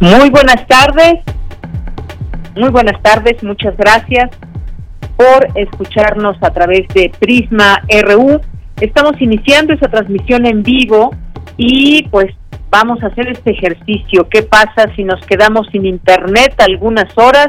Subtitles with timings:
[0.00, 1.20] Muy buenas tardes.
[2.56, 3.42] Muy buenas tardes.
[3.42, 4.30] Muchas gracias
[5.14, 8.40] por escucharnos a través de Prisma RU.
[8.80, 11.14] Estamos iniciando esa transmisión en vivo
[11.58, 12.34] y pues
[12.70, 14.26] vamos a hacer este ejercicio.
[14.30, 17.48] ¿Qué pasa si nos quedamos sin internet algunas horas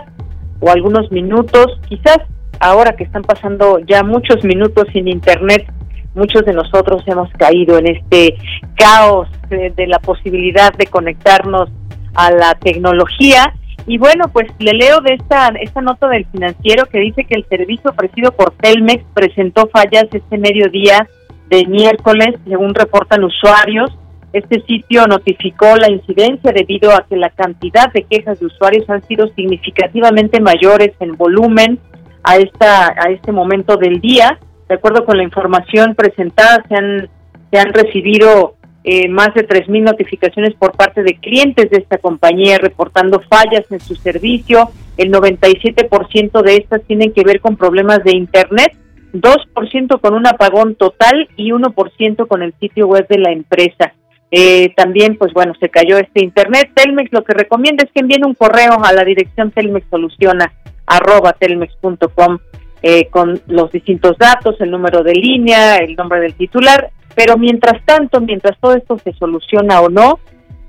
[0.59, 1.79] o algunos minutos?
[1.87, 2.17] Quizás
[2.59, 5.71] ahora que están pasando ya muchos minutos sin internet,
[6.15, 8.35] muchos de nosotros hemos caído en este
[8.75, 11.69] caos de, de la posibilidad de conectarnos
[12.13, 13.53] a la tecnología.
[13.87, 17.45] Y bueno, pues le leo de esta, esta nota del financiero que dice que el
[17.45, 21.07] servicio ofrecido por Telmex presentó fallas este mediodía
[21.49, 23.91] de miércoles, según reportan usuarios.
[24.33, 29.03] Este sitio notificó la incidencia debido a que la cantidad de quejas de usuarios han
[29.03, 31.79] sido significativamente mayores en volumen
[32.23, 34.39] a esta a este momento del día.
[34.69, 37.09] De acuerdo con la información presentada, se han
[37.51, 42.57] se han recibido eh, más de 3.000 notificaciones por parte de clientes de esta compañía
[42.57, 44.71] reportando fallas en su servicio.
[44.97, 48.75] El 97% de estas tienen que ver con problemas de Internet,
[49.13, 53.93] 2% con un apagón total y 1% con el sitio web de la empresa.
[54.31, 56.71] Eh, también, pues bueno, se cayó este Internet.
[56.73, 60.53] Telmex lo que recomienda es que envíen un correo a la dirección telmexsoluciona
[60.87, 62.39] arroba telmex.com
[62.81, 67.83] eh, con los distintos datos, el número de línea, el nombre del titular pero mientras
[67.85, 70.19] tanto, mientras todo esto se soluciona o no,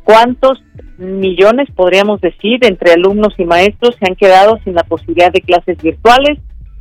[0.05, 0.63] ¿cuántos
[0.99, 5.79] millones, podríamos decir, entre alumnos y maestros se han quedado sin la posibilidad de clases
[5.83, 6.39] virtuales?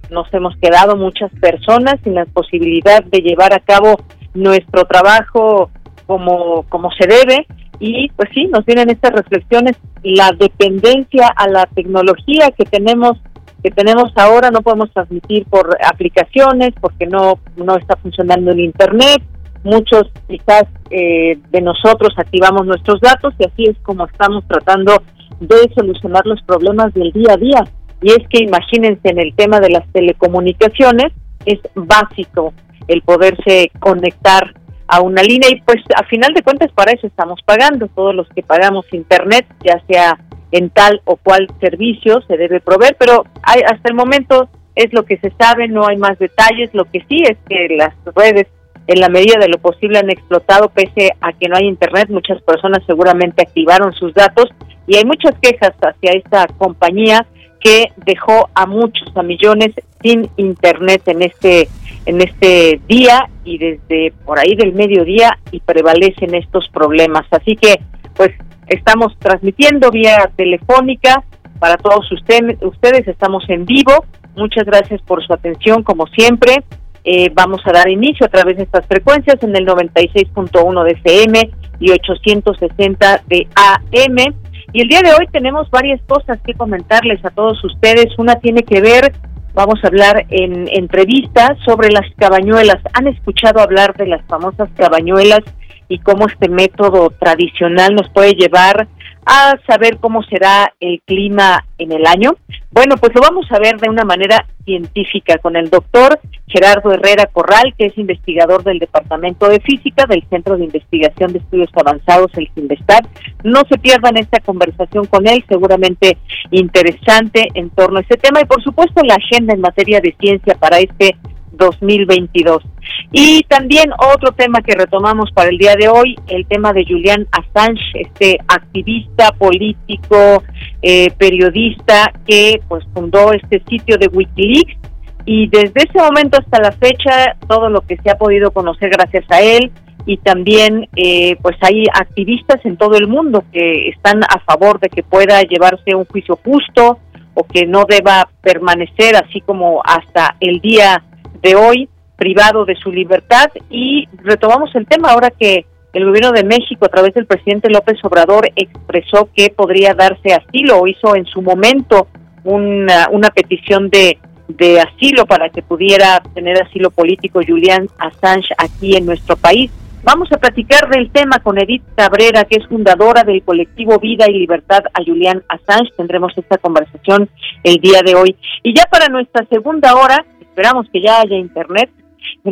[0.10, 3.98] Nos hemos quedado muchas personas sin la posibilidad de llevar a cabo
[4.34, 5.70] nuestro trabajo
[6.06, 7.46] como, como se debe.
[7.80, 13.20] Y pues sí, nos vienen estas reflexiones, la dependencia a la tecnología que tenemos
[13.64, 19.22] que tenemos ahora no podemos transmitir por aplicaciones porque no no está funcionando el internet
[19.64, 25.02] muchos quizás eh, de nosotros activamos nuestros datos y así es como estamos tratando
[25.40, 27.64] de solucionar los problemas del día a día.
[28.02, 31.14] Y es que imagínense en el tema de las telecomunicaciones,
[31.46, 32.54] es básico
[32.88, 34.54] el poderse conectar
[34.88, 38.28] a una línea y pues a final de cuentas para eso estamos pagando, todos los
[38.30, 40.20] que pagamos internet, ya sea
[40.52, 45.04] en tal o cual servicio se debe proveer, pero hay, hasta el momento es lo
[45.04, 48.48] que se sabe, no hay más detalles, lo que sí es que las redes
[48.92, 52.10] en la medida de lo posible han explotado pese a que no hay internet.
[52.10, 54.50] Muchas personas seguramente activaron sus datos
[54.88, 57.26] y hay muchas quejas hacia esta compañía
[57.60, 59.70] que dejó a muchos, a millones
[60.02, 61.70] sin internet en este
[62.06, 67.26] en este día y desde por ahí del mediodía y prevalecen estos problemas.
[67.30, 67.80] Así que
[68.16, 68.32] pues
[68.68, 71.24] estamos transmitiendo vía telefónica
[71.60, 74.06] para todos ustedes, ustedes estamos en vivo.
[74.36, 76.64] Muchas gracias por su atención como siempre.
[77.04, 81.52] Eh, vamos a dar inicio a través de estas frecuencias en el 96.1 de FM
[81.80, 84.36] y 860 de AM.
[84.74, 88.08] Y el día de hoy tenemos varias cosas que comentarles a todos ustedes.
[88.18, 89.14] Una tiene que ver,
[89.54, 92.78] vamos a hablar en entrevistas sobre las cabañuelas.
[92.94, 95.42] ¿Han escuchado hablar de las famosas cabañuelas
[95.90, 98.88] y cómo este método tradicional nos puede llevar
[99.26, 102.32] a saber cómo será el clima en el año?
[102.72, 107.26] Bueno, pues lo vamos a ver de una manera científica con el doctor Gerardo Herrera
[107.26, 112.32] Corral, que es investigador del Departamento de Física del Centro de Investigación de Estudios Avanzados,
[112.36, 113.06] el CINVESTAD.
[113.44, 116.18] No se pierdan esta conversación con él, seguramente
[116.52, 120.56] interesante en torno a este tema y por supuesto la agenda en materia de ciencia
[120.56, 121.16] para este
[121.62, 122.64] 2022.
[123.12, 127.28] Y también otro tema que retomamos para el día de hoy, el tema de Julian
[127.32, 130.44] Assange, este activista político,
[130.82, 134.78] eh, periodista que pues fundó este sitio de WikiLeaks
[135.26, 139.26] y desde ese momento hasta la fecha todo lo que se ha podido conocer gracias
[139.30, 139.72] a él
[140.06, 144.90] y también eh, pues hay activistas en todo el mundo que están a favor de
[144.90, 146.98] que pueda llevarse un juicio justo
[147.34, 151.04] o que no deba permanecer así como hasta el día
[151.42, 156.44] de hoy privado de su libertad y retomamos el tema ahora que el gobierno de
[156.44, 161.26] México a través del presidente López Obrador expresó que podría darse asilo o hizo en
[161.26, 162.08] su momento
[162.44, 164.18] una, una petición de,
[164.48, 169.72] de asilo para que pudiera tener asilo político Julian Assange aquí en nuestro país.
[170.04, 174.34] Vamos a platicar del tema con Edith Cabrera, que es fundadora del colectivo Vida y
[174.34, 175.92] Libertad a Julian Assange.
[175.96, 177.30] Tendremos esta conversación
[177.64, 178.36] el día de hoy.
[178.64, 181.90] Y ya para nuestra segunda hora, esperamos que ya haya internet,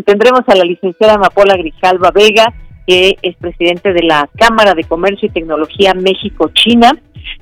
[0.05, 2.53] tendremos a la licenciada Amapola Grijalva Vega,
[2.87, 6.91] que es presidente de la Cámara de Comercio y Tecnología México-China.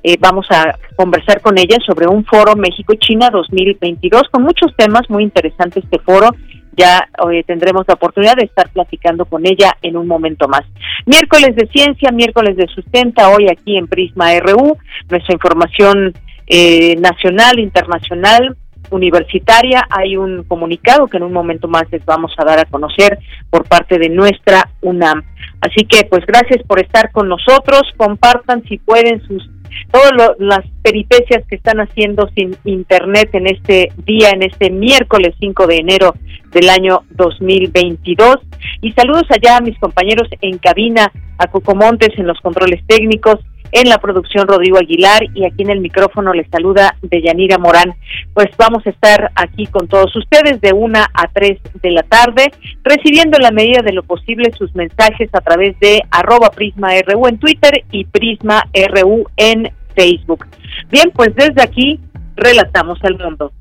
[0.04, 5.24] Eh, vamos a conversar con ella sobre un foro México-China 2022 con muchos temas muy
[5.24, 6.30] interesantes este foro
[6.78, 10.62] ya hoy tendremos la oportunidad de estar platicando con ella en un momento más.
[11.06, 14.78] Miércoles de ciencia, miércoles de sustenta, hoy aquí en Prisma RU,
[15.10, 16.14] nuestra información
[16.46, 18.56] eh, nacional, internacional,
[18.92, 19.86] universitaria.
[19.90, 23.20] Hay un comunicado que en un momento más les vamos a dar a conocer
[23.50, 25.24] por parte de nuestra UNAM.
[25.62, 29.50] Así que pues gracias por estar con nosotros, compartan si pueden sus
[29.92, 35.68] todas las peripecias que están haciendo sin internet en este día, en este miércoles 5
[35.68, 36.14] de enero
[36.52, 38.38] del año 2022.
[38.82, 43.40] Y saludos allá a mis compañeros en cabina, a Montes en los controles técnicos,
[43.72, 47.94] en la producción Rodrigo Aguilar y aquí en el micrófono les saluda Deyanira Morán.
[48.34, 52.52] Pues vamos a estar aquí con todos ustedes de una a tres de la tarde,
[52.84, 57.28] recibiendo en la medida de lo posible sus mensajes a través de arroba Prisma RU
[57.28, 60.46] en Twitter y Prisma RU en Facebook.
[60.90, 62.00] Bien, pues desde aquí
[62.36, 63.52] relatamos al mundo.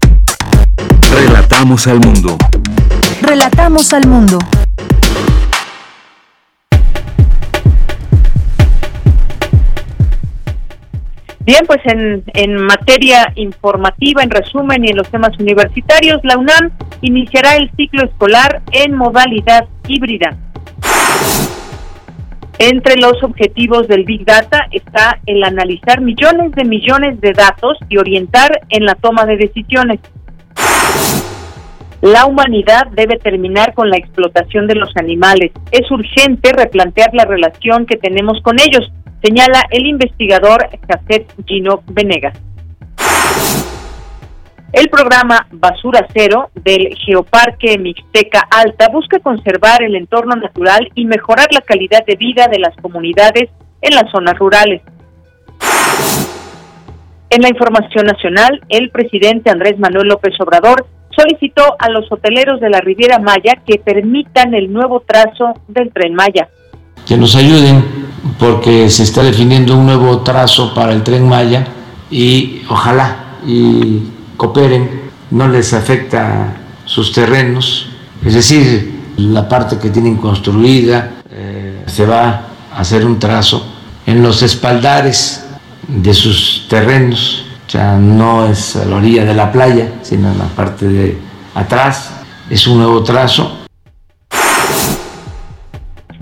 [1.12, 2.36] Relatamos al mundo.
[3.22, 4.38] Relatamos al mundo.
[11.46, 16.72] Bien, pues en, en materia informativa, en resumen y en los temas universitarios, la UNAM
[17.02, 20.36] iniciará el ciclo escolar en modalidad híbrida.
[22.58, 27.98] Entre los objetivos del Big Data está el analizar millones de millones de datos y
[27.98, 30.00] orientar en la toma de decisiones.
[32.02, 35.52] La humanidad debe terminar con la explotación de los animales.
[35.70, 38.90] Es urgente replantear la relación que tenemos con ellos
[39.26, 42.38] señala el investigador Jafet Gino Venegas.
[44.72, 51.48] El programa Basura Cero del Geoparque Mixteca Alta busca conservar el entorno natural y mejorar
[51.52, 53.50] la calidad de vida de las comunidades
[53.80, 54.82] en las zonas rurales.
[57.30, 62.70] En la información nacional, el presidente Andrés Manuel López Obrador solicitó a los hoteleros de
[62.70, 66.48] la Riviera Maya que permitan el nuevo trazo del tren Maya.
[67.06, 67.84] Que nos ayuden
[68.38, 71.66] porque se está definiendo un nuevo trazo para el tren Maya
[72.10, 74.02] y ojalá y
[74.36, 77.88] cooperen, no les afecta sus terrenos,
[78.24, 83.66] es decir, la parte que tienen construida, eh, se va a hacer un trazo
[84.04, 85.44] en los espaldares
[85.88, 90.38] de sus terrenos, o sea, no es a la orilla de la playa, sino en
[90.38, 91.18] la parte de
[91.54, 92.10] atrás,
[92.50, 93.65] es un nuevo trazo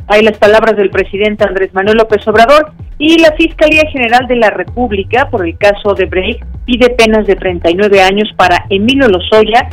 [0.06, 4.50] hay las palabras del presidente Andrés Manuel López Obrador y la Fiscalía General de la
[4.50, 9.68] República por el caso de Break pide penas de 39 años para Emilio Lozoya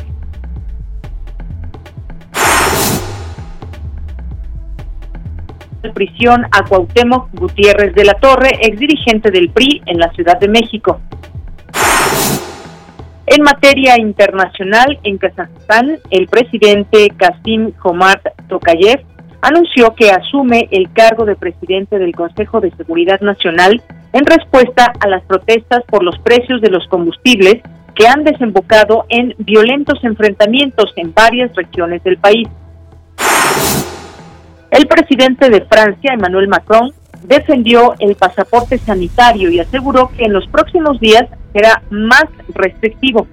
[5.94, 11.00] prisión a Cuauhtémoc Gutiérrez de la Torre, exdirigente del PRI en la Ciudad de México.
[13.26, 19.11] En materia internacional, en Kazajstán, el presidente Kasim Jomart Tokayev
[19.42, 23.82] anunció que asume el cargo de presidente del Consejo de Seguridad Nacional
[24.14, 27.62] en respuesta a las protestas por los precios de los combustibles
[27.96, 32.48] que han desembocado en violentos enfrentamientos en varias regiones del país.
[34.70, 36.94] El presidente de Francia, Emmanuel Macron,
[37.24, 43.28] defendió el pasaporte sanitario y aseguró que en los próximos días será más restrictivo.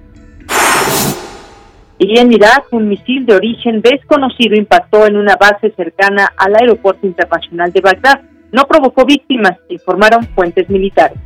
[2.01, 7.05] Y en Irak, un misil de origen desconocido impactó en una base cercana al aeropuerto
[7.05, 8.21] internacional de Bagdad.
[8.53, 11.17] No provocó víctimas, informaron fuentes militares.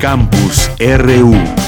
[0.00, 1.59] Campus RU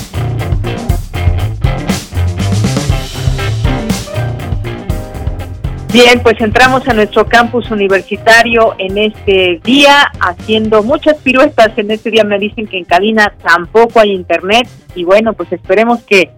[5.93, 11.77] Bien, pues entramos a nuestro campus universitario en este día haciendo muchas piruetas.
[11.77, 12.25] En este día.
[12.25, 14.67] Me dicen que en cabina tampoco hay internet.
[14.95, 16.31] Y bueno, pues esperemos que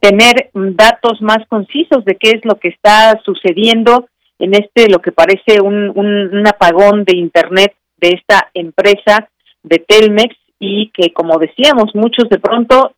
[0.00, 5.12] tener datos más concisos de qué es lo que está sucediendo en este, lo que
[5.12, 9.28] parece un, un, apagón de internet de esta empresa
[9.62, 10.34] de Telmex.
[10.58, 12.94] Y que como decíamos, muchos de pronto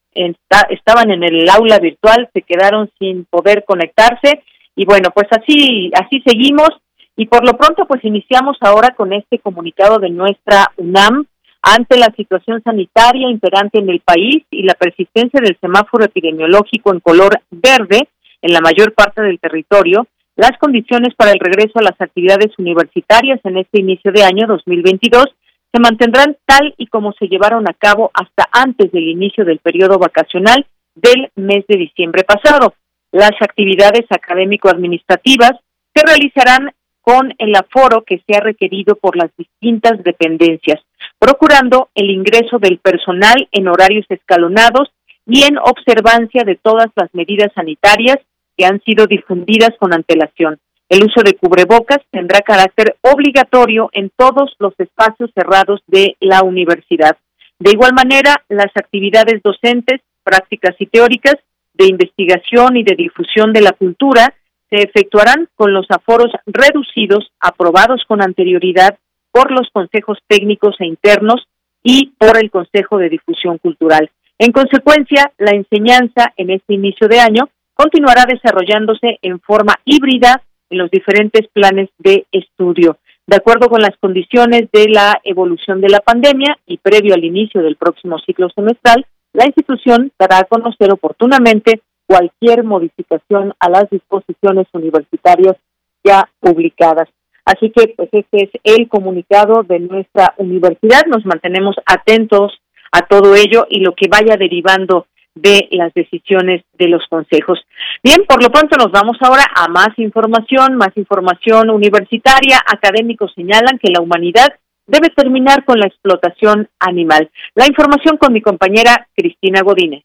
[0.71, 4.45] estaban en el aula virtual, se quedaron sin poder conectarse
[4.77, 6.71] y bueno, pues así, así seguimos
[7.17, 11.27] Y por lo pronto, pues iniciamos ahora con este comunicado de nuestra UNAM
[11.63, 17.01] ante la situación sanitaria imperante en el país y la persistencia del semáforo epidemiológico en
[17.01, 18.09] color verde
[18.43, 23.41] en la mayor parte del territorio, las condiciones para el regreso a las actividades universitarias
[23.45, 25.27] en este inicio de año 2022
[25.73, 29.99] se mantendrán tal y como se llevaron a cabo hasta antes del inicio del periodo
[29.99, 32.75] vacacional del mes de diciembre pasado.
[33.15, 35.53] Las actividades académico-administrativas
[35.95, 40.81] se realizarán con el aforo que se ha requerido por las distintas dependencias,
[41.21, 44.89] procurando el ingreso del personal en horarios escalonados
[45.29, 48.17] y en observancia de todas las medidas sanitarias
[48.57, 50.59] que han sido difundidas con antelación.
[50.89, 57.17] El uso de cubrebocas tendrá carácter obligatorio en todos los espacios cerrados de la universidad.
[57.61, 61.37] De igual manera, las actividades docentes, prácticas y teóricas
[61.75, 64.35] de investigación y de difusión de la cultura
[64.71, 68.99] se efectuarán con los aforos reducidos aprobados con anterioridad
[69.31, 71.47] por los consejos técnicos e internos
[71.83, 74.11] y por el Consejo de Difusión Cultural.
[74.39, 80.79] En consecuencia, la enseñanza en este inicio de año continuará desarrollándose en forma híbrida en
[80.79, 82.99] los diferentes planes de estudio.
[83.27, 87.63] De acuerdo con las condiciones de la evolución de la pandemia y previo al inicio
[87.63, 94.67] del próximo ciclo semestral, la institución dará a conocer oportunamente cualquier modificación a las disposiciones
[94.73, 95.57] universitarias
[96.03, 97.09] ya publicadas.
[97.45, 101.05] Así que, pues, este es el comunicado de nuestra universidad.
[101.07, 102.53] Nos mantenemos atentos
[102.93, 107.59] a todo ello y lo que vaya derivando de las decisiones de los consejos.
[108.03, 112.61] Bien, por lo pronto nos vamos ahora a más información, más información universitaria.
[112.65, 114.55] Académicos señalan que la humanidad
[114.87, 117.31] debe terminar con la explotación animal.
[117.55, 120.05] La información con mi compañera Cristina Godínez.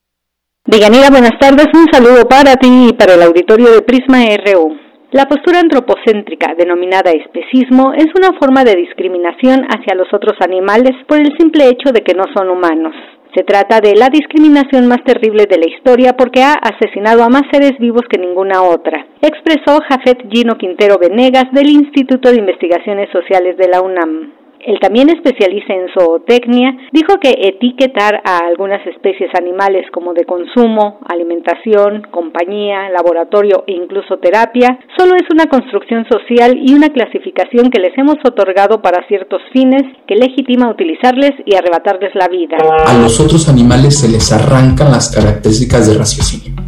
[0.66, 1.68] Deyanira, buenas tardes.
[1.74, 4.78] Un saludo para ti y para el auditorio de Prisma RU.
[5.12, 11.18] La postura antropocéntrica, denominada especismo, es una forma de discriminación hacia los otros animales por
[11.18, 12.94] el simple hecho de que no son humanos.
[13.36, 17.44] Se trata de la discriminación más terrible de la historia porque ha asesinado a más
[17.52, 23.58] seres vivos que ninguna otra, expresó Jafet Gino Quintero Venegas del Instituto de Investigaciones Sociales
[23.58, 24.39] de la UNAM.
[24.60, 31.00] El también especialista en zootecnia, dijo que etiquetar a algunas especies animales como de consumo,
[31.10, 37.80] alimentación, compañía, laboratorio e incluso terapia solo es una construcción social y una clasificación que
[37.80, 42.58] les hemos otorgado para ciertos fines que legitima utilizarles y arrebatarles la vida.
[42.86, 46.59] A los otros animales se les arrancan las características de raciocinio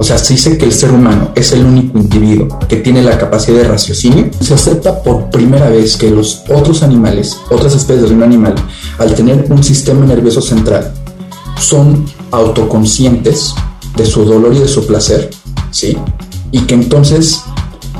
[0.00, 3.18] o sea, se dice que el ser humano es el único individuo que tiene la
[3.18, 4.30] capacidad de raciocinio.
[4.40, 8.54] Se acepta por primera vez que los otros animales, otras especies de un animal,
[8.96, 10.94] al tener un sistema nervioso central,
[11.58, 13.54] son autoconscientes
[13.94, 15.28] de su dolor y de su placer,
[15.70, 15.98] ¿sí?
[16.50, 17.42] Y que entonces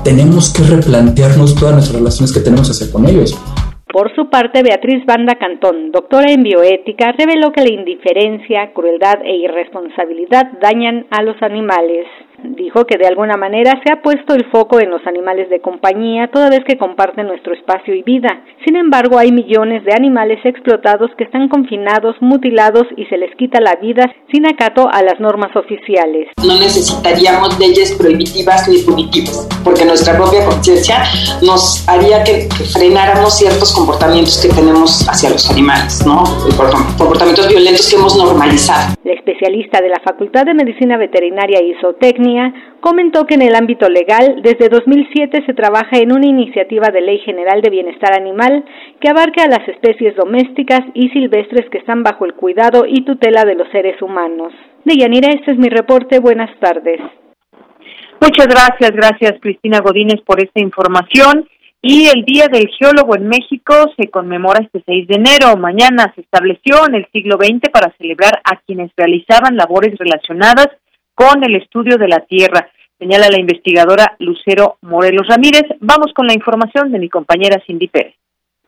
[0.02, 3.34] tenemos que replantearnos todas nuestras relaciones que tenemos hacer con ellos.
[3.92, 9.34] Por su parte, Beatriz Banda Cantón, doctora en bioética, reveló que la indiferencia, crueldad e
[9.34, 12.06] irresponsabilidad dañan a los animales.
[12.42, 16.28] Dijo que de alguna manera se ha puesto el foco en los animales de compañía
[16.28, 18.42] toda vez que comparten nuestro espacio y vida.
[18.64, 23.60] Sin embargo, hay millones de animales explotados que están confinados, mutilados y se les quita
[23.60, 26.28] la vida sin acato a las normas oficiales.
[26.44, 31.02] No necesitaríamos leyes prohibitivas ni punitivas, porque nuestra propia conciencia
[31.42, 36.24] nos haría que, frenáramos ciertos comportamientos que tenemos hacia los animales, ¿no?
[36.98, 38.94] Comportamientos violentos que hemos normalizado.
[39.04, 42.29] La especialista de la Facultad de Medicina Veterinaria y Zootecnia
[42.80, 47.18] comentó que en el ámbito legal, desde 2007 se trabaja en una iniciativa de ley
[47.18, 48.64] general de bienestar animal
[49.00, 53.44] que abarca a las especies domésticas y silvestres que están bajo el cuidado y tutela
[53.44, 54.52] de los seres humanos.
[54.84, 56.18] Deyanira, este es mi reporte.
[56.20, 57.00] Buenas tardes.
[58.20, 61.48] Muchas gracias, gracias Cristina Godínez por esta información.
[61.82, 65.56] Y el Día del Geólogo en México se conmemora este 6 de enero.
[65.56, 70.68] Mañana se estableció en el siglo XX para celebrar a quienes realizaban labores relacionadas
[71.20, 75.64] con el estudio de la Tierra, señala la investigadora Lucero Morelos Ramírez.
[75.80, 78.14] Vamos con la información de mi compañera Cindy Pérez.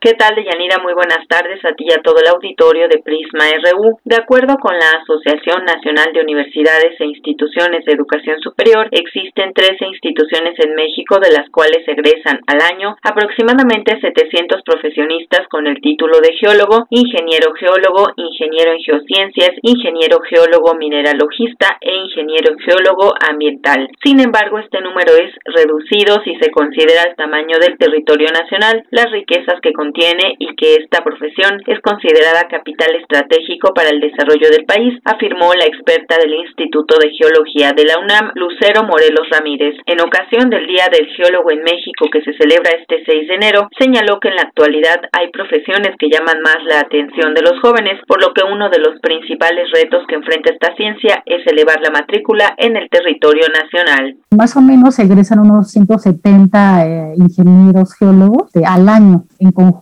[0.03, 0.83] ¿Qué tal, Deyanira?
[0.83, 4.03] Muy buenas tardes a ti y a todo el auditorio de Prisma RU.
[4.03, 9.79] De acuerdo con la Asociación Nacional de Universidades e Instituciones de Educación Superior, existen 13
[9.95, 16.19] instituciones en México de las cuales egresan al año aproximadamente 700 profesionistas con el título
[16.19, 23.87] de geólogo, ingeniero geólogo, ingeniero en geociencias, ingeniero geólogo mineralogista e ingeniero geólogo ambiental.
[24.03, 29.07] Sin embargo, este número es reducido si se considera el tamaño del territorio nacional, las
[29.13, 34.49] riquezas que contiene contiene y que esta profesión es considerada capital estratégico para el desarrollo
[34.49, 39.77] del país, afirmó la experta del Instituto de Geología de la UNAM, Lucero Morelos Ramírez.
[39.87, 43.69] En ocasión del Día del Geólogo en México que se celebra este 6 de enero,
[43.79, 48.01] señaló que en la actualidad hay profesiones que llaman más la atención de los jóvenes,
[48.09, 51.91] por lo que uno de los principales retos que enfrenta esta ciencia es elevar la
[51.91, 54.17] matrícula en el territorio nacional.
[54.31, 59.82] Más o menos egresan unos 170 eh, ingenieros geólogos al año en conjunto.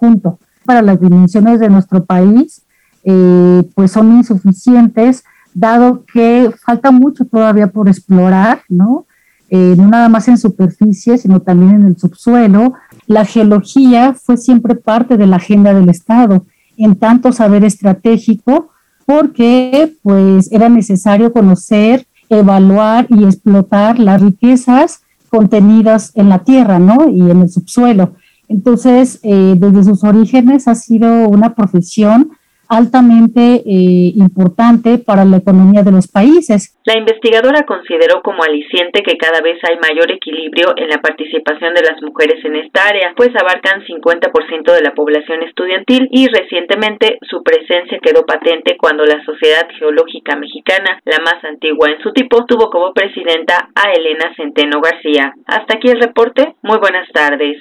[0.65, 2.63] Para las dimensiones de nuestro país,
[3.05, 9.07] eh, pues son insuficientes, dado que falta mucho todavía por explorar, ¿no?
[9.49, 12.75] Eh, no nada más en superficie, sino también en el subsuelo.
[13.07, 18.71] La geología fue siempre parte de la agenda del Estado, en tanto saber estratégico,
[19.07, 27.09] porque pues era necesario conocer, evaluar y explotar las riquezas contenidas en la tierra, ¿no?
[27.09, 28.15] Y en el subsuelo.
[28.51, 32.33] Entonces, eh, desde sus orígenes ha sido una profesión
[32.71, 36.79] altamente eh, importante para la economía de los países.
[36.85, 41.83] La investigadora consideró como aliciente que cada vez hay mayor equilibrio en la participación de
[41.83, 47.43] las mujeres en esta área, pues abarcan 50% de la población estudiantil y recientemente su
[47.43, 52.71] presencia quedó patente cuando la Sociedad Geológica Mexicana, la más antigua en su tipo, tuvo
[52.71, 55.35] como presidenta a Elena Centeno García.
[55.47, 56.55] Hasta aquí el reporte.
[56.63, 57.59] Muy buenas tardes.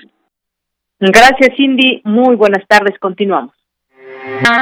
[0.99, 2.01] Gracias, Cindy.
[2.03, 2.97] Muy buenas tardes.
[2.99, 3.53] Continuamos.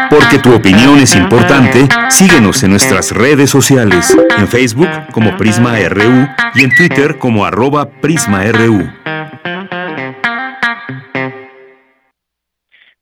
[0.09, 6.27] Porque tu opinión es importante, síguenos en nuestras redes sociales, en Facebook como Prisma RU
[6.55, 8.87] y en Twitter como arroba PrismaRU.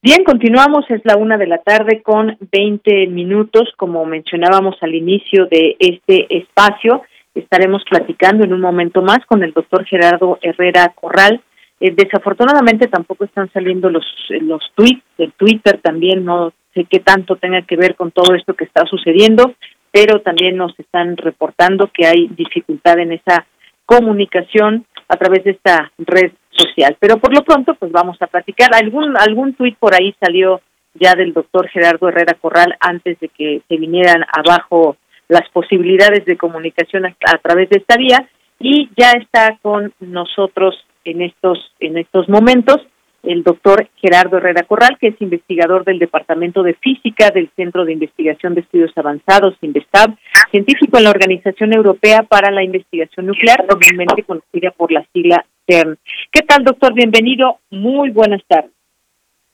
[0.01, 5.47] Bien, continuamos, es la una de la tarde con 20 minutos, como mencionábamos al inicio
[5.47, 7.01] de este espacio,
[7.33, 11.41] estaremos platicando en un momento más con el doctor Gerardo Herrera Corral,
[11.85, 14.05] eh, desafortunadamente tampoco están saliendo los,
[14.41, 18.55] los tweets, el Twitter también no sé qué tanto tenga que ver con todo esto
[18.55, 19.53] que está sucediendo,
[19.91, 23.45] pero también nos están reportando que hay dificultad en esa
[23.85, 26.97] comunicación a través de esta red social.
[26.99, 28.73] Pero por lo pronto, pues vamos a platicar.
[28.73, 30.61] Algún algún tuit por ahí salió
[30.95, 36.37] ya del doctor Gerardo Herrera Corral antes de que se vinieran abajo las posibilidades de
[36.37, 38.27] comunicación a, a través de esta vía
[38.59, 42.85] y ya está con nosotros en estos, en estos momentos
[43.25, 47.93] el doctor Gerardo Herrera Corral, que es investigador del Departamento de Física del Centro de
[47.93, 50.15] Investigación de Estudios Avanzados, INVESTAB,
[50.51, 55.97] científico en la Organización Europea para la Investigación Nuclear, comúnmente conocida por la sigla CERN.
[56.31, 56.93] ¿Qué tal, doctor?
[56.93, 57.59] Bienvenido.
[57.71, 58.71] Muy buenas tardes.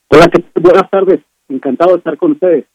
[0.09, 1.19] Hola, buenas tardes.
[1.47, 2.65] Encantado de estar con ustedes.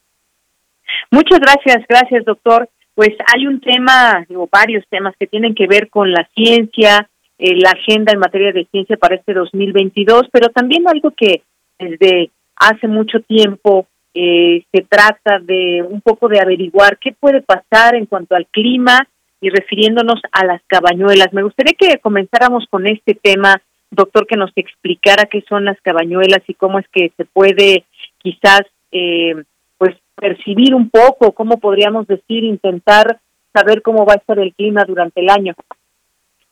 [1.10, 2.68] Muchas gracias, gracias, doctor.
[2.94, 7.54] Pues hay un tema, o varios temas que tienen que ver con la ciencia, eh,
[7.56, 11.42] la agenda en materia de ciencia para este 2022, pero también algo que
[11.78, 17.94] desde hace mucho tiempo eh, se trata de un poco de averiguar qué puede pasar
[17.94, 19.06] en cuanto al clima
[19.42, 21.32] y refiriéndonos a las cabañuelas.
[21.34, 26.40] Me gustaría que comenzáramos con este tema, doctor, que nos explicara qué son las cabañuelas
[26.48, 27.84] y cómo es que se puede
[28.18, 29.34] quizás eh,
[29.76, 33.20] pues percibir un poco, cómo podríamos decir, intentar
[33.52, 35.54] saber cómo va a estar el clima durante el año.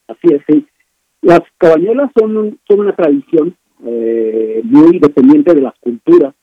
[0.07, 0.66] Así es, sí.
[1.24, 6.34] Las cabañuelas son, son una tradición eh, muy dependiente de las culturas.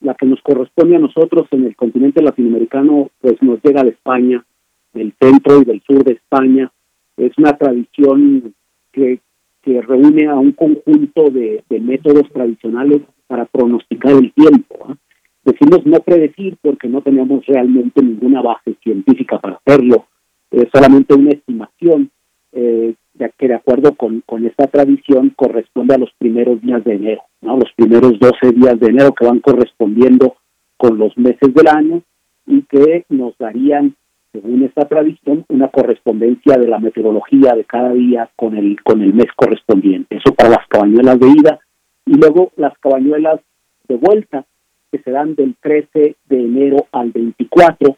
[0.00, 4.44] La que nos corresponde a nosotros en el continente latinoamericano, pues nos llega de España,
[4.92, 6.70] del centro y del sur de España.
[7.16, 8.54] Es una tradición
[8.92, 9.20] que,
[9.62, 14.98] que reúne a un conjunto de, métodos tradicionales para pronosticar el tiempo.
[15.44, 20.04] Decimos no predecir porque no tenemos realmente ninguna base científica para hacerlo,
[20.50, 22.10] es solamente una estimación
[22.56, 22.94] eh,
[23.38, 27.56] que de acuerdo con, con esta tradición corresponde a los primeros días de enero, ¿no?
[27.56, 30.36] los primeros 12 días de enero que van correspondiendo
[30.76, 32.02] con los meses del año
[32.46, 33.94] y que nos darían,
[34.32, 39.12] según esta tradición, una correspondencia de la meteorología de cada día con el, con el
[39.12, 40.16] mes correspondiente.
[40.16, 41.60] Eso para las cabañuelas de ida
[42.06, 43.40] y luego las cabañuelas
[43.88, 44.46] de vuelta
[44.90, 47.96] que se dan del 13 de enero al 24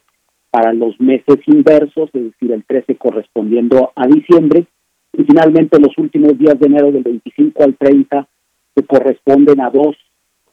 [0.59, 4.66] para los meses inversos, es decir, el 13 correspondiendo a diciembre
[5.12, 8.27] y finalmente los últimos días de enero del 25 al 30
[8.75, 9.97] se corresponden a dos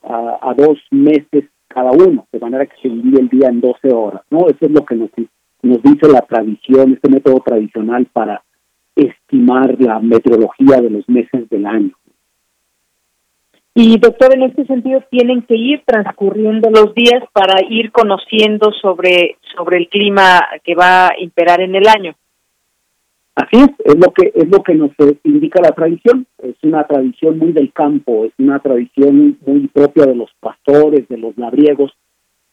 [0.04, 4.22] a, dos meses cada uno, de manera que se divide el día en 12 horas,
[4.30, 4.46] ¿no?
[4.48, 5.10] Eso es lo que nos,
[5.63, 8.44] nos dice la tradición, este método tradicional para
[8.96, 11.96] estimar la meteorología de los meses del año.
[13.78, 19.38] Y doctor, en este sentido tienen que ir transcurriendo los días para ir conociendo sobre
[19.54, 22.16] sobre el clima que va a imperar en el año.
[23.36, 24.92] Así es, es lo que es lo que nos
[25.26, 26.26] indica la tradición.
[26.38, 31.18] Es una tradición muy del campo, es una tradición muy propia de los pastores, de
[31.18, 31.92] los labriegos,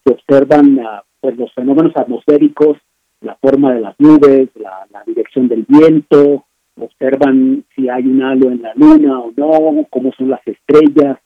[0.03, 0.77] que observan
[1.21, 2.77] pues los fenómenos atmosféricos,
[3.21, 6.45] la forma de las nubes, la, dirección del viento,
[6.79, 11.19] observan si hay un halo en la luna o no, cómo son las estrellas,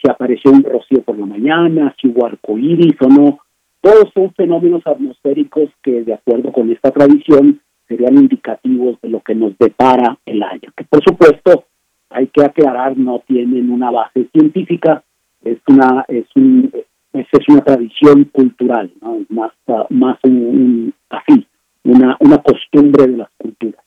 [0.00, 3.38] si apareció un rocío por la mañana, si hubo arcoíris o no.
[3.80, 9.34] Todos son fenómenos atmosféricos que, de acuerdo con esta tradición, serían indicativos de lo que
[9.34, 11.64] nos depara el año, que por supuesto
[12.10, 15.02] hay que aclarar no tienen una base científica,
[15.42, 16.72] es una es un
[17.12, 19.18] es una tradición cultural, ¿no?
[19.28, 19.52] más
[19.90, 21.46] más un, así,
[21.84, 23.83] una una costumbre de las culturas.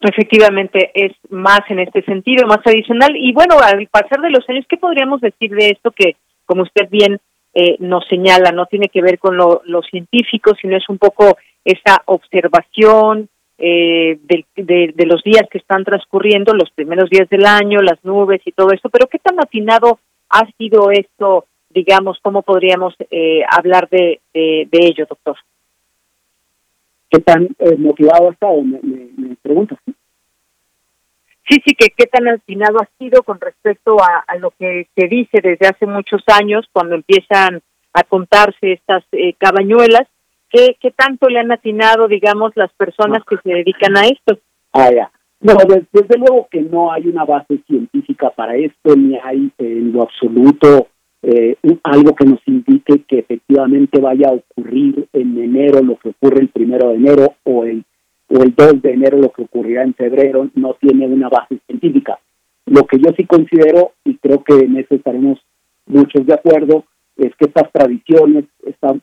[0.00, 3.14] Efectivamente, es más en este sentido, más tradicional.
[3.16, 6.88] Y bueno, al pasar de los años, ¿qué podríamos decir de esto que, como usted
[6.88, 7.20] bien
[7.52, 11.36] eh, nos señala, no tiene que ver con lo, lo científico, sino es un poco
[11.64, 14.46] esa observación eh, de,
[14.94, 18.70] de, los días que están transcurriendo, los primeros días del año, las nubes y todo
[18.72, 19.98] esto, pero ¿qué tan afinado
[20.30, 25.36] ha sido esto, digamos, cómo podríamos eh, hablar de, de, ello, doctor?
[27.10, 28.62] ¿Qué tan eh, motivado ha estado?
[28.62, 29.78] Me, me, preguntas.
[31.48, 35.08] Sí, sí, que qué tan afinado ha sido con respecto a, a, lo que se
[35.08, 37.60] dice desde hace muchos años, cuando empiezan
[37.92, 39.04] a contarse estas
[39.38, 40.06] cabañuelas,
[40.50, 44.38] ¿Qué, ¿Qué tanto le han atinado, digamos, las personas que se dedican a esto?
[44.72, 45.10] Ah, ya.
[45.40, 45.54] No,
[45.92, 50.88] desde, luego que no hay una base científica para esto, ni hay en lo absoluto
[51.22, 56.40] eh, algo que nos indique que efectivamente vaya a ocurrir en enero lo que ocurre
[56.40, 57.84] el primero de enero o el,
[58.28, 62.18] o el 2 de enero lo que ocurrirá en febrero, no tiene una base científica.
[62.66, 65.40] Lo que yo sí considero, y creo que en eso estaremos
[65.86, 66.84] muchos de acuerdo,
[67.16, 68.96] es que estas tradiciones, estas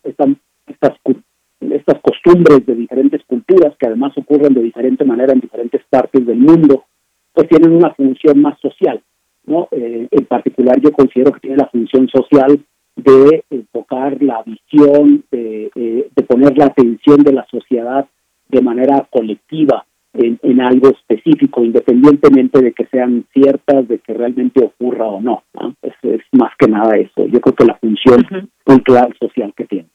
[1.59, 6.37] estas costumbres de diferentes culturas que además ocurren de diferente manera en diferentes partes del
[6.37, 6.85] mundo,
[7.33, 9.01] pues tienen una función más social,
[9.47, 9.67] ¿no?
[9.71, 12.59] Eh, en particular yo considero que tiene la función social
[12.95, 18.07] de enfocar la visión, de, eh, de poner la atención de la sociedad
[18.49, 24.63] de manera colectiva en, en, algo específico, independientemente de que sean ciertas, de que realmente
[24.63, 25.43] ocurra o no.
[25.81, 27.27] Es, es, más que nada eso.
[27.27, 28.25] Yo creo que la función
[28.63, 29.86] cultural social que tiene.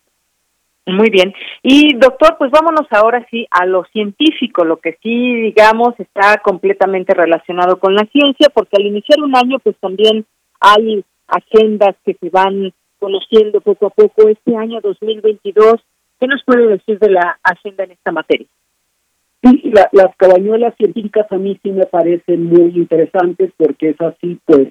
[0.86, 1.32] Muy bien.
[1.62, 7.14] Y doctor, pues vámonos ahora sí a lo científico, lo que sí, digamos, está completamente
[7.14, 10.26] relacionado con la ciencia, porque al iniciar un año, pues también
[10.60, 14.28] hay agendas que se van conociendo poco a poco.
[14.28, 15.76] Este año 2022,
[16.18, 18.46] ¿qué nos puede decir de la agenda en esta materia?
[19.44, 24.68] Sí, las cabañuelas científicas a mí sí me parecen muy interesantes porque es así, pues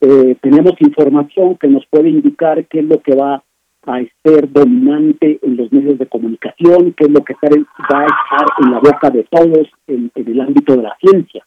[0.00, 3.42] eh, tenemos información que nos puede indicar qué es lo que va
[3.86, 8.46] a ser dominante en los medios de comunicación, que es lo que va a estar
[8.62, 11.46] en la boca de todos en, el ámbito de la ciencia.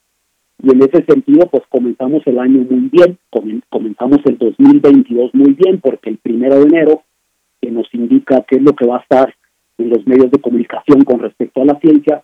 [0.62, 3.18] Y en ese sentido, pues comenzamos el año muy bien,
[3.68, 7.02] comenzamos el 2022 muy bien, porque el primero de enero,
[7.60, 9.34] que nos indica qué es lo que va a estar
[9.78, 12.22] en los medios de comunicación con respecto a la ciencia,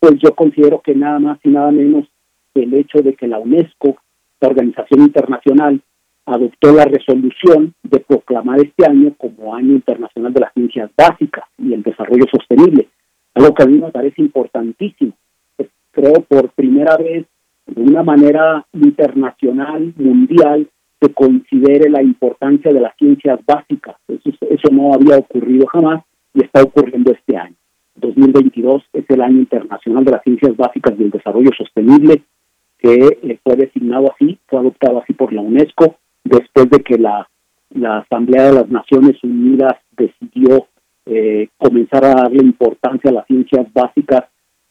[0.00, 2.06] pues yo considero que nada más y nada menos
[2.54, 3.96] el hecho de que la UNESCO,
[4.40, 5.80] la organización internacional,
[6.26, 11.72] adoptó la resolución de proclamar este año como Año Internacional de las Ciencias Básicas y
[11.74, 12.88] el Desarrollo Sostenible,
[13.34, 15.12] algo que a mí me parece importantísimo.
[15.92, 17.26] Creo por primera vez,
[17.66, 20.68] de una manera internacional, mundial,
[21.00, 23.96] se considere la importancia de las ciencias básicas.
[24.08, 27.54] Eso, no había ocurrido jamás y está ocurriendo este año.
[27.96, 32.22] 2022 es el Año Internacional de las Ciencias Básicas y el Desarrollo Sostenible,
[32.78, 37.28] que eh, fue designado así, fue adoptado así por la UNESCO después de que la,
[37.70, 40.66] la Asamblea de las Naciones Unidas decidió
[41.06, 44.24] eh, comenzar a darle importancia a las ciencias básicas,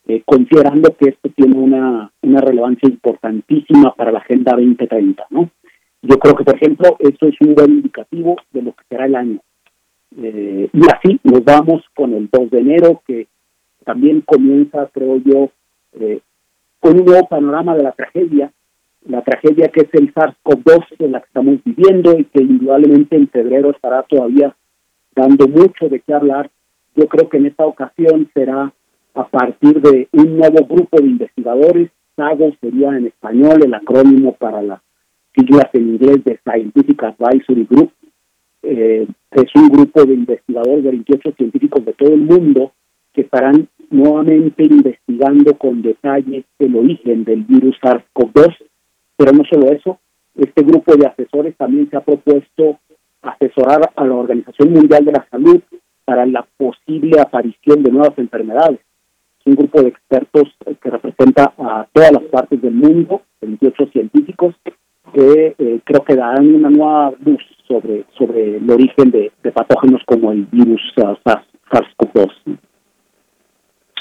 [0.07, 5.27] eh, considerando que esto tiene una, una relevancia importantísima para la Agenda 2030.
[5.29, 5.49] ¿no?
[6.01, 9.15] Yo creo que, por ejemplo, esto es un buen indicativo de lo que será el
[9.15, 9.39] año.
[10.17, 13.27] Eh, y así nos vamos con el 2 de enero, que
[13.85, 15.49] también comienza, creo yo,
[16.79, 18.51] con un nuevo panorama de la tragedia
[19.05, 23.27] la tragedia que es el SARS-CoV-2 en la que estamos viviendo y que indudablemente en
[23.27, 24.55] febrero estará todavía
[25.15, 26.49] dando mucho de qué hablar.
[26.95, 28.73] Yo creo que en esta ocasión será
[29.15, 34.61] a partir de un nuevo grupo de investigadores, SAGO sería en español el acrónimo para
[34.61, 34.81] las
[35.35, 37.91] siglas en inglés de Scientific Advisory Group.
[38.63, 42.71] Eh, es un grupo de investigadores de 28 científicos de todo el mundo
[43.13, 48.55] que estarán nuevamente investigando con detalle el origen del virus SARS-CoV-2
[49.17, 49.99] pero no solo eso,
[50.35, 52.79] este grupo de asesores también se ha propuesto
[53.21, 55.61] asesorar a la Organización Mundial de la Salud
[56.05, 58.79] para la posible aparición de nuevas enfermedades.
[59.45, 60.43] un grupo de expertos
[60.81, 64.55] que representa a todas las partes del mundo, 28 científicos,
[65.13, 70.31] que eh, creo que darán una nueva luz sobre, sobre el origen de, patógenos como
[70.31, 72.31] el virus SARS-CoV-2.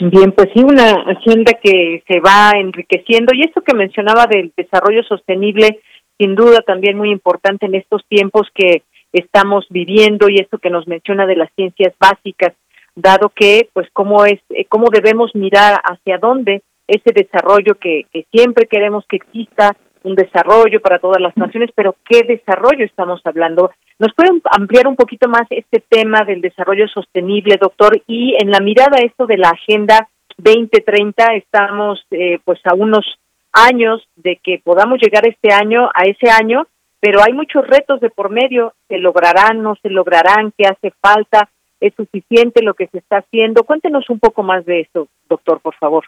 [0.01, 3.35] Bien, pues sí, una agenda que se va enriqueciendo.
[3.35, 5.81] Y esto que mencionaba del desarrollo sostenible,
[6.19, 10.89] sin duda también muy importante en estos tiempos que estamos viviendo y esto que nos
[10.89, 12.55] menciona de las ciencias básicas,
[12.95, 18.27] dado que, pues, cómo es, eh, cómo debemos mirar hacia dónde ese desarrollo que, que
[18.33, 23.71] siempre queremos que exista, un desarrollo para todas las naciones, pero ¿qué desarrollo estamos hablando?
[23.99, 28.01] ¿Nos pueden ampliar un poquito más este tema del desarrollo sostenible, doctor?
[28.07, 33.05] Y en la mirada esto de la Agenda 2030, estamos eh, pues a unos
[33.53, 36.67] años de que podamos llegar este año, a ese año,
[37.01, 41.49] pero hay muchos retos de por medio, ¿se lograrán, no se lograrán, qué hace falta?
[41.81, 43.65] ¿Es suficiente lo que se está haciendo?
[43.65, 46.05] Cuéntenos un poco más de eso, doctor, por favor.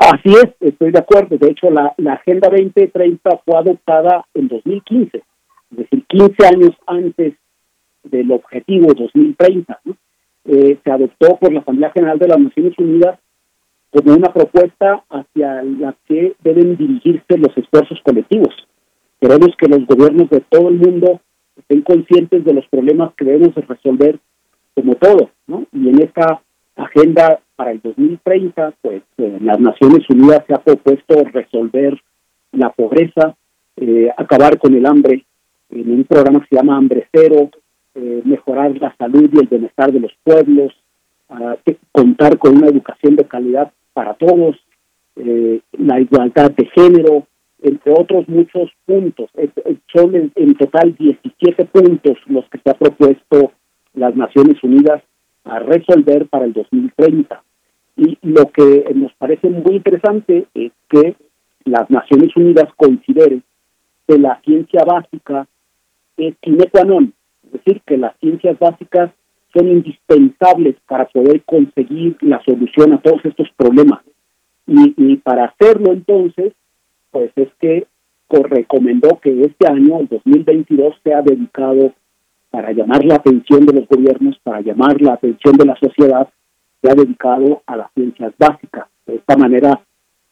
[0.00, 1.36] Así es, estoy de acuerdo.
[1.36, 7.34] De hecho, la, Agenda 2030 fue adoptada en 2015, es decir, 15 años antes
[8.04, 9.78] del objetivo 2030.
[10.46, 13.18] Eh, se adoptó por la Asamblea General de las Naciones Unidas
[13.90, 18.54] como una propuesta hacia la que deben dirigirse los esfuerzos colectivos.
[19.20, 21.20] Queremos que los gobiernos de todo el mundo
[21.58, 24.18] estén conscientes de los problemas que debemos resolver
[24.74, 25.66] como todo, ¿no?
[25.72, 26.40] Y en esta
[26.76, 32.00] agenda para el 2030, pues eh, las Naciones Unidas se ha propuesto resolver
[32.52, 33.36] la pobreza,
[33.76, 35.24] eh, acabar con el hambre
[35.70, 37.50] en un programa que se llama Hambre Cero,
[37.94, 40.72] eh, mejorar la salud y el bienestar de los pueblos,
[41.92, 44.56] contar con una educación de calidad para todos,
[45.14, 47.28] la igualdad de género,
[47.62, 49.30] entre otros muchos puntos.
[49.94, 53.52] Son en, en total 17 puntos los que se ha propuesto
[53.94, 55.04] las Naciones Unidas
[55.44, 57.42] a resolver para el 2030.
[57.96, 61.16] Y lo que nos parece muy interesante es que
[61.64, 63.42] las Naciones Unidas consideren
[64.06, 65.46] que la ciencia básica
[66.16, 67.12] es sine qua non,
[67.44, 69.10] es decir, que las ciencias básicas
[69.54, 74.00] son indispensables para poder conseguir la solución a todos estos problemas.
[74.66, 76.52] Y, y para hacerlo entonces,
[77.10, 77.86] pues es que
[78.28, 81.92] recomendó que este año, el 2022, sea dedicado
[82.50, 86.28] para llamar la atención de los gobiernos, para llamar la atención de la sociedad,
[86.82, 88.86] se ha dedicado a las ciencias básicas.
[89.06, 89.80] De esta manera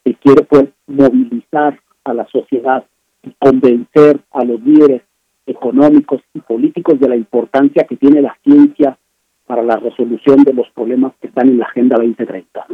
[0.05, 2.85] se quiere pues, movilizar a la sociedad
[3.23, 5.03] y convencer a los líderes
[5.47, 8.99] económicos y políticos de la importancia que tiene la ciencia
[9.47, 12.67] para la resolución de los problemas que están en la Agenda 2030.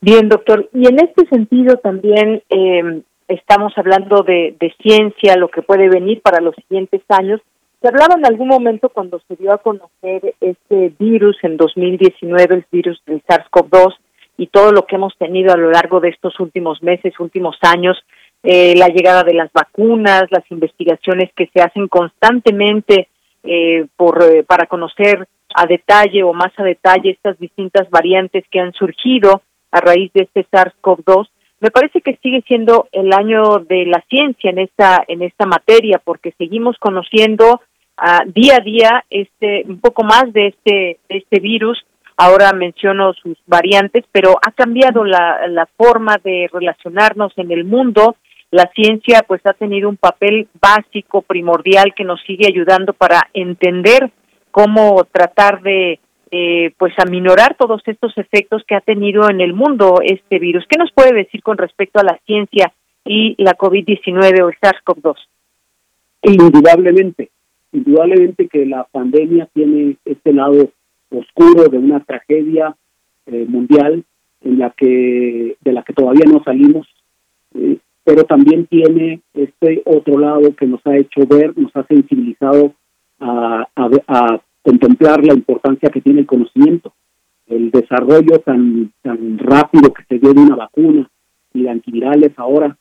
[0.00, 0.68] Bien, doctor.
[0.72, 6.40] Y en este sentido también eh, estamos hablando de, ciencia, lo que puede venir para
[6.40, 7.40] los siguientes años.
[7.80, 12.66] Se hablaba en algún momento cuando se dio a conocer este virus en 2019, el
[12.72, 13.94] virus del SARS-CoV-2
[14.38, 17.98] y todo lo que hemos tenido a lo largo de estos últimos meses, últimos años,
[18.42, 23.08] eh, la llegada de las vacunas, las investigaciones que se hacen constantemente
[23.44, 28.60] eh, por, eh, para conocer a detalle o más a detalle estas distintas variantes que
[28.60, 31.28] han surgido a raíz de este SARS-CoV-2
[31.60, 36.00] me parece que sigue siendo el año de la ciencia en esta en esta materia
[36.02, 37.60] porque seguimos conociendo
[37.98, 41.84] uh, día a día este un poco más de este de este virus.
[42.16, 48.16] Ahora menciono sus variantes pero ha cambiado la, la forma de relacionarnos en el mundo.
[48.50, 54.10] La ciencia pues ha tenido un papel básico primordial que nos sigue ayudando para entender
[54.50, 60.00] cómo tratar de eh, pues aminorar todos estos efectos que ha tenido en el mundo
[60.02, 60.64] este virus.
[60.68, 62.72] ¿Qué nos puede decir con respecto a la ciencia
[63.04, 65.16] y la COVID-19 o el SARS-CoV-2?
[66.22, 67.30] Indudablemente,
[67.72, 70.70] indudablemente que la pandemia tiene este lado
[71.10, 72.76] oscuro de una tragedia
[73.26, 74.04] eh, mundial
[74.42, 76.86] en la que de la que todavía no salimos,
[77.54, 82.72] eh, pero también tiene este otro lado que nos ha hecho ver, nos ha sensibilizado
[83.20, 86.92] a, a, a contemplar la importancia que tiene el conocimiento,
[87.46, 91.08] el desarrollo tan, tan rápido que se dio de una vacuna
[91.54, 92.76] y de antivirales ahora,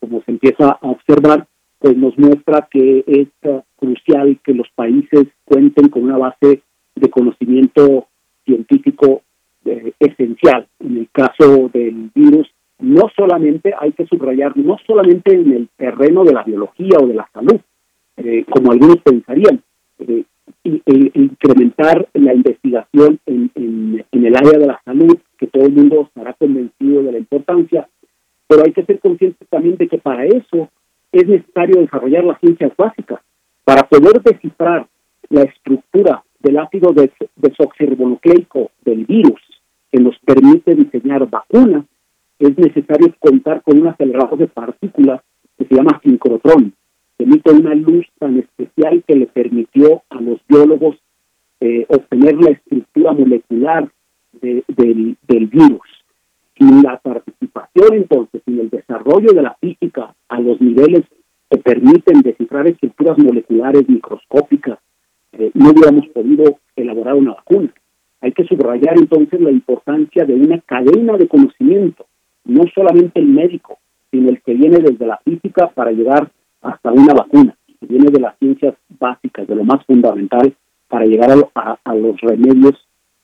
[0.00, 1.46] como se empieza a observar,
[1.78, 3.28] pues nos muestra que es
[3.76, 6.62] crucial que los países cuenten con una base
[6.94, 8.06] de conocimiento
[8.44, 9.22] científico
[9.64, 10.68] eh, esencial.
[10.78, 16.24] En el caso del virus, no solamente hay que subrayar, no solamente en el terreno
[16.24, 17.60] de la biología o de la salud,
[18.16, 19.62] eh, como algunos pensarían,
[20.00, 20.24] eh,
[20.64, 26.32] incrementar la investigación en, en, el área de la salud, que todo el mundo estará
[26.34, 27.88] convencido de la importancia,
[28.46, 30.68] pero hay que ser conscientes también de que para eso
[31.10, 33.20] es necesario desarrollar las ciencias básicas,
[33.64, 34.86] para poder descifrar
[35.28, 36.92] la estructura del ácido
[37.36, 39.40] desoxirribonucleico del virus
[39.90, 41.84] que nos permite diseñar vacunas,
[42.38, 45.20] es necesario contar con un acelerador de partículas
[45.56, 46.74] que se llama sincrotrón,
[47.22, 50.96] emite una luz tan especial que le permitió a los biólogos
[51.60, 53.88] eh, obtener la estructura molecular
[54.40, 55.86] del, virus.
[56.58, 61.02] Sin la participación, entonces, sin el desarrollo de la física a los niveles
[61.50, 64.78] que permiten descifrar estructuras moleculares microscópicas,
[65.32, 67.72] eh, no hubiéramos podido elaborar una vacuna.
[68.20, 72.06] Hay que subrayar entonces la importancia de una cadena de conocimiento,
[72.44, 73.78] no solamente el médico,
[74.10, 76.30] sino el que viene desde la física para llegar
[76.62, 80.54] hasta una vacuna, que viene de las ciencias básicas, de lo más fundamental
[80.88, 82.74] para llegar a, los remedios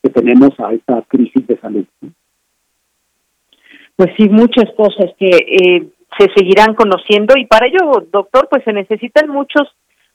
[0.03, 1.85] que tenemos a esta crisis de salud.
[3.96, 8.72] Pues sí, muchas cosas que eh, se seguirán conociendo y para ello, doctor, pues se
[8.72, 9.68] necesitan muchos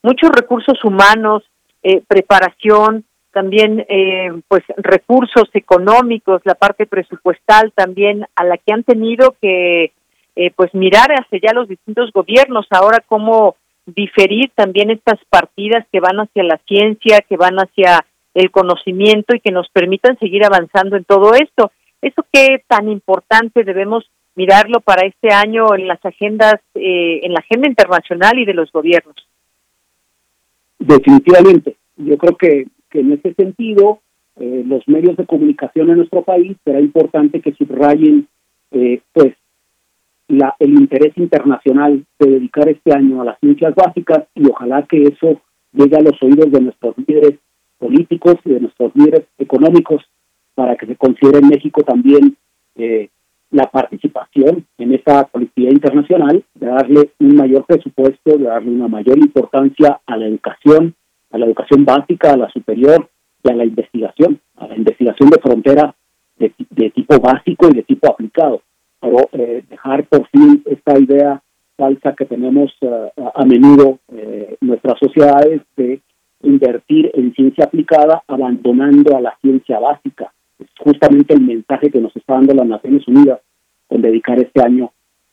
[0.03, 1.43] muchos recursos humanos,
[1.81, 8.83] eh, preparación, también eh, pues recursos económicos, la parte presupuestal también a la que han
[8.83, 9.91] tenido que
[10.35, 15.99] eh, pues mirar hacia ya los distintos gobiernos ahora cómo diferir también estas partidas que
[15.99, 20.95] van hacia la ciencia, que van hacia el conocimiento y que nos permitan seguir avanzando
[20.95, 21.71] en todo esto.
[22.01, 27.39] Eso que tan importante debemos mirarlo para este año en las agendas, eh, en la
[27.39, 29.15] agenda internacional y de los gobiernos.
[30.79, 33.99] Definitivamente, yo creo que, que en ese sentido
[34.37, 38.27] eh, los medios de comunicación en nuestro país será importante que subrayen
[38.71, 39.35] eh, pues
[40.27, 45.03] la, el interés internacional de dedicar este año a las ciencias básicas y ojalá que
[45.03, 45.41] eso
[45.73, 47.39] llegue a los oídos de nuestros líderes
[47.77, 50.03] políticos y de nuestros líderes económicos
[50.55, 52.37] para que se considere en México también
[52.75, 53.09] eh,
[53.53, 59.19] la participación en esta colectividad internacional, de darle un mayor presupuesto, de darle una mayor
[59.19, 60.95] importancia a la educación,
[61.31, 63.09] a la educación básica, a la superior
[63.43, 65.95] y a la investigación, a la investigación de frontera
[66.37, 68.61] de, tipo básico y de tipo aplicado.
[69.03, 71.41] Pero eh, dejar por fin esta idea
[71.75, 76.01] falsa que tenemos eh, a menudo eh, nuestras sociedades de
[76.41, 80.31] invertir en ciencia aplicada abandonando a la ciencia básica
[80.79, 83.39] justamente el mensaje que nos está dando las Naciones Unidas
[83.87, 84.91] con dedicar este año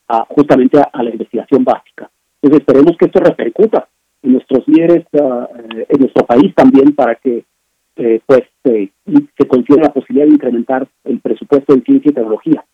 [0.08, 2.10] a justamente a, la investigación básica.
[2.42, 3.88] Entonces esperemos que esto repercuta
[4.22, 7.44] en nuestros líderes, eh, en nuestro país también, para que
[7.96, 12.64] eh, pues se considere la posibilidad de incrementar el presupuesto en ciencia y tecnología.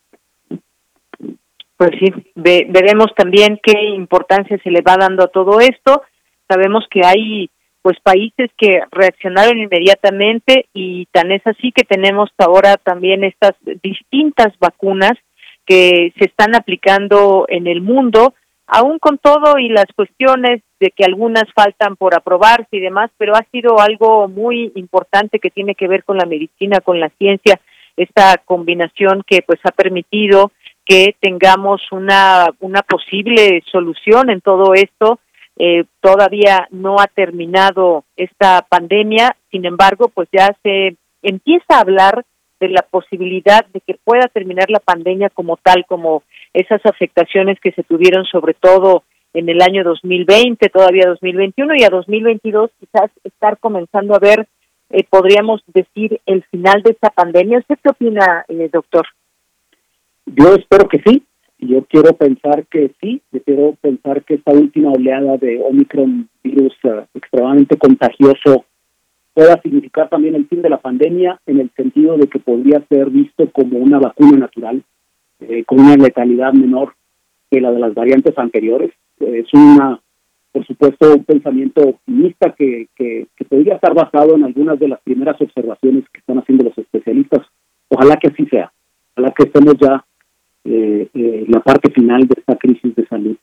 [1.77, 6.03] Pues sí, veremos también qué importancia se le va dando a todo esto.
[6.49, 7.51] Sabemos que hay
[7.83, 14.59] pues países que reaccionaron inmediatamente y tan es así que tenemos ahora también estas distintas
[14.59, 15.13] vacunas
[15.67, 18.35] que se están aplicando en el mundo,
[18.67, 23.37] aún con todo y las cuestiones de que algunas faltan por aprobarse y demás, pero
[23.37, 27.61] ha sido algo muy importante que tiene que ver con la medicina, con la ciencia,
[27.97, 30.51] esta combinación que pues ha permitido
[30.87, 35.19] que tengamos una una posible solución en todo esto
[35.59, 42.25] eh, todavía no ha terminado esta pandemia, sin embargo, pues ya se empieza a hablar
[42.61, 46.23] de la posibilidad de que pueda terminar la pandemia como tal, como
[46.53, 51.91] esas afectaciones que se tuvieron sobre todo en el año 2020, todavía 2021 y a
[51.91, 54.47] 2022 quizás estar comenzando a ver,
[54.91, 57.59] eh, podríamos decir, el final de esta pandemia.
[57.59, 59.07] ¿Usted qué opina, eh, doctor?
[60.27, 61.23] Yo espero que sí,
[61.59, 66.75] yo quiero pensar que sí, yo quiero pensar que esta última oleada de Omicron virus
[66.83, 68.65] eh, extremadamente contagioso
[69.33, 73.11] pueda significar también el fin de la pandemia en el sentido de que podría ser
[73.11, 74.83] visto como una vacuna natural
[75.41, 76.95] eh, con una letalidad menor
[77.51, 78.91] que la de las variantes anteriores.
[79.21, 80.01] es una,
[80.53, 85.01] por supuesto, un pensamiento optimista que, que, que podría estar basado en algunas de las
[85.03, 87.47] primeras observaciones que están haciendo los especialistas.
[87.89, 88.73] Ojalá que así sea.
[89.15, 90.05] Ojalá que estemos ya
[90.67, 93.37] eh, eh, la parte final de esta crisis de salud.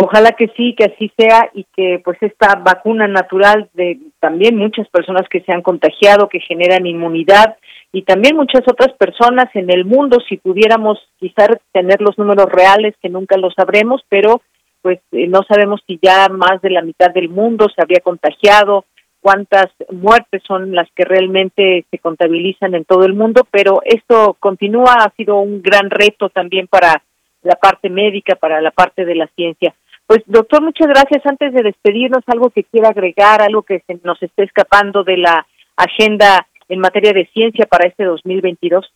[0.00, 4.88] Ojalá que sí, que así sea y que pues esta vacuna natural de también muchas
[4.88, 7.56] personas que se han contagiado, que generan inmunidad
[7.92, 12.94] y también muchas otras personas en el mundo, si pudiéramos quizás tener los números reales,
[13.02, 14.42] que nunca lo sabremos, pero
[14.82, 18.84] pues eh, no sabemos si ya más de la mitad del mundo se había contagiado,
[19.28, 24.94] cuántas muertes son las que realmente se contabilizan en todo el mundo, pero esto continúa,
[25.00, 27.02] ha sido un gran reto también para
[27.42, 29.74] la parte médica, para la parte de la ciencia.
[30.06, 31.26] Pues doctor, muchas gracias.
[31.26, 35.46] Antes de despedirnos, algo que quiera agregar, algo que se nos esté escapando de la
[35.76, 38.90] agenda en materia de ciencia para este 2022.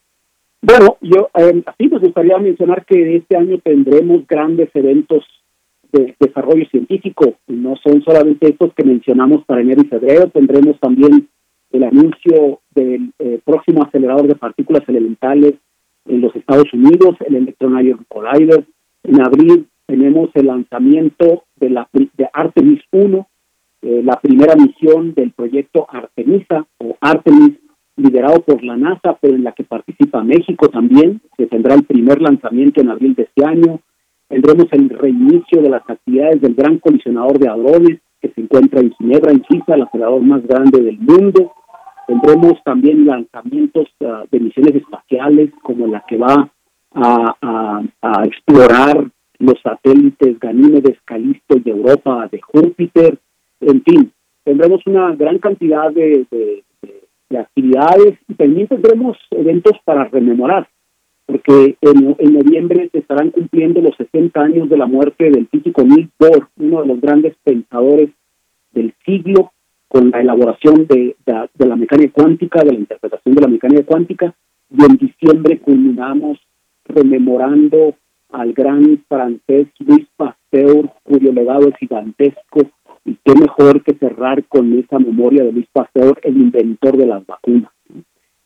[0.62, 5.26] Bueno, yo eh, así nos gustaría mencionar que este año tendremos grandes eventos
[5.93, 7.34] de desarrollo científico.
[7.47, 11.28] No son solamente estos que mencionamos para enero y febrero, tendremos también
[11.70, 15.55] el anuncio del eh, próximo acelerador de partículas elementales
[16.07, 18.64] en los Estados Unidos, el Electron Ion Collider.
[19.05, 21.88] En abril tenemos el lanzamiento de, la,
[22.32, 23.28] Artemis 1,
[23.82, 27.59] eh, la primera misión del proyecto Artemisa o Artemis,
[27.97, 32.20] liderado por la NASA, pero en la que participa México también, que tendrá el primer
[32.20, 33.80] lanzamiento en abril de este año.
[34.33, 38.91] Tendremos el reinicio de las actividades del Gran Colisionador de Hadrones, que se encuentra en
[38.95, 41.53] Ginebra, en Suiza, el acelerador más grande del mundo.
[42.07, 46.51] Tendremos también lanzamientos ah, de misiones espaciales, como la que va
[46.95, 47.85] a,
[48.24, 49.05] explorar
[49.39, 53.18] los satélites Ganímedes, Calisto y Europa de Júpiter.
[53.61, 54.12] En fin,
[54.45, 56.64] tendremos una gran cantidad de,
[57.39, 60.68] actividades y también tendremos eventos para rememorar,
[61.26, 65.82] porque en, en, noviembre se estarán cumpliendo los 60 años de la muerte del físico
[65.82, 68.10] Niels Bohr, uno de los grandes pensadores
[68.72, 69.52] del siglo,
[69.88, 74.34] con la elaboración de, de, la mecánica cuántica, de la interpretación de la mecánica cuántica,
[74.70, 76.38] y en diciembre culminamos
[76.86, 77.94] rememorando
[78.30, 82.70] al gran francés Luis Pasteur, cuyo legado es gigantesco,
[83.04, 87.26] y qué mejor que cerrar con esa memoria de Luis Pasteur, el inventor de las
[87.26, 87.70] vacunas.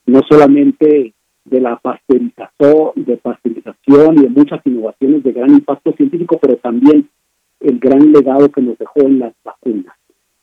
[0.07, 1.15] No solamente
[1.47, 7.09] de la pasteurización, de pasteurización y de muchas innovaciones de gran impacto científico, pero también
[7.61, 9.95] el gran legado que nos dejó en las vacunas.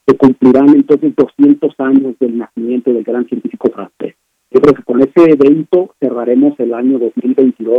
[0.06, 4.14] Se cumplirán entonces 200 años del nacimiento del gran científico francés.
[4.50, 7.78] Yo creo que con ese evento cerraremos el año 2022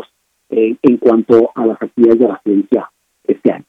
[0.50, 2.92] eh, en cuanto a las actividades de la ciencia
[3.24, 3.66] este año.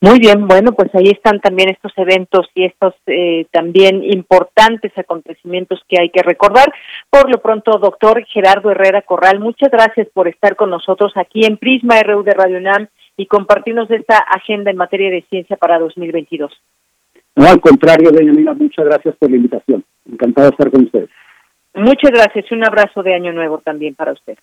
[0.00, 5.80] Muy bien, bueno, pues ahí están también estos eventos y estos eh, también importantes acontecimientos
[5.88, 6.70] que hay que recordar.
[7.08, 11.56] Por lo pronto, doctor Gerardo Herrera Corral, muchas gracias por estar con nosotros aquí en
[11.56, 16.52] Prisma RU de Radio UNAM y compartirnos esta agenda en materia de ciencia para 2022.
[17.36, 19.82] No, al contrario, doña Mila, muchas gracias por la invitación.
[20.10, 21.10] Encantado de estar con ustedes.
[21.74, 24.36] Muchas gracias y un abrazo de Año Nuevo también para usted.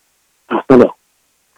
[0.48, 0.93] Hasta luego.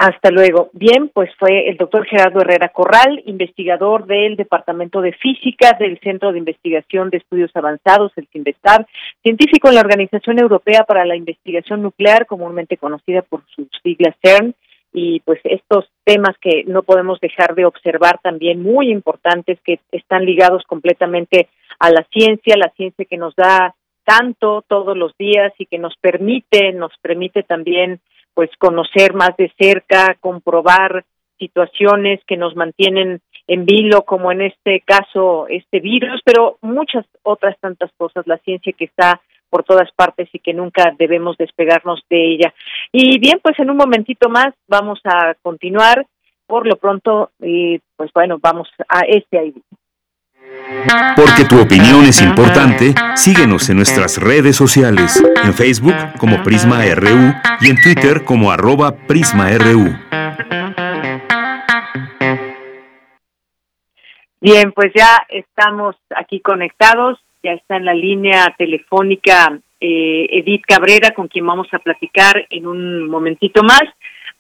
[0.06, 0.70] Hasta luego.
[0.74, 6.32] Bien, pues fue el doctor Gerardo Herrera Corral, investigador del Departamento de Física del Centro
[6.32, 8.86] de Investigación de Estudios Avanzados, el CINVESTAB,
[9.24, 14.54] científico en la Organización Europea para la Investigación Nuclear, comúnmente conocida por sus siglas CERN,
[14.94, 20.24] y pues estos temas que no podemos dejar de observar también muy importantes que están
[20.24, 21.50] ligados completamente
[21.80, 25.96] a la ciencia, la ciencia que nos da tanto todos los días y que nos
[25.98, 28.00] permite, nos permite también
[28.36, 31.04] pues conocer más de cerca, comprobar
[31.40, 37.58] situaciones que nos mantienen en vilo, como en este caso este virus, pero muchas otras
[37.60, 42.34] tantas cosas, la ciencia que está por todas partes y que nunca debemos despegarnos de
[42.34, 42.54] ella.
[42.92, 46.06] Y bien, pues en un momentito más vamos a continuar.
[46.48, 49.54] Por lo pronto, y pues bueno, vamos a este ahí.
[51.16, 57.34] Porque tu opinión es importante, síguenos en nuestras redes sociales, en Facebook como Prisma RU
[57.62, 59.96] y en Twitter como arroba PrismaRU.
[64.42, 71.12] Bien, pues ya estamos aquí conectados, ya está en la línea telefónica eh, Edith Cabrera,
[71.12, 73.84] con quien vamos a platicar en un momentito más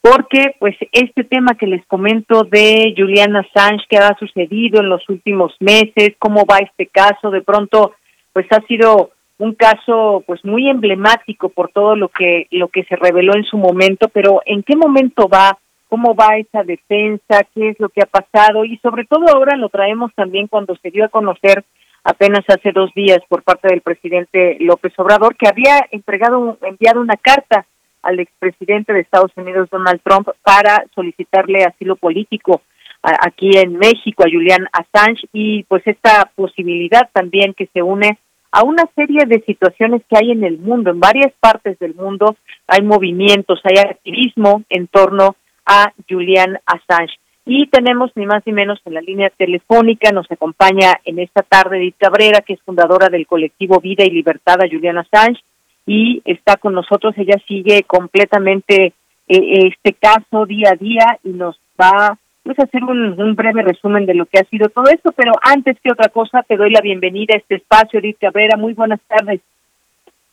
[0.05, 5.01] porque pues este tema que les comento de Juliana Assange que ha sucedido en los
[5.09, 7.95] últimos meses, cómo va este caso, de pronto
[8.31, 12.95] pues ha sido un caso pues muy emblemático por todo lo que lo que se
[12.97, 15.57] reveló en su momento, pero ¿en qué momento va?
[15.89, 17.41] ¿Cómo va esa defensa?
[17.55, 18.63] ¿Qué es lo que ha pasado?
[18.63, 21.63] Y sobre todo ahora lo traemos también cuando se dio a conocer
[22.03, 27.17] apenas hace dos días por parte del presidente López Obrador que había entregado enviado una
[27.17, 27.65] carta
[28.05, 32.61] al expresidente de Estados Unidos, Donald Trump, para solicitarle asilo político
[33.01, 38.17] aquí en México a Julian Assange y pues esta posibilidad también que se une
[38.51, 42.37] a una serie de situaciones que hay en el mundo, en varias partes del mundo
[42.67, 45.35] hay movimientos, hay activismo en torno
[45.65, 47.13] a Julian Assange.
[47.47, 51.77] Y tenemos ni más ni menos en la línea telefónica, nos acompaña en esta tarde
[51.77, 55.41] Edith Cabrera, que es fundadora del colectivo Vida y Libertad a Julian Assange,
[55.85, 57.13] y está con nosotros.
[57.17, 58.93] Ella sigue completamente
[59.27, 64.05] eh, este caso día a día y nos va pues, a hacer un, breve resumen
[64.05, 65.11] de lo que ha sido todo esto.
[65.11, 68.57] Pero antes que otra cosa, te doy la bienvenida a este espacio, Edith Cabrera.
[68.57, 69.41] Muy buenas tardes.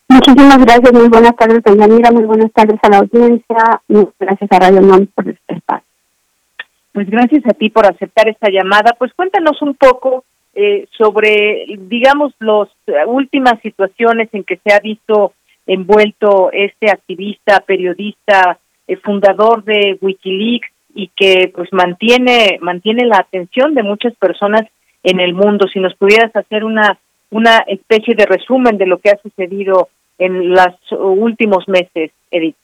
[0.09, 3.81] Muchísimas gracias, muy buenas tardes, doña Mira, muy buenas tardes a la audiencia,
[4.19, 5.87] gracias a Radio NOM por este espacio.
[6.91, 8.93] Pues gracias a ti por aceptar esta llamada.
[8.99, 10.23] Pues cuéntanos un poco
[10.53, 12.67] eh, sobre, digamos, las
[13.07, 15.33] últimas situaciones en que se ha visto
[15.65, 23.73] envuelto este activista, periodista, eh, fundador de WikiLeaks y que pues mantiene mantiene la atención
[23.73, 24.63] de muchas personas
[25.03, 25.67] en el mundo.
[25.71, 26.99] Si nos pudieras hacer una
[27.31, 29.89] una especie de resumen de lo que ha sucedido
[30.19, 32.55] en los últimos meses, Edith.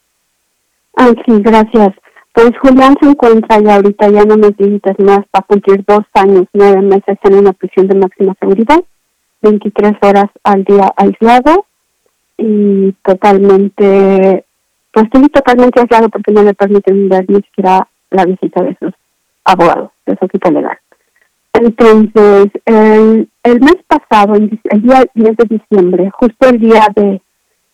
[0.96, 1.90] Ah, sí, gracias.
[2.34, 6.82] Pues Julián se encuentra ya ahorita, ya no necesitas más, para cumplir dos años, nueve
[6.82, 8.80] meses en una prisión de máxima seguridad,
[9.42, 11.66] 23 horas al día aislado
[12.40, 14.46] y totalmente,
[14.92, 18.94] pues estoy totalmente aislado porque no le permiten ver ni siquiera la visita de sus
[19.44, 20.78] abogados, de su equipo legal.
[21.54, 27.22] Entonces, el, el mes pasado, el día 10 de diciembre, justo el día de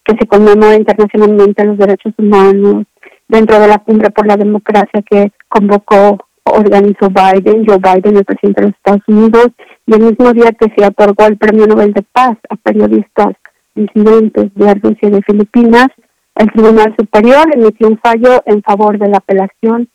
[0.04, 2.86] que se conmemora internacionalmente los derechos humanos,
[3.28, 8.62] dentro de la cumbre por la democracia que convocó, organizó Biden, Joe Biden, el presidente
[8.62, 9.48] de los Estados Unidos,
[9.88, 13.36] y el mismo día que se otorgó el Premio Nobel de Paz a periodistas
[13.76, 15.88] disidentes de Rusia y de Filipinas,
[16.36, 19.88] el Tribunal Superior emitió un fallo en favor de la apelación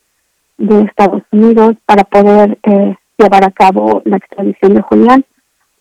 [0.57, 5.25] de Estados Unidos para poder eh, llevar a cabo la extradición de Julián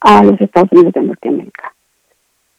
[0.00, 1.74] a los Estados Unidos de Norteamérica.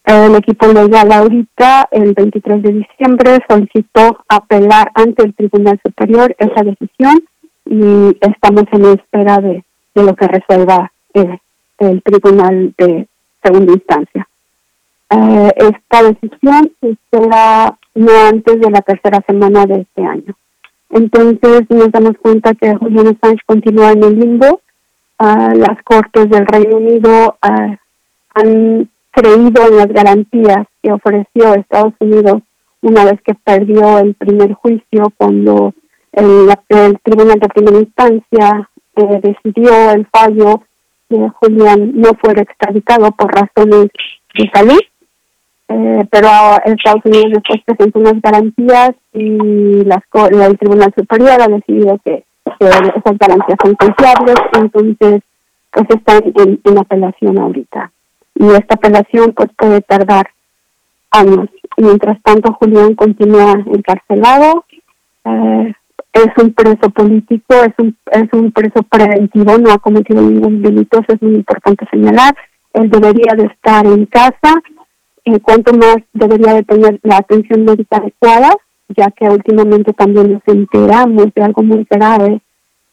[0.04, 6.64] El equipo legal ahorita, el 23 de diciembre, solicitó apelar ante el Tribunal Superior esa
[6.64, 7.24] decisión
[7.66, 9.64] y estamos en espera de,
[9.94, 11.38] lo que resuelva eh,
[11.78, 13.08] el Tribunal de
[13.44, 14.28] Segunda Instancia.
[15.12, 20.34] Eh, esta decisión se espera no antes de la tercera semana de este año.
[20.90, 24.62] Entonces nos damos cuenta que Julian Assange continúa en el limbo.
[25.20, 27.78] Ah, las cortes del Reino Unido ah,
[28.34, 32.42] han creído en las garantías que ofreció Estados Unidos
[32.82, 35.74] una vez que perdió el primer juicio cuando
[36.14, 36.50] el,
[37.04, 40.64] Tribunal de Primera Instancia eh, decidió el fallo
[41.10, 43.90] que Julián no fuera extraditado por razones
[44.36, 44.80] de salud,
[45.72, 46.28] eh, pero
[46.66, 50.02] Estados Unidos después presentó unas garantías y las,
[50.32, 52.26] el Tribunal Superior ha decidido que,
[52.60, 55.22] esas garantías son confiables, entonces
[55.72, 57.92] pues están en apelación ahorita
[58.36, 60.30] y esta apelación pues puede tardar
[61.12, 61.50] años.
[61.78, 64.66] Mientras tanto, Julián continúa encarcelado,
[65.26, 65.74] eh,
[66.14, 71.00] es un preso político, es un, es un preso preventivo, no ha cometido ningún delito,
[71.00, 72.36] eso es muy importante señalar.
[72.74, 74.62] Él debería de estar en casa,
[75.26, 78.56] en cuanto más debería de tener la atención médica adecuada,
[78.90, 82.42] ya que últimamente también nos enteramos de algo muy grave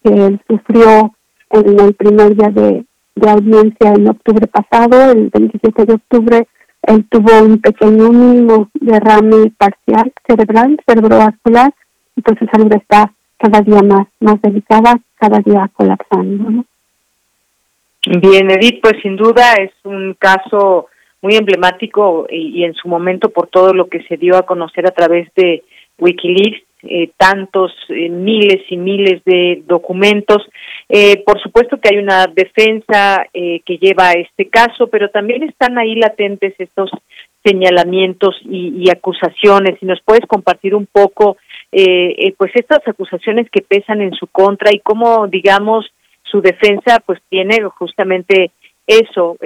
[0.03, 1.14] que él sufrió
[1.51, 2.85] en el primer día de,
[3.26, 6.47] audiencia en octubre pasado, el 27 de octubre,
[6.83, 11.74] él tuvo un pequeño mínimo derrame parcial cerebral, cerebrovascular,
[12.14, 16.64] y pues su salud está cada día más, más delicada, cada día colapsando.
[18.07, 20.87] Bien, Edith, pues sin duda es un caso
[21.23, 24.87] muy emblemático y, y, en su momento por todo lo que se dio a conocer
[24.87, 25.64] a través de
[25.99, 30.49] Wikileaks eh, tantos eh, miles y miles de documentos.
[30.89, 35.77] Eh, por supuesto que hay una defensa que lleva a este caso, pero también están
[35.77, 36.89] ahí latentes estos
[37.45, 39.83] señalamientos y, acusaciones.
[39.83, 41.37] Y nos puedes compartir un poco,
[41.71, 45.87] pues estas acusaciones que pesan en su contra y cómo, digamos,
[46.23, 48.53] su defensa, pues tiene justamente
[48.87, 49.37] eso,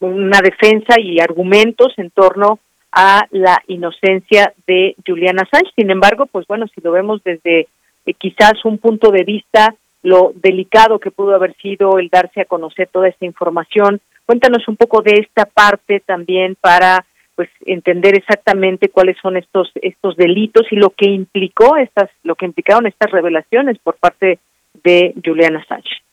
[0.00, 2.58] una defensa y argumentos en torno
[2.92, 5.72] a la inocencia de Juliana Assange.
[5.76, 7.66] Sin embargo, pues bueno, si lo vemos desde
[8.06, 12.44] eh, quizás un punto de vista, lo delicado que pudo haber sido el darse a
[12.44, 18.90] conocer toda esta información, cuéntanos un poco de esta parte también para pues entender exactamente
[18.90, 23.76] cuáles son estos estos delitos y lo que implicó estas lo que implicaron estas revelaciones
[23.78, 24.38] por parte
[24.84, 26.03] de Juliana Assange.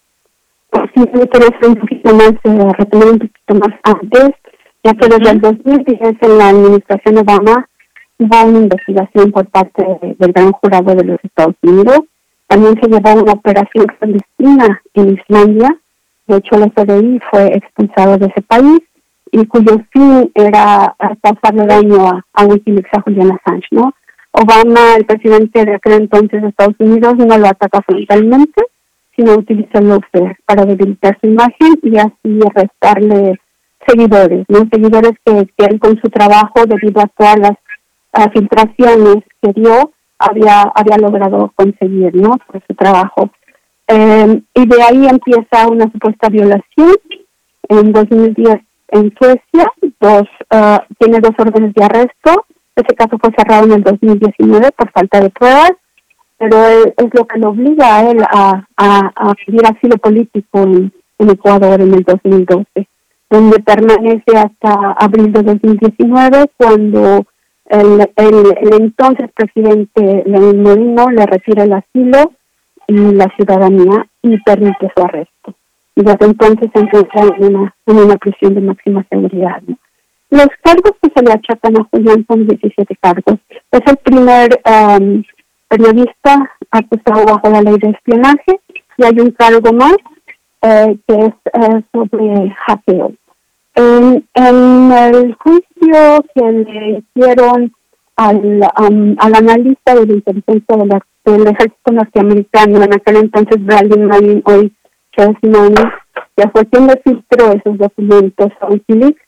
[0.73, 4.31] Me un poquito más, eh, retomar un poquito más antes
[4.83, 7.67] ya que desde el 2010 en la administración Obama
[8.17, 9.83] hubo una investigación por parte
[10.17, 11.99] del gran jurado de los Estados Unidos.
[12.47, 15.69] También se llevó una operación clandestina en Islandia.
[16.27, 18.79] De hecho, el FBI fue expulsado de ese país
[19.31, 23.93] y cuyo fin era causarle daño a, a Wikileaks, a Julian Assange, ¿no?
[24.31, 28.61] Obama, el presidente de aquel entonces de Estados Unidos, no lo ataca frontalmente,
[29.15, 33.39] sino utiliza el lawfare para debilitar su imagen y así restarle
[33.87, 34.59] seguidores, ¿no?
[34.71, 40.97] Seguidores que, que con su trabajo, debido a todas las filtraciones que dio, había, había
[40.97, 42.37] logrado conseguir, ¿no?
[42.47, 43.29] Por su trabajo.
[43.87, 46.95] Eh, y de ahí empieza una supuesta violación.
[47.69, 52.45] En 2010 en Suecia, dos, uh, tiene dos órdenes de arresto.
[52.75, 55.71] Ese caso fue cerrado en el 2019 por falta de pruebas,
[56.41, 61.79] pero es, lo que lo obliga a él a, a, pedir asilo político en, Ecuador
[61.79, 62.87] en el 2012
[63.29, 67.25] donde permanece hasta abril de 2019, cuando
[67.69, 72.33] el, el, entonces presidente Lenín Moreno le retira el asilo
[72.87, 75.55] y la ciudadanía y permite su arresto.
[75.95, 79.61] y desde entonces se encuentra en una, en una prisión de máxima seguridad.
[80.29, 83.39] Los cargos que se le achacan a Julián son 17 cargos.
[83.71, 84.59] Es el primer
[85.71, 88.59] periodista acusado bajo la ley de espionaje
[88.97, 89.95] y hay un cargo más
[90.61, 93.13] eh, que es eh, sobre hackeo.
[93.75, 97.71] En, el juicio que le hicieron
[98.17, 100.21] al, al analista de
[100.85, 104.73] la del ejército norteamericano, en aquel entonces Bradley Marine, hoy
[105.15, 105.73] Chesman,
[106.35, 109.21] que fue quien le esos documentos a Wikileaks,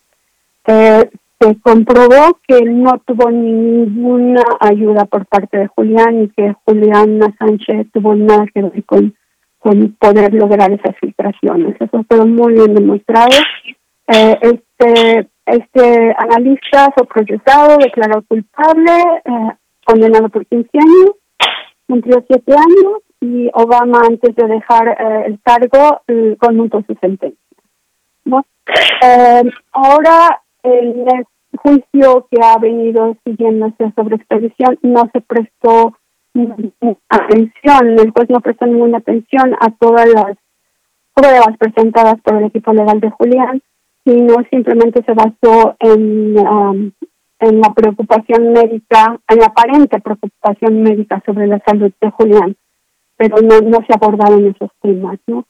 [0.67, 1.09] eh,
[1.39, 7.87] se comprobó que no tuvo ninguna ayuda por parte de Julián y que Julián Sánchez
[7.91, 9.15] tuvo nada que ver con,
[9.59, 11.75] con poder lograr esas filtraciones.
[11.79, 13.31] Eso fue muy bien demostrado.
[14.07, 18.91] Eh, este, este analista fue procesado, declarado culpable,
[19.25, 19.51] eh,
[19.85, 21.15] condenado por 15 años,
[21.87, 26.01] cumplió 7 años y Obama antes de dejar eh, el cargo
[26.39, 27.39] conmutó su sentencia.
[29.71, 31.05] ahora el
[31.57, 35.93] juicio que ha venido siguiéndose sobre expedición no se prestó
[37.09, 40.37] atención, el juez no prestó ninguna atención a todas las
[41.13, 43.61] pruebas presentadas por el equipo legal de Julián,
[44.03, 46.91] sino simplemente se basó en, um,
[47.39, 52.55] en la preocupación médica, en la aparente preocupación médica sobre la salud de Julián,
[53.15, 55.45] pero no, no se abordaron esos temas, ¿no?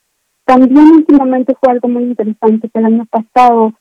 [0.46, 3.72] También últimamente fue algo muy interesante que el año pasado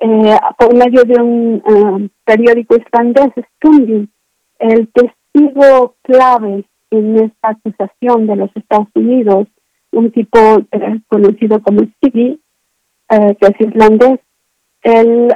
[0.00, 4.10] eh, por medio de un eh, periódico islandés, Stundin,
[4.58, 9.46] el testigo clave en esta acusación de los Estados Unidos,
[9.92, 10.38] un tipo
[10.72, 12.40] eh, conocido como Siggy,
[13.10, 14.20] que es islandés,
[14.82, 15.28] él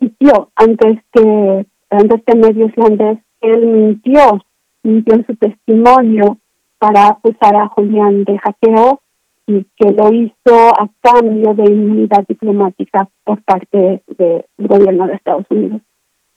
[0.00, 4.40] mintió ante este, ante este medio islandés, él mintió,
[4.82, 6.38] mintió su testimonio
[6.78, 9.00] para acusar a Julián de hackeo
[9.46, 15.46] y que lo hizo a cambio de inmunidad diplomática por parte del gobierno de Estados
[15.50, 15.82] Unidos.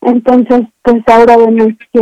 [0.02, 2.00] Entonces, pues ahora vemos que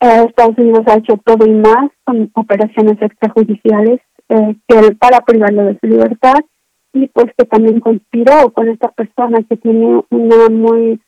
[0.00, 5.64] eh, Estados Unidos ha hecho todo y más con operaciones extrajudiciales eh, que para privarlo
[5.64, 6.40] de su libertad
[6.92, 11.00] y pues que también conspiró con esta persona que tiene una muy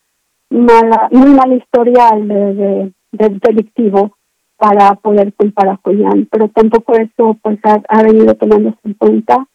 [0.50, 4.16] mala, muy mal historial de, de delictivo
[4.60, 9.46] para poder culpar a Julián, pero tampoco eso pues ha, venido tomándose en cuenta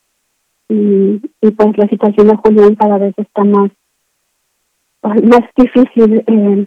[0.67, 3.69] y, pues la situación de Julián cada vez está más
[5.03, 6.65] más difícil eh,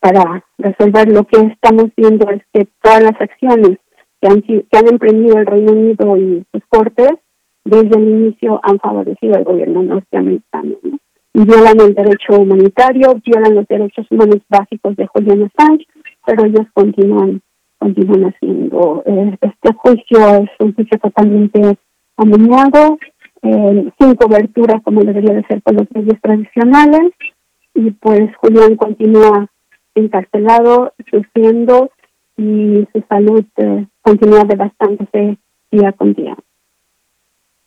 [0.00, 1.10] para resolver.
[1.10, 3.78] Lo que estamos viendo es que todas las acciones
[4.20, 7.12] que han, que han emprendido el Reino Unido y sus cortes
[7.64, 10.76] desde el inicio han favorecido al gobierno norteamericano.
[11.32, 15.86] Y violan el derecho humanitario, violan los derechos humanos básicos de Julián Assange,
[16.26, 17.40] pero ellos continúan
[17.78, 19.02] continúan haciendo.
[19.06, 21.78] Eh, este juicio es un juicio totalmente
[22.16, 22.98] amañado,
[23.42, 27.12] eh, sin cobertura como debería de ser con los medios tradicionales,
[27.74, 29.46] y pues Julián continúa
[29.94, 31.90] encarcelado, sufriendo,
[32.36, 35.36] y su salud eh, continúa devastándose
[35.70, 36.36] día con día.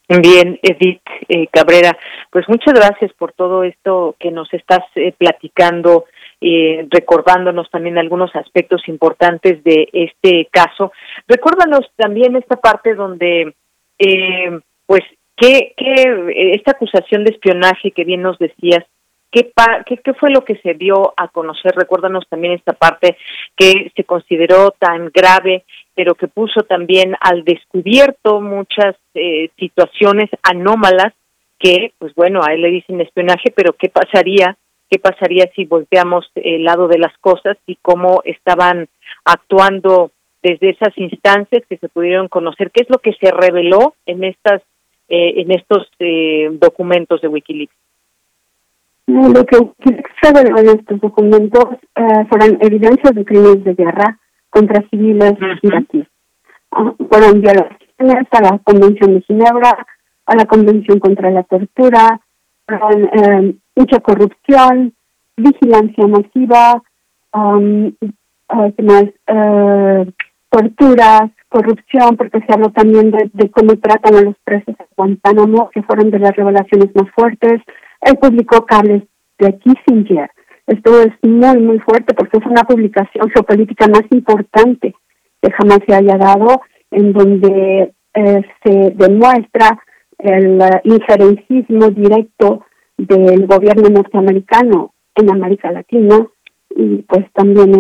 [0.07, 1.97] Bien, Edith eh, Cabrera,
[2.32, 6.05] pues muchas gracias por todo esto que nos estás eh, platicando
[6.42, 10.92] eh, recordándonos también algunos aspectos importantes de este caso.
[11.28, 13.54] Recuérdanos también esta parte donde,
[14.00, 15.02] eh, pues,
[15.38, 18.84] que, que esta acusación de espionaje que bien nos decías,
[19.32, 19.54] ¿Qué,
[19.86, 21.74] qué, ¿Qué fue lo que se dio a conocer?
[21.74, 23.18] Recuérdanos también esta parte
[23.56, 25.64] que se consideró tan grave,
[25.96, 31.14] pero que puso también al descubierto muchas eh, situaciones anómalas
[31.58, 34.58] que, pues bueno, a él le dicen espionaje, pero ¿qué pasaría
[34.92, 38.89] qué pasaría si volteamos el lado de las cosas y cómo estaban
[39.24, 40.12] actuando
[40.44, 44.62] desde esas instancias que se pudieron conocer, qué es lo que se reveló en estas
[45.08, 47.74] eh, en estos eh, documentos de WikiLeaks.
[49.08, 49.58] Lo que
[50.22, 51.66] se reveló en estos documentos
[51.96, 54.20] eh, fueron evidencias de crímenes de guerra
[54.50, 56.08] contra civiles iraquíes.
[56.72, 59.86] Ah, fueron violaciones a la Convención de Ginebra,
[60.26, 62.22] a la Convención contra la Tortura,
[62.66, 64.93] fueron mucha corrupción,
[65.38, 66.82] vigilancia masiva,
[67.34, 67.93] um,
[68.49, 69.05] más?
[69.28, 70.11] Uh,
[70.51, 75.82] torturas, corrupción, porque se habló también de, cómo tratan a los presos en Guantánamo, que
[75.84, 77.61] fueron de las revelaciones más fuertes.
[78.01, 79.03] Él publicó cables
[79.39, 80.30] de Kissinger.
[80.67, 84.93] Esto es muy, muy fuerte porque es una publicación geopolítica más importante
[85.41, 86.61] que jamás se haya dado,
[86.91, 89.80] en donde eh, se demuestra
[90.19, 92.65] el uh, injerencismo directo
[93.08, 96.28] del gobierno norteamericano en América Latina
[96.76, 97.74] y pues también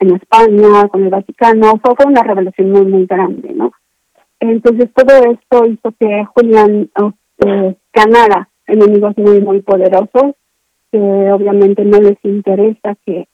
[0.00, 3.72] en, España, con el Vaticano, fue, una revelación muy, muy grande, ¿no?
[4.40, 6.90] Entonces todo esto hizo que Julián
[7.44, 10.34] eh, ganara enemigos muy, muy poderosos,
[10.90, 13.28] que obviamente no les interesa que,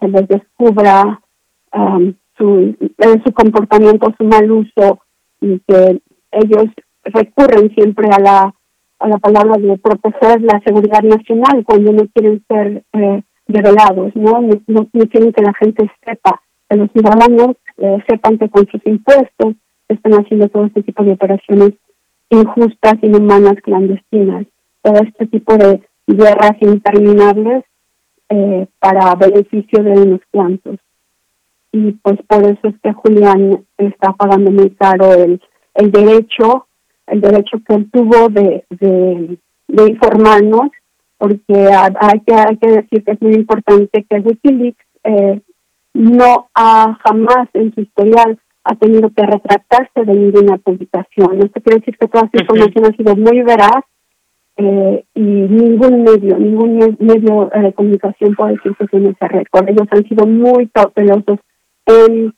[0.00, 1.20] se les descubra
[1.72, 5.00] um, su, eh, su comportamiento, su mal uso,
[5.40, 6.00] y que
[6.32, 6.66] ellos
[7.04, 8.54] recurren siempre a la,
[8.98, 14.40] a la palabra de proteger la seguridad nacional cuando no quieren ser eh, revelados, ¿no?
[14.66, 14.86] ¿no?
[15.10, 19.54] quieren que la gente sepa, que los ciudadanos eh, sepan que con sus impuestos
[19.88, 21.72] están haciendo todo este tipo de operaciones
[22.30, 24.46] injustas, inhumanas, clandestinas
[24.86, 27.64] todo este tipo de guerras interminables
[28.28, 30.76] eh, para beneficio de unos cuantos.
[31.72, 35.42] Y pues por eso es que Julián está pagando muy caro el,
[35.74, 36.65] el derecho,
[37.06, 39.38] el derecho que él tuvo de, de,
[39.88, 40.70] informarnos,
[41.18, 45.40] porque hay que, hay que decir que es muy importante que Wikileaks eh,
[45.94, 51.38] no ha jamás en su historial ha tenido que retractarse de ninguna publicación.
[51.38, 53.84] Esto quiere decir que toda esa información ha sido muy veraz
[54.56, 59.68] eh, y ningún medio, ningún medio de comunicación puede decir que tiene ese récord.
[59.68, 61.38] Ellos han sido muy cautelosos
[61.86, 62.34] en,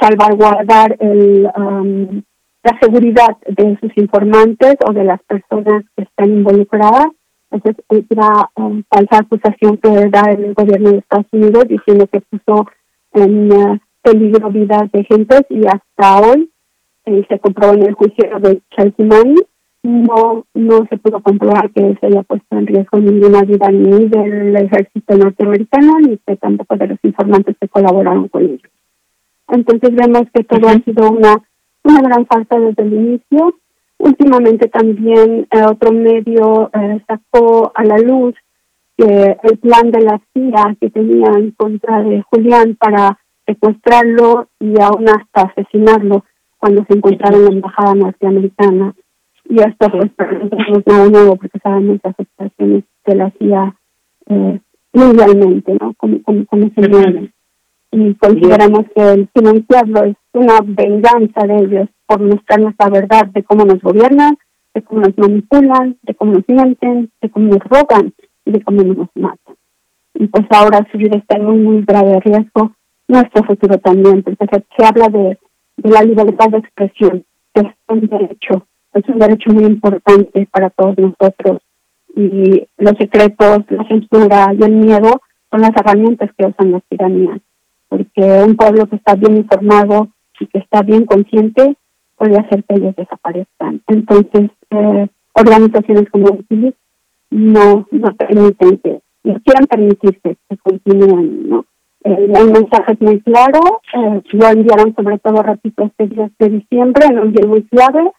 [0.00, 2.22] salvaguardar el, um,
[2.62, 7.06] la seguridad de sus informantes o de las personas que están involucradas.
[7.50, 12.20] Esa es la um, falsa acusación que da el gobierno de Estados Unidos diciendo que
[12.20, 12.66] puso
[13.12, 16.50] en uh, peligro vidas de gente y hasta hoy
[17.06, 19.44] eh, se comprobó en el juicio de Chelsea Manning
[19.82, 24.54] no no se pudo comprobar que se haya puesto en riesgo ninguna vida ni del
[24.56, 28.70] ejército norteamericano ni tampoco de los informantes que colaboraron con ellos.
[29.48, 31.42] Entonces vemos que todo ha sido una,
[31.90, 33.54] una gran falta desde el inicio.
[33.98, 38.34] Últimamente también eh, otro medio eh, sacó a la luz
[38.96, 44.80] que el plan de la CIA que tenía en contra de Julián para secuestrarlo y
[44.80, 46.24] aún hasta asesinarlo
[46.58, 48.94] cuando se encontraba en la embajada norteamericana
[49.50, 53.74] y esto pues no es nada nuevo porque sabemos las afectaciones que la hacía
[54.28, 54.60] eh,
[54.92, 55.92] mundialmente, ¿no?
[55.94, 57.32] Como, como, se mueve.
[57.90, 63.42] Y consideramos que el financiarlo es una venganza de ellos por mostrarnos la verdad de
[63.42, 64.36] cómo nos gobiernan,
[64.74, 68.12] de cómo nos manipulan, de cómo nos mienten, de cómo nos roban
[68.44, 69.56] y de cómo nos matan.
[70.14, 72.72] Y pues ahora su vida está en un muy grave riesgo,
[73.08, 75.38] nuestro futuro también, porque se, habla de,
[75.76, 77.24] de la libertad de expresión,
[77.54, 81.62] que es un derecho es un derecho muy importante para todos nosotros
[82.16, 85.20] y los secretos, la censura y el miedo
[85.50, 87.40] son las herramientas que usan las tiranías,
[87.88, 90.08] porque un pueblo que está bien informado
[90.40, 91.76] y que está bien consciente
[92.16, 93.80] puede hacer que ellos desaparezcan.
[93.86, 96.78] Entonces, eh, organizaciones como Wikileaks
[97.30, 101.64] no, no permiten que, no quieran permitirse que continúen, ¿no?
[102.02, 107.18] El, mensaje muy claro, eh, lo enviaron sobre todo ratito este día de diciembre, en
[107.18, 108.10] un día muy clave,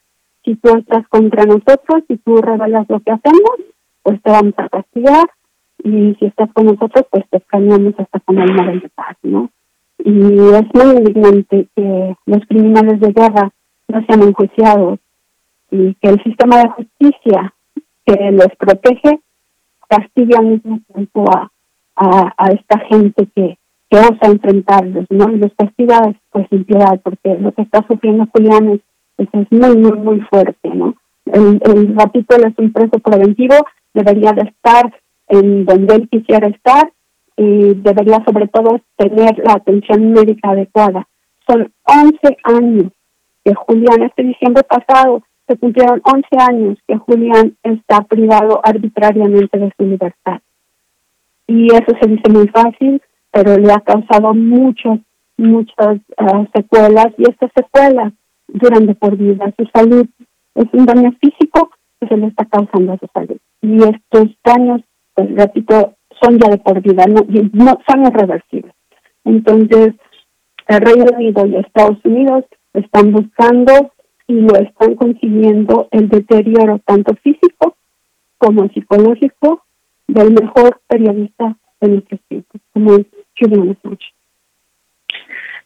[0.45, 3.51] si tú estás contra nosotros, si tú revelas lo que hacemos,
[4.03, 5.29] pues te vamos a castigar
[5.83, 9.49] y si estás con nosotros, pues te escaneamos hasta con el mar de paz, ¿no?
[10.03, 13.51] Y es muy indignante que los criminales de guerra
[13.87, 14.99] no sean enjuiciados
[15.69, 17.53] y que el sistema de justicia
[18.05, 19.19] que los protege
[19.87, 21.49] castigue al mismo tiempo a,
[21.95, 23.57] a, esta gente que,
[23.89, 25.29] que osa enfrentarlos, ¿no?
[25.31, 25.99] Y los castiga
[26.31, 28.81] pues sin piedad, porque lo que está sufriendo Julián es
[29.33, 30.95] es muy, muy, muy fuerte, ¿no?
[31.25, 33.55] El, el ratito es un preso preventivo,
[33.93, 34.91] debería de estar
[35.27, 36.91] en donde él quisiera estar
[37.41, 41.07] y debería sobre todo tener la atención médica adecuada.
[41.47, 42.91] Son 11 años
[43.43, 49.73] que Julián, este diciembre pasado, se cumplieron 11 años que Julián está privado arbitrariamente de
[49.75, 50.39] su libertad.
[51.47, 54.99] Y eso se dice muy fácil, pero le ha causado muchas,
[55.37, 58.13] muchas uh, secuelas y estas secuelas
[58.49, 59.51] durante por vida.
[59.57, 60.05] Su salud
[60.53, 63.37] es un daño físico que se le está causando a su salud.
[63.63, 64.81] Y estos daños,
[65.15, 68.73] pues repito, son ya de por vida, no, no son irreversibles.
[69.25, 69.93] Entonces,
[70.67, 73.91] el Reino Unido y Estados Unidos están buscando
[74.27, 77.75] y lo están consiguiendo el deterioro tanto físico
[78.37, 79.63] como psicológico
[80.07, 83.05] del mejor periodista de nuestro tiempo, como es
[83.37, 84.13] Julian Assange.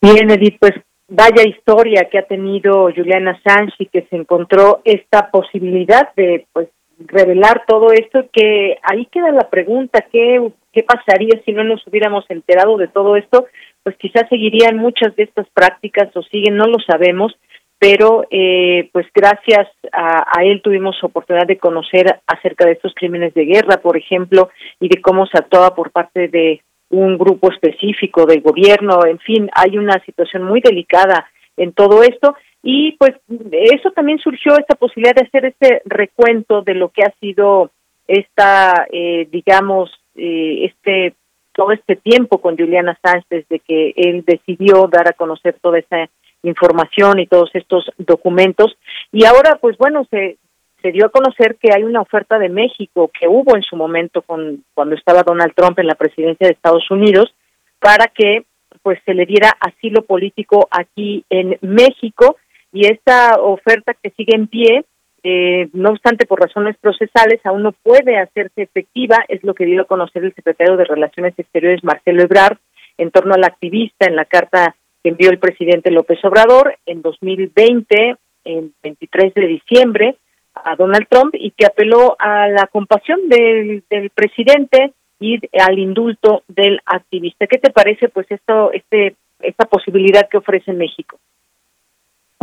[0.01, 0.73] Bien, Edith, pues
[1.07, 6.69] vaya historia que ha tenido Juliana Sánchez y que se encontró esta posibilidad de pues
[6.99, 12.25] revelar todo esto que ahí queda la pregunta qué qué pasaría si no nos hubiéramos
[12.29, 13.45] enterado de todo esto
[13.83, 17.35] pues quizás seguirían muchas de estas prácticas o siguen no lo sabemos
[17.77, 23.33] pero eh, pues gracias a, a, él tuvimos oportunidad de conocer acerca de estos crímenes
[23.33, 28.25] de guerra, por ejemplo, y de cómo se actuaba por parte de un grupo específico
[28.25, 31.27] del gobierno, en fin, hay una situación muy delicada
[31.57, 32.35] en todo esto
[32.67, 33.13] Y pues
[33.51, 37.69] eso también surgió esta posibilidad de hacer este recuento de lo que ha sido
[38.07, 41.13] esta, eh, digamos, eh, este
[41.53, 46.09] todo este tiempo con Juliana Sánchez desde que él decidió dar a conocer toda esa
[46.41, 48.75] información y todos estos documentos.
[49.11, 50.37] Y ahora, pues bueno, se,
[50.81, 54.23] se dio a conocer que hay una oferta de México que hubo en su momento
[54.23, 57.31] con cuando estaba Donald Trump en la presidencia de Estados Unidos
[57.79, 58.45] para que
[58.81, 62.37] pues se le diera asilo político aquí en México
[62.75, 64.85] y esta oferta que sigue en pie
[65.27, 69.81] eh, no obstante, por razones procesales, aún no puede hacerse efectiva, es lo que dio
[69.81, 72.59] a conocer el secretario de Relaciones Exteriores, Marcelo Ebrard,
[72.99, 78.17] en torno al activista en la carta que envió el presidente López Obrador en 2020,
[78.43, 80.15] en 23 de diciembre,
[80.53, 86.43] a Donald Trump y que apeló a la compasión del, del presidente y al indulto
[86.47, 87.47] del activista.
[87.47, 91.17] ¿Qué te parece, pues, esto, este, esta posibilidad que ofrece México?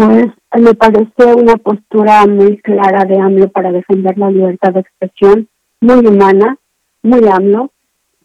[0.06, 0.26] Pues
[0.60, 5.48] me parece una postura muy clara de AMLO para defender la libertad de expresión,
[5.80, 6.56] muy humana,
[7.02, 7.70] muy AMLO,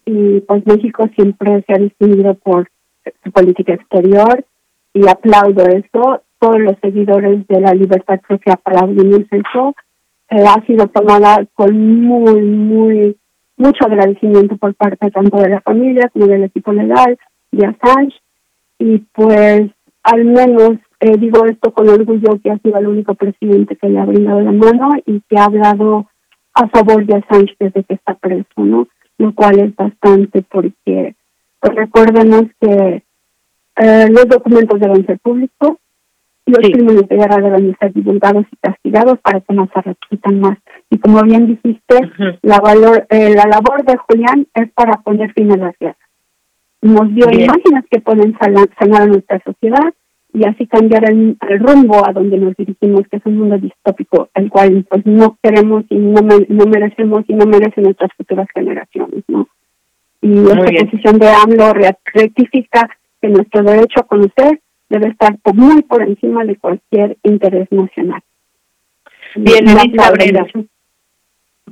[0.04, 2.70] y pues México siempre se ha distinguido por
[3.22, 4.44] su política exterior
[4.94, 6.22] y aplaudo eso.
[6.38, 9.74] Todos los seguidores de la libertad creo que aplaudimos eso.
[10.30, 13.16] Eh, ha sido tomada con muy, muy,
[13.56, 17.18] mucho agradecimiento por parte tanto de la familia como del equipo legal
[17.50, 18.14] de Assange
[18.78, 19.70] y pues
[20.02, 24.00] al menos eh, digo esto con orgullo que ha sido el único presidente que le
[24.00, 26.08] ha brindado la mano y que ha hablado
[26.54, 28.88] a favor de Assange desde que está preso, ¿no?
[29.16, 31.14] Lo cual es bastante porque
[31.60, 33.04] pues recuérdenos que
[33.76, 35.76] eh, los documentos deben ser públicos
[36.46, 40.40] y los crímenes de guerra deben ser divulgados y castigados para que no se repitan
[40.40, 40.58] más.
[40.90, 42.10] Y como bien dijiste,
[42.42, 45.96] la, valor, eh, la labor de Julián es para poner fin a las guerras.
[46.80, 49.94] Nos dio imágenes que pueden sanar a nuestra sociedad
[50.32, 54.50] y así cambiar el, rumbo a donde nos dirigimos, que es un mundo distópico, el
[54.50, 59.48] cual pues no queremos y no, no merecemos y no merecen nuestras futuras generaciones, ¿no?
[60.20, 61.72] Y esta posición de AMLO
[62.12, 62.88] rectifica
[63.20, 68.20] que nuestro derecho a conocer debe estar muy por encima de cualquier interés nacional.
[69.36, 69.64] Bien,
[69.96, 70.46] Cabrera.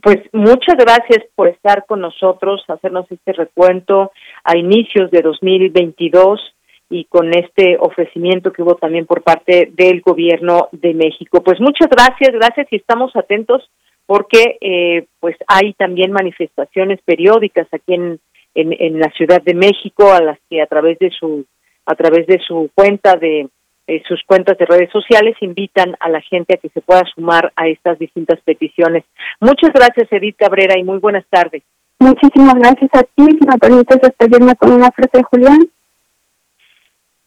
[0.03, 4.13] Pues muchas gracias por estar con nosotros, hacernos este recuento
[4.45, 6.56] a inicios de 2022
[6.89, 11.43] y con este ofrecimiento que hubo también por parte del gobierno de México.
[11.43, 13.69] Pues muchas gracias, gracias y estamos atentos
[14.07, 18.21] porque eh, pues hay también manifestaciones periódicas aquí en,
[18.55, 21.45] en, la Ciudad de México a las que a través de su
[21.85, 23.49] a través de su cuenta de
[23.89, 27.53] eh, sus cuentas de redes sociales invitan a la gente a que se pueda sumar
[27.57, 29.05] a estas distintas peticiones.
[29.41, 31.63] Muchas gracias Edith Cabrera y muy buenas tardes.
[31.99, 33.25] Muchísimas gracias a ti.
[33.25, 35.69] Si me permites despedirme con una frase de Julián.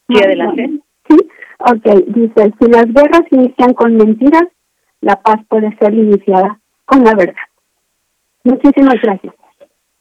[0.09, 0.69] Sí, adelante.
[1.07, 1.17] Sí,
[1.59, 2.05] ok.
[2.07, 4.47] Dice, si las guerras inician con mentiras,
[5.01, 7.35] la paz puede ser iniciada con la verdad.
[8.43, 9.33] Muchísimas gracias.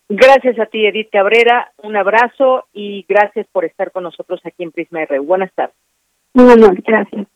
[0.08, 1.70] Gracias a ti, Edith Cabrera.
[1.82, 5.18] Un abrazo y gracias por estar con nosotros aquí en Prisma R.
[5.18, 5.76] Buenas tardes.
[6.32, 7.26] Un honor, gracias.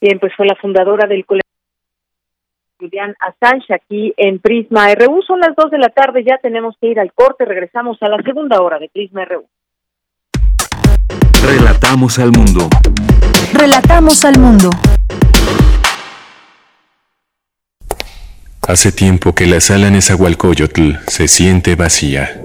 [0.00, 1.42] Bien, pues fue la fundadora del colegio
[2.82, 5.22] Julián Assange aquí en Prisma RU.
[5.22, 7.44] Son las dos de la tarde, ya tenemos que ir al corte.
[7.44, 9.44] Regresamos a la segunda hora de Prisma RU.
[11.44, 12.68] Relatamos al mundo.
[13.52, 14.70] Relatamos al mundo.
[18.66, 22.40] Hace tiempo que la sala Nezahualcóyotl se siente vacía.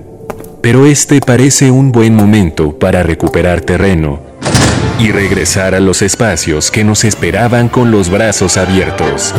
[0.62, 4.20] Pero este parece un buen momento para recuperar terreno
[5.00, 9.34] y regresar a los espacios que nos esperaban con los brazos abiertos.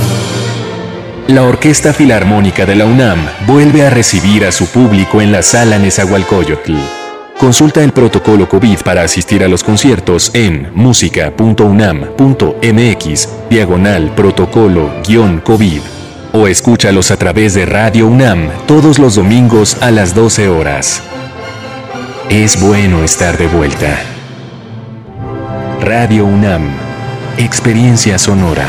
[1.27, 5.79] La Orquesta Filarmónica de la UNAM vuelve a recibir a su público en la sala
[5.79, 6.75] Nezahualcóyotl.
[7.39, 15.81] Consulta el protocolo COVID para asistir a los conciertos en música.unam.mx, diagonal protocolo-COVID,
[16.33, 21.01] o escúchalos a través de Radio UNAM todos los domingos a las 12 horas.
[22.29, 24.01] Es bueno estar de vuelta.
[25.81, 26.73] Radio UNAM,
[27.37, 28.69] Experiencia Sonora.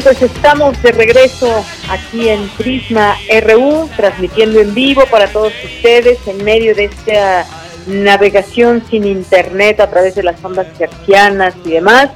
[0.00, 6.18] Bien, pues estamos de regreso aquí en Prisma RU, transmitiendo en vivo para todos ustedes
[6.26, 7.44] en medio de esta
[7.86, 12.08] navegación sin internet a través de las ondas cercianas y demás.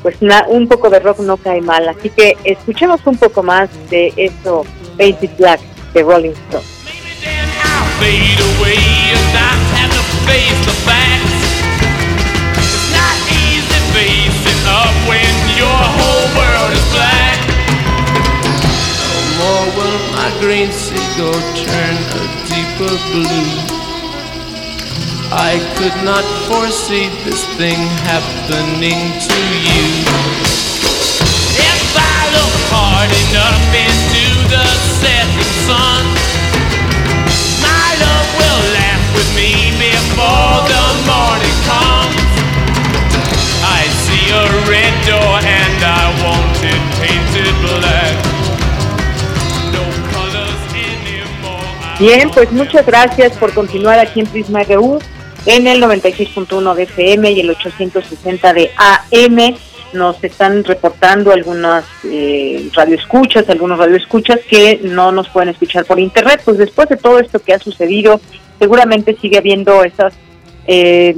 [0.00, 0.16] Pues
[0.46, 4.64] un poco de rock no cae mal, así que escuchemos un poco más de eso,
[4.96, 5.60] Basic Black
[5.92, 6.64] de Rolling Stone.
[19.38, 23.50] More will my green seagull turn a deeper blue.
[25.30, 30.43] I could not foresee this thing happening to you.
[51.98, 54.98] Bien, pues muchas gracias por continuar aquí en Prisma RU
[55.46, 59.56] en el 96.1 de FM y el 860 de AM.
[59.92, 66.40] Nos están reportando algunas eh, radioescuchas, algunos radioescuchas que no nos pueden escuchar por internet.
[66.44, 68.20] Pues después de todo esto que ha sucedido,
[68.58, 70.12] seguramente sigue habiendo esos
[70.66, 71.14] eh,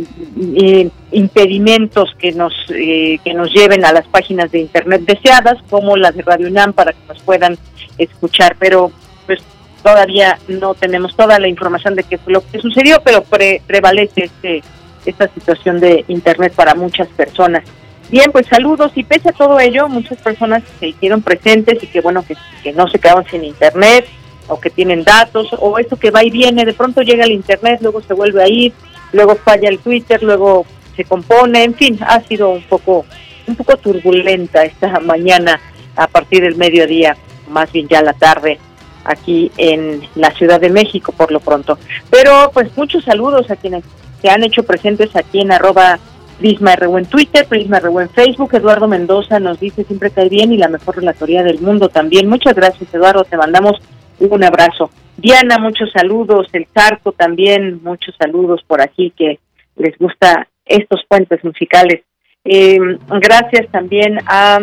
[1.10, 6.14] impedimentos que nos eh, que nos lleven a las páginas de internet deseadas, como las
[6.14, 7.56] de Radio UNAM, para que nos puedan
[7.96, 8.56] escuchar.
[8.58, 8.92] Pero
[9.26, 9.40] pues
[9.86, 14.60] todavía no tenemos toda la información de qué fue lo que sucedió, pero prevalece este,
[15.04, 17.62] esta situación de Internet para muchas personas.
[18.10, 22.00] Bien, pues saludos y pese a todo ello, muchas personas se hicieron presentes y que
[22.00, 24.06] bueno, que, no se quedaron sin Internet
[24.48, 27.78] o que tienen datos o esto que va y viene, de pronto llega el Internet,
[27.80, 28.72] luego se vuelve a ir,
[29.12, 30.66] luego falla el Twitter, luego
[30.96, 33.06] se compone, en fin, ha sido un poco,
[33.46, 35.60] un poco turbulenta esta mañana
[35.94, 37.16] a partir del mediodía,
[37.48, 38.58] más bien ya la tarde
[39.06, 41.78] aquí en la Ciudad de México por lo pronto.
[42.10, 43.84] Pero pues muchos saludos a quienes
[44.20, 45.98] se han hecho presentes aquí en arroba
[46.38, 48.54] Prisma RU en Twitter, Prisma RU en Facebook.
[48.54, 52.28] Eduardo Mendoza nos dice siempre cae bien y la mejor relatoría del mundo también.
[52.28, 53.80] Muchas gracias Eduardo, te mandamos
[54.18, 54.90] un abrazo.
[55.16, 56.48] Diana, muchos saludos.
[56.52, 59.38] El Zarco también, muchos saludos por aquí que
[59.76, 62.02] les gusta estos puentes musicales.
[62.44, 62.78] Eh,
[63.20, 64.60] gracias también a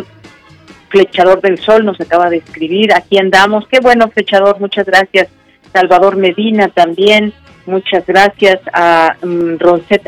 [0.93, 5.27] Flechador del Sol nos acaba de escribir, aquí andamos, qué bueno Flechador, muchas gracias.
[5.73, 7.33] Salvador Medina también,
[7.65, 9.57] muchas gracias a um,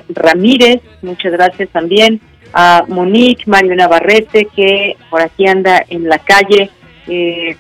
[0.10, 2.22] Ramírez, muchas gracias también
[2.54, 6.70] a Monique, Mario Navarrete, que por aquí anda en la calle,
[7.08, 7.58] eh,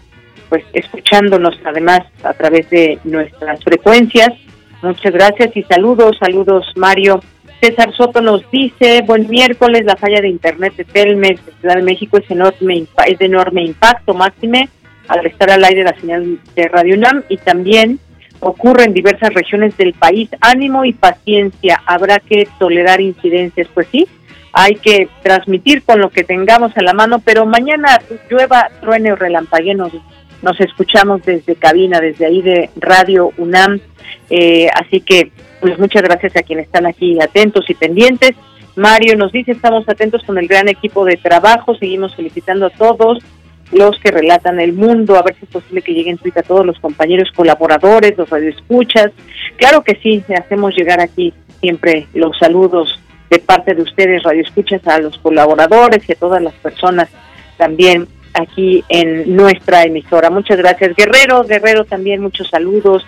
[0.48, 4.30] pues escuchándonos además a través de nuestras frecuencias.
[4.84, 7.20] Muchas gracias y saludos, saludos Mario.
[7.66, 12.20] César Soto nos dice, buen miércoles, la falla de internet de Telmex Ciudad de México
[12.20, 14.70] es, enorme, es de enorme impacto, máxime,
[15.08, 18.00] al estar al aire la señal de Radio UNAM y también
[18.40, 20.30] ocurre en diversas regiones del país.
[20.42, 24.08] Ánimo y paciencia, habrá que tolerar incidencias, pues sí,
[24.54, 28.00] hay que transmitir con lo que tengamos a la mano, pero mañana
[28.30, 29.92] llueva, truene o relampaguee, nos,
[30.44, 33.80] nos escuchamos desde cabina, desde ahí de Radio UNAM,
[34.30, 35.32] eh, así que
[35.66, 38.36] pues muchas gracias a quienes están aquí atentos y pendientes.
[38.76, 43.18] Mario nos dice, estamos atentos con el gran equipo de trabajo, seguimos felicitando a todos
[43.72, 46.68] los que relatan el mundo, a ver si es posible que lleguen Twitter a todos
[46.68, 49.12] los compañeros colaboradores, los radioescuchas.
[49.58, 53.00] Claro que sí, hacemos llegar aquí siempre los saludos
[53.32, 57.10] de parte de ustedes, radioescuchas, a los colaboradores y a todas las personas
[57.58, 60.30] también aquí en nuestra emisora.
[60.30, 61.44] Muchas gracias, Guerrero.
[61.44, 63.06] Guerrero también, muchos saludos.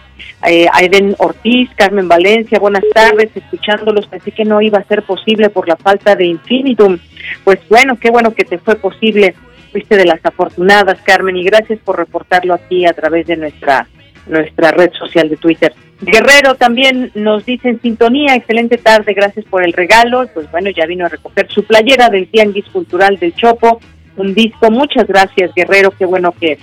[0.47, 4.07] Eh, Aiden Ortiz, Carmen Valencia, buenas tardes, escuchándolos.
[4.07, 6.97] Pensé que no iba a ser posible por la falta de Infinitum.
[7.43, 9.35] Pues bueno, qué bueno que te fue posible.
[9.71, 13.87] Fuiste de las afortunadas, Carmen, y gracias por reportarlo aquí a través de nuestra
[14.27, 15.73] nuestra red social de Twitter.
[16.01, 20.27] Guerrero también nos dice en sintonía, excelente tarde, gracias por el regalo.
[20.33, 23.79] Pues bueno, ya vino a recoger su playera del Tianguis Cultural del Chopo
[24.17, 24.69] un disco.
[24.71, 25.91] Muchas gracias, Guerrero.
[25.91, 26.57] Qué bueno que,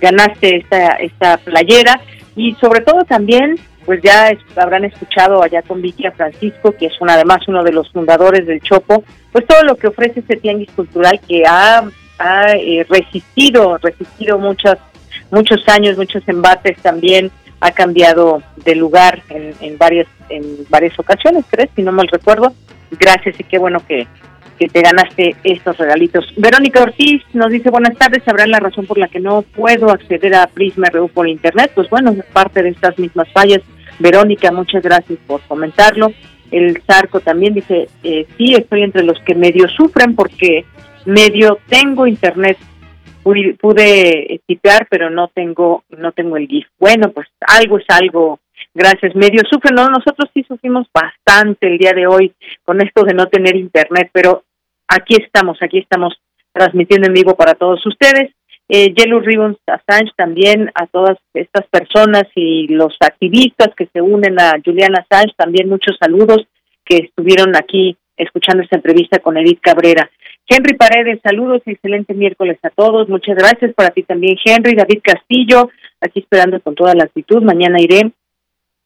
[0.00, 2.00] ganaste esta, esta playera.
[2.36, 7.00] Y sobre todo también, pues ya habrán escuchado allá con Vicky a Francisco, que es
[7.00, 9.02] una, además uno de los fundadores del Chopo,
[9.32, 11.82] pues todo lo que ofrece este tianguis cultural que ha,
[12.18, 14.78] ha eh, resistido, resistido muchas,
[15.32, 21.44] muchos años, muchos embates también, ha cambiado de lugar en, en varias en varias ocasiones,
[21.50, 22.54] tres, si no mal recuerdo.
[22.92, 24.06] Gracias y qué bueno que,
[24.60, 26.26] que te ganaste estos regalitos.
[26.36, 30.34] Verónica Ortiz nos dice buenas tardes, sabrán la razón por la que no puedo acceder
[30.34, 31.72] a Prisma RU por internet.
[31.74, 33.62] Pues bueno, es parte de estas mismas fallas.
[33.98, 36.12] Verónica, muchas gracias por comentarlo.
[36.50, 40.66] El Zarco también dice, eh, sí, estoy entre los que medio sufren porque
[41.06, 42.58] medio tengo internet.
[43.22, 46.66] Pude, pude tipear, pero no tengo no tengo el GIF.
[46.78, 48.40] Bueno, pues algo es algo.
[48.74, 49.14] Gracias.
[49.14, 53.26] Medio sufren, no, nosotros sí sufrimos bastante el día de hoy con esto de no
[53.26, 54.44] tener internet, pero
[54.90, 56.14] aquí estamos, aquí estamos
[56.52, 58.32] transmitiendo en vivo para todos ustedes.
[58.68, 64.38] Eh, Yellow Ribbons Assange también a todas estas personas y los activistas que se unen
[64.38, 66.46] a Julian Assange, también muchos saludos
[66.84, 70.08] que estuvieron aquí escuchando esta entrevista con Edith Cabrera.
[70.46, 75.70] Henry Paredes, saludos, excelente miércoles a todos, muchas gracias para ti también Henry, David Castillo,
[76.00, 78.12] aquí esperando con toda la actitud, mañana iré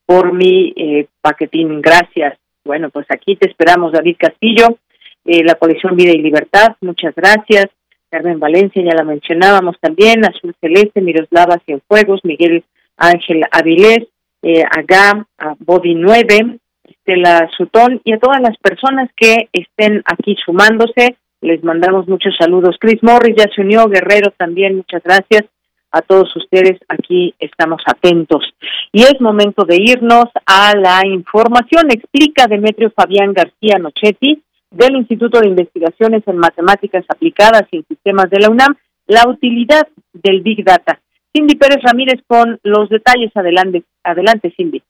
[0.06, 2.38] por mi eh, paquetín, gracias.
[2.64, 4.78] Bueno, pues aquí te esperamos David Castillo,
[5.24, 7.66] eh, la colección Vida y Libertad, muchas gracias.
[8.10, 12.62] Carmen Valencia, ya la mencionábamos también, Azul Celeste, Miroslava Cienfuegos, Miguel
[12.96, 14.06] Ángel Avilés,
[14.42, 20.36] eh, Agam, a Body 9, Estela Sutón y a todas las personas que estén aquí
[20.44, 21.16] sumándose.
[21.40, 22.76] Les mandamos muchos saludos.
[22.78, 25.44] Chris Morris ya se unió, Guerrero también, muchas gracias
[25.90, 26.78] a todos ustedes.
[26.88, 28.44] Aquí estamos atentos.
[28.92, 31.90] Y es momento de irnos a la información.
[31.90, 34.42] Explica Demetrio Fabián García Nochetti
[34.74, 38.74] del Instituto de Investigaciones en Matemáticas Aplicadas y en Sistemas de la UNAM
[39.06, 41.00] la utilidad del Big Data.
[41.32, 43.30] Cindy Pérez Ramírez con los detalles.
[43.34, 44.82] Adelante, adelante Cindy.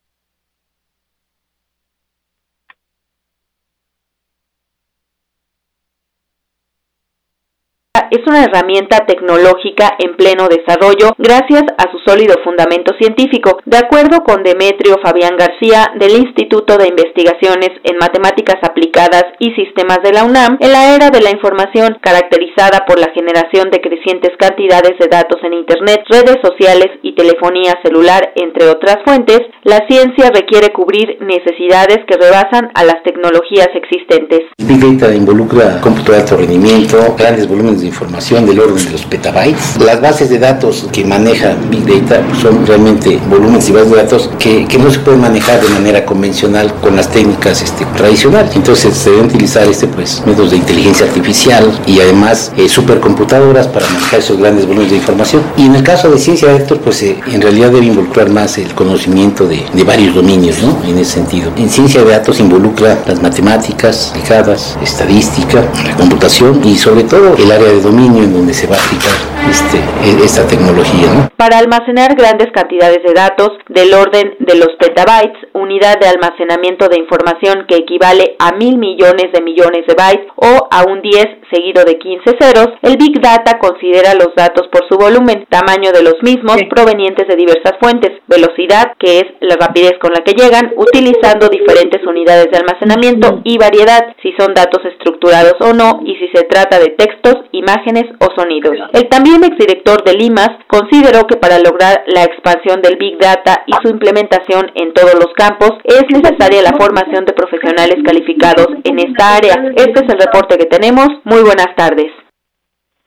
[8.11, 13.59] Es una herramienta tecnológica en pleno desarrollo gracias a su sólido fundamento científico.
[13.65, 19.99] De acuerdo con Demetrio Fabián García del Instituto de Investigaciones en Matemáticas Aplicadas y Sistemas
[20.03, 24.33] de la UNAM, en la era de la información caracterizada por la generación de crecientes
[24.39, 30.31] cantidades de datos en Internet, redes sociales y telefonía celular, entre otras fuentes, la ciencia
[30.31, 34.41] requiere cubrir necesidades que rebasan a las tecnologías existentes.
[34.59, 39.77] Big Data involucra cómputo de rendimiento, grandes volúmenes de información del orden de los petabytes.
[39.79, 44.31] Las bases de datos que maneja Big Data son realmente volúmenes y bases de datos
[44.39, 48.57] que, que no se pueden manejar de manera convencional con las técnicas este, tradicionales.
[48.57, 53.89] Entonces se deben utilizar este, pues, métodos de inteligencia artificial y además eh, supercomputadoras para
[53.89, 55.43] manejar esos grandes volúmenes de información.
[55.57, 58.59] Y en el caso de ciencia de datos, pues eh, en realidad debe involucrar más
[58.59, 60.77] el conocimiento de, de varios dominios, ¿no?
[60.85, 61.53] En ese sentido.
[61.57, 67.53] En ciencia de datos involucra las matemáticas aplicadas, estadística, la computación y sobre todo el
[67.53, 69.12] área de dominio en donde se va a aplicar
[69.44, 71.31] este, e, esta tecnología.
[71.36, 76.98] Para almacenar grandes cantidades de datos del orden de los petabytes, unidad de almacenamiento de
[76.98, 81.85] información que equivale a mil millones de millones de bytes o a un 10 seguido
[81.85, 86.16] de 15 ceros, el Big Data considera los datos por su volumen, tamaño de los
[86.23, 91.48] mismos provenientes de diversas fuentes, velocidad, que es la rapidez con la que llegan, utilizando
[91.48, 96.44] diferentes unidades de almacenamiento y variedad, si son datos estructurados o no, y si se
[96.44, 98.77] trata de textos, imágenes o sonidos.
[98.93, 103.73] El también exdirector de Limas consideró que para lograr la expansión del Big Data y
[103.82, 109.36] su implementación en todos los campos es necesaria la formación de profesionales calificados en esta
[109.36, 109.55] área.
[109.77, 111.09] Este es el reporte que tenemos.
[111.24, 112.12] Muy buenas tardes.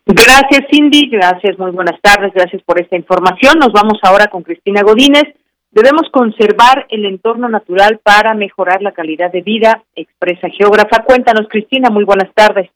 [0.08, 1.10] Gracias, Cindy.
[1.10, 2.34] Gracias, muy buenas tardes.
[2.34, 3.60] Gracias por esta información.
[3.60, 5.26] Nos vamos ahora con Cristina Godínez.
[5.70, 11.04] Debemos conservar el entorno natural para mejorar la calidad de vida, expresa geógrafa.
[11.04, 12.70] Cuéntanos, Cristina, muy buenas tardes.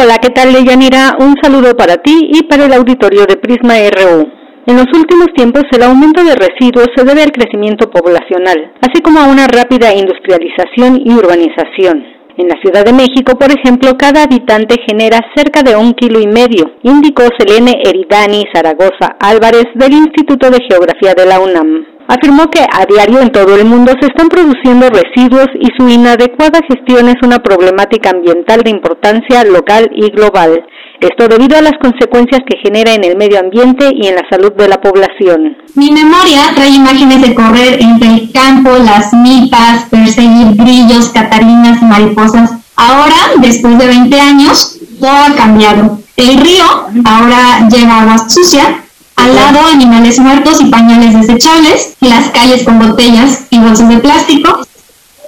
[0.00, 1.16] Hola, ¿qué tal, Leyanira?
[1.18, 4.30] Un saludo para ti y para el auditorio de Prisma RU.
[4.66, 9.18] En los últimos tiempos, el aumento de residuos se debe al crecimiento poblacional, así como
[9.18, 12.06] a una rápida industrialización y urbanización.
[12.36, 16.28] En la Ciudad de México, por ejemplo, cada habitante genera cerca de un kilo y
[16.28, 21.97] medio, indicó Selene Eridani Zaragoza Álvarez del Instituto de Geografía de la UNAM.
[22.10, 26.60] Afirmó que a diario en todo el mundo se están produciendo residuos y su inadecuada
[26.66, 30.64] gestión es una problemática ambiental de importancia local y global.
[31.00, 34.52] Esto debido a las consecuencias que genera en el medio ambiente y en la salud
[34.54, 35.58] de la población.
[35.74, 42.52] Mi memoria trae imágenes de correr entre el campo, las mitas, perseguir grillos, catarinas mariposas.
[42.74, 45.98] Ahora, después de 20 años, todo ha cambiado.
[46.16, 46.64] El río
[47.04, 48.82] ahora lleva agua sucia,
[49.18, 54.60] al lado animales muertos y pañales desechables, las calles con botellas y bolsas de plástico,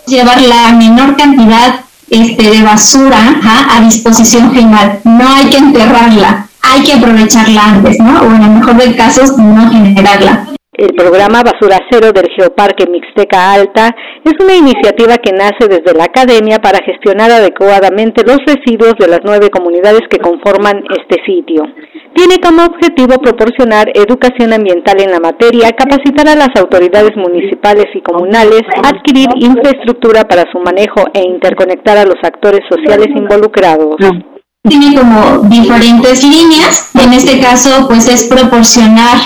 [0.06, 3.40] llevar la menor cantidad este, de basura
[3.70, 5.00] a disposición general.
[5.04, 8.22] No hay que enterrarla, hay que aprovecharla antes, ¿no?
[8.22, 10.46] O en el mejor de casos, no generarla.
[10.72, 13.94] El programa Basura Cero del Geoparque Mixteca Alta
[14.24, 19.20] es una iniciativa que nace desde la academia para gestionar adecuadamente los residuos de las
[19.22, 21.64] nueve comunidades que conforman este sitio.
[22.14, 28.02] Tiene como objetivo proporcionar educación ambiental en la materia, capacitar a las autoridades municipales y
[28.02, 33.96] comunales, adquirir infraestructura para su manejo e interconectar a los actores sociales involucrados
[34.62, 36.90] tiene como diferentes líneas.
[36.94, 39.16] En este caso, pues es proporcionar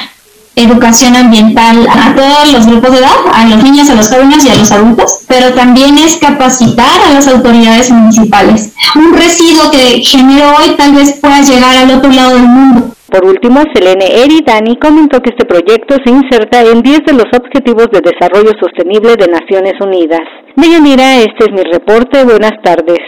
[0.56, 4.48] educación ambiental a todos los grupos de edad, a los niños, a los jóvenes y
[4.48, 8.72] a los adultos, pero también es capacitar a las autoridades municipales.
[8.94, 12.94] Un residuo que generó hoy tal vez pueda llegar al otro lado del mundo.
[13.10, 17.86] Por último, Selene Eridani comentó que este proyecto se inserta en 10 de los Objetivos
[17.93, 20.22] de Desarrollo Sostenible de Naciones Unidas.
[20.56, 22.24] Deyanira, este es mi reporte.
[22.24, 22.98] Buenas tardes.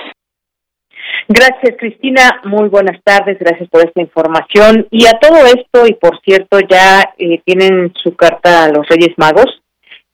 [1.29, 2.41] Gracias, Cristina.
[2.45, 3.37] Muy buenas tardes.
[3.41, 4.87] Gracias por esta información.
[4.91, 9.15] Y a todo esto, y por cierto, ya eh, tienen su carta a los Reyes
[9.17, 9.63] Magos,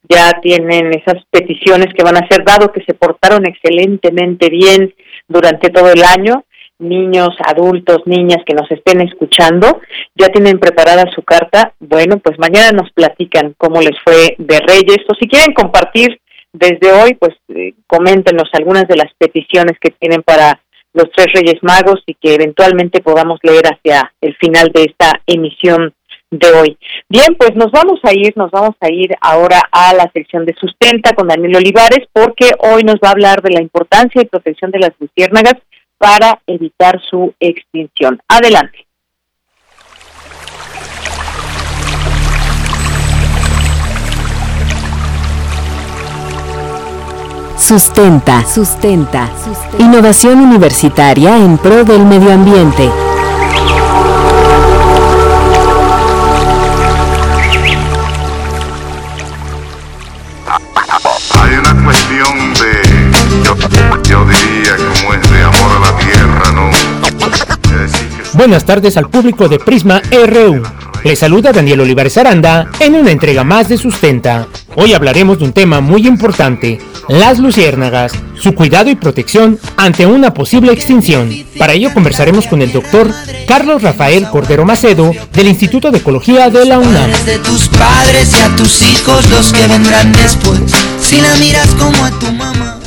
[0.09, 4.95] ya tienen esas peticiones que van a ser dado que se portaron excelentemente bien
[5.29, 6.45] durante todo el año.
[6.79, 9.81] Niños, adultos, niñas que nos estén escuchando,
[10.17, 11.75] ya tienen preparada su carta.
[11.79, 15.05] Bueno, pues mañana nos platican cómo les fue de Reyes.
[15.09, 16.19] O si quieren compartir
[16.53, 20.61] desde hoy, pues eh, coméntenos algunas de las peticiones que tienen para
[20.94, 25.94] los tres Reyes Magos y que eventualmente podamos leer hacia el final de esta emisión
[26.31, 26.78] de hoy.
[27.09, 30.55] Bien, pues nos vamos a ir, nos vamos a ir ahora a la sección de
[30.55, 34.70] sustenta con Daniel Olivares porque hoy nos va a hablar de la importancia y protección
[34.70, 35.55] de las luciérnagas
[35.98, 38.20] para evitar su extinción.
[38.28, 38.86] Adelante.
[47.63, 49.31] Sustenta, sustenta,
[49.79, 52.91] Innovación universitaria en pro del medio ambiente.
[61.41, 63.43] Hay una cuestión de,
[64.09, 66.71] yo, diría como es de amor a la tierra, ¿no?
[68.33, 70.63] Buenas tardes al público de Prisma RU.
[71.05, 74.49] Les saluda Daniel Olivares Aranda en una entrega más de Sustenta.
[74.75, 80.35] Hoy hablaremos de un tema muy importante, las luciérnagas, su cuidado y protección ante una
[80.35, 81.31] posible extinción.
[81.59, 83.11] Para ello conversaremos con el doctor
[83.47, 87.11] Carlos Rafael Cordero Macedo del Instituto de Ecología de la UNAM.
[87.24, 90.61] De tus padres y a tus hijos los que vendrán después,
[91.01, 92.79] si la miras como a tu mamá.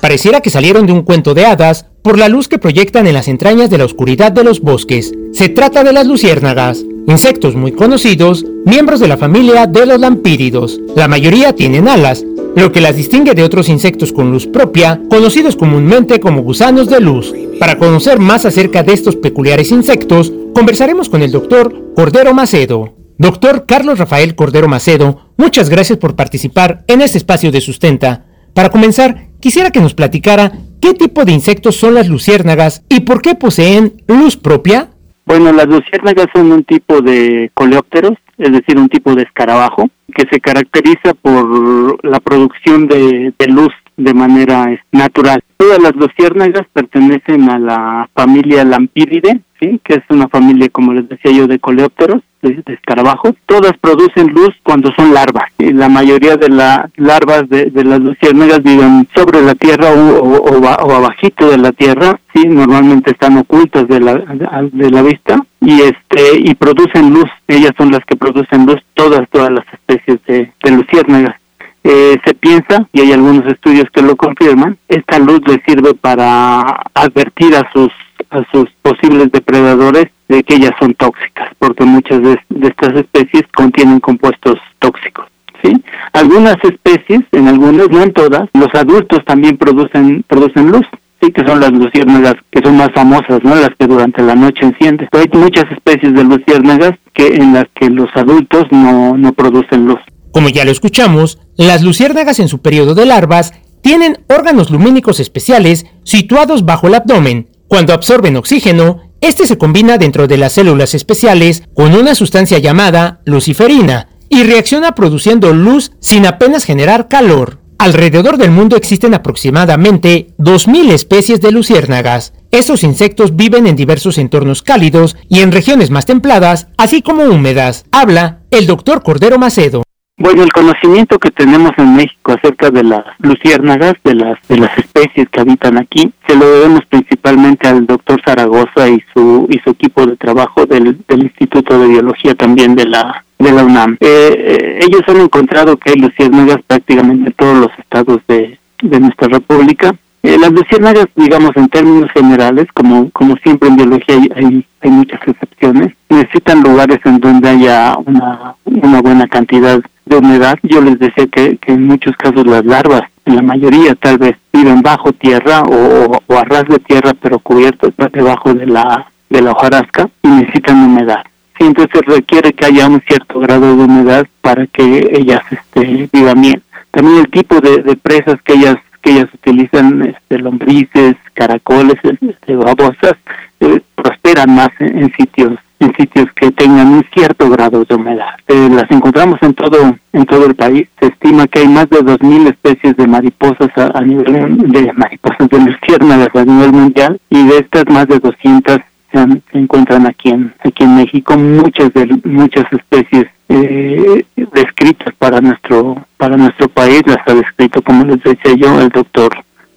[0.00, 3.28] Pareciera que salieron de un cuento de hadas por la luz que proyectan en las
[3.28, 5.12] entrañas de la oscuridad de los bosques.
[5.32, 10.80] Se trata de las luciérnagas, insectos muy conocidos, miembros de la familia de los lampíridos.
[10.94, 12.24] La mayoría tienen alas,
[12.54, 17.00] lo que las distingue de otros insectos con luz propia, conocidos comúnmente como gusanos de
[17.00, 17.34] luz.
[17.58, 22.94] Para conocer más acerca de estos peculiares insectos, conversaremos con el doctor Cordero Macedo.
[23.18, 28.26] Doctor Carlos Rafael Cordero Macedo, muchas gracias por participar en este espacio de sustenta.
[28.54, 33.22] Para comenzar, quisiera que nos platicara qué tipo de insectos son las luciérnagas y por
[33.22, 34.91] qué poseen luz propia.
[35.24, 40.26] Bueno, las luciérnagas son un tipo de coleópteros, es decir, un tipo de escarabajo, que
[40.30, 45.42] se caracteriza por la producción de, luz de manera natural.
[45.56, 49.80] Todas las luciérnagas pertenecen a la familia Lampiridae, ¿sí?
[49.84, 53.34] que es una familia, como les decía yo, de coleópteros, de, escarabajos.
[53.46, 55.44] Todas producen luz cuando son larvas.
[55.58, 60.92] Y la mayoría de las larvas de, las luciérnagas viven sobre la tierra o, o,
[60.92, 62.18] abajito de la tierra.
[62.34, 67.30] Sí, normalmente están ocultas de la, de la vista y este y producen luz.
[67.46, 68.80] Ellas son las que producen luz.
[68.94, 71.41] Todas, todas las especies de, de luciérnagas.
[71.84, 76.60] Eh, se piensa, y hay algunos estudios que lo confirman, esta luz le sirve para
[76.94, 77.90] advertir a sus
[78.32, 84.00] a sus posibles depredadores de que ellas son tóxicas, porque muchas de, estas especies contienen
[84.00, 85.26] compuestos tóxicos.
[85.62, 85.72] ¿sí?
[86.12, 90.86] Algunas especies, en algunas, no en todas, los adultos también producen producen luz.
[91.20, 93.54] Sí, que son las luciérnagas que son más famosas, ¿no?
[93.54, 95.08] Las que durante la noche encienden.
[95.12, 100.00] Hay muchas especies de luciérnagas que en las que los adultos no, no producen luz.
[100.32, 103.52] Como ya lo escuchamos, las luciérnagas en su periodo de larvas
[103.82, 110.26] tienen órganos lumínicos especiales situados bajo el abdomen, cuando absorben oxígeno, este se combina dentro
[110.26, 116.64] de las células especiales con una sustancia llamada luciferina y reacciona produciendo luz sin apenas
[116.64, 117.60] generar calor.
[117.78, 122.34] Alrededor del mundo existen aproximadamente 2.000 especies de luciérnagas.
[122.50, 127.86] Estos insectos viven en diversos entornos cálidos y en regiones más templadas, así como húmedas.
[127.90, 129.82] Habla el doctor Cordero Macedo.
[130.18, 134.76] Bueno, el conocimiento que tenemos en México acerca de las luciérnagas, de las de las
[134.76, 139.70] especies que habitan aquí, se lo debemos principalmente al doctor Zaragoza y su y su
[139.70, 143.96] equipo de trabajo del, Instituto de Biología también de la de la UNAM.
[144.00, 149.00] Eh, eh, ellos han encontrado que hay luciérnagas prácticamente en todos los estados de, de
[149.00, 149.94] nuestra república.
[150.22, 155.20] Eh, las luciérnagas, digamos en términos generales, como como siempre en biología hay, hay muchas
[155.26, 158.54] excepciones, necesitan lugares en donde haya una,
[159.00, 160.56] buena cantidad de humedad.
[160.62, 164.36] Yo les decía que, que en muchos casos las larvas, en la mayoría tal vez,
[164.52, 169.42] viven bajo tierra o, o a ras de tierra, pero cubiertos debajo de la, de
[169.42, 171.24] la hojarasca y necesitan humedad.
[171.58, 176.40] Sí, entonces requiere que haya un cierto grado de humedad para que ellas este, vivan
[176.40, 176.62] bien.
[176.92, 183.14] También el tipo de presas que ellas que ellas utilizan, este, lombrices, caracoles, este, babosas,
[183.60, 188.34] eh, prosperan más en sitios en sitios que tengan un cierto grado de humedad.
[188.48, 190.88] Eh, las encontramos en todo en todo el país.
[191.00, 195.58] Se estima que hay más de 2.000 especies de mariposas a, nivel de mariposas de
[195.58, 198.78] luciérnagas a nivel mundial y de estas más de 200
[199.12, 201.36] se, encuentran aquí en aquí en México.
[201.36, 208.04] Muchas de muchas especies eh, descritas para nuestro para nuestro país las ha descrito como
[208.04, 209.30] les decía yo el doctor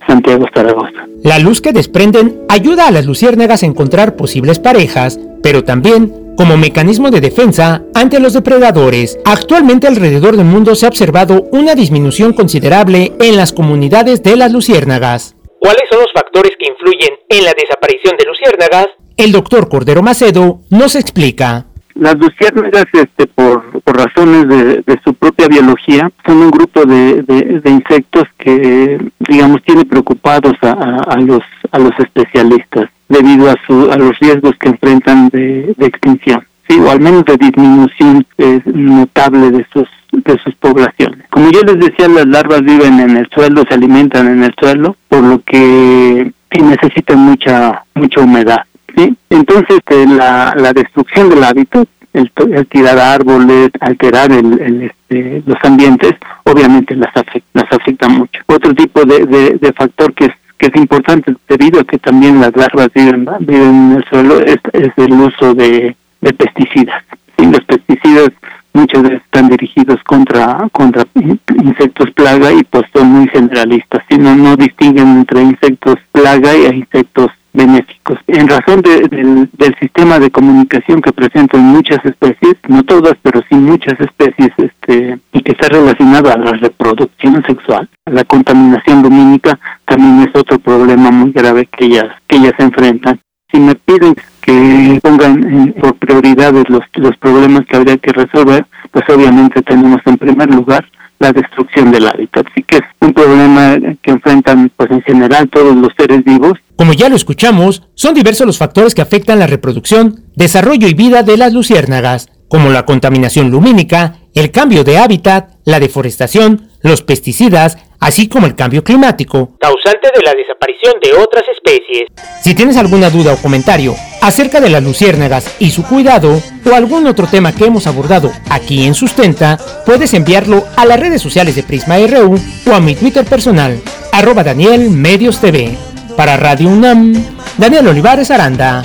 [0.08, 1.08] Santiago Zaragoza.
[1.24, 6.58] La luz que desprenden ayuda a las luciérnagas a encontrar posibles parejas, pero también como
[6.58, 9.18] mecanismo de defensa ante los depredadores.
[9.26, 14.52] Actualmente alrededor del mundo se ha observado una disminución considerable en las comunidades de las
[14.52, 15.36] luciérnagas.
[15.60, 18.88] ¿Cuáles son los factores que influyen en la desaparición de luciérnagas?
[19.18, 21.66] El doctor Cordero Macedo nos explica.
[21.96, 27.24] Las luciérnagas, este, por, por razones de, de, su propia biología, son un grupo de,
[27.24, 30.72] de, insectos que, digamos, tiene preocupados a,
[31.08, 31.42] a, los,
[31.72, 36.78] a los especialistas debido a, su, a los riesgos que enfrentan de, de extinción, sí,
[36.80, 41.26] o al menos de disminución eh, notable de sus de sus poblaciones.
[41.30, 44.96] Como yo les decía, las larvas viven en el suelo, se alimentan en el suelo,
[45.10, 48.62] por lo que necesitan mucha mucha humedad.
[48.96, 49.16] ¿Sí?
[49.30, 52.32] Entonces, eh, la, la destrucción del hábitat, el,
[52.68, 56.14] tirar árboles, alterar el, este, los ambientes,
[56.44, 58.42] obviamente las afecta, las afecta mucho.
[58.48, 59.26] Otro tipo de,
[59.60, 63.92] de, factor que es que es importante debido a que también las larvas viven, viven
[63.92, 67.04] en el suelo es, es el uso de, de pesticidas.
[67.38, 67.46] ¿sí?
[67.46, 68.30] Los pesticidas
[68.72, 74.56] muchas veces están dirigidos contra contra insectos plaga y pues son muy generalistas, sino no
[74.56, 78.20] distinguen entre insectos plaga y insectos benéficos.
[78.28, 79.50] En razón del,
[79.80, 85.42] sistema de comunicación que presentan muchas especies, no todas, pero sí muchas especies, este, y
[85.42, 91.32] que está relacionado a la reproducción sexual, la contaminación lumínica también es otro problema muy
[91.32, 93.20] grave que ellas, que ellas enfrentan.
[93.52, 99.06] Si me piden que pongan por prioridades los, los problemas que habría que resolver, pues
[99.10, 100.86] obviamente tenemos en primer lugar
[101.26, 102.46] la destrucción del hábitat.
[102.52, 106.54] Así que es un problema que enfrentan pues en general todos los seres vivos.
[106.76, 111.24] Como ya lo escuchamos, son diversos los factores que afectan la reproducción, desarrollo y vida
[111.24, 117.78] de las luciérnagas, como la contaminación lumínica, el cambio de hábitat, la deforestación, los pesticidas,
[118.06, 122.08] así como el cambio climático, causante de la desaparición de otras especies.
[122.40, 127.08] Si tienes alguna duda o comentario acerca de las luciérnagas y su cuidado, o algún
[127.08, 129.58] otro tema que hemos abordado aquí en Sustenta,
[129.88, 132.36] puedes enviarlo a las redes sociales de Prisma RU
[132.68, 135.76] o a mi Twitter personal, arroba Daniel Medios TV.
[136.16, 137.14] Para Radio UNAM,
[137.58, 138.84] Daniel Olivares Aranda.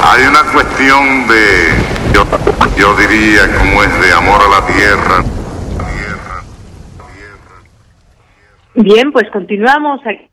[0.00, 2.26] Hay una cuestión de, yo,
[2.78, 5.41] yo diría, como es de amor a la tierra
[8.74, 10.28] Bien, pues continuamos aquí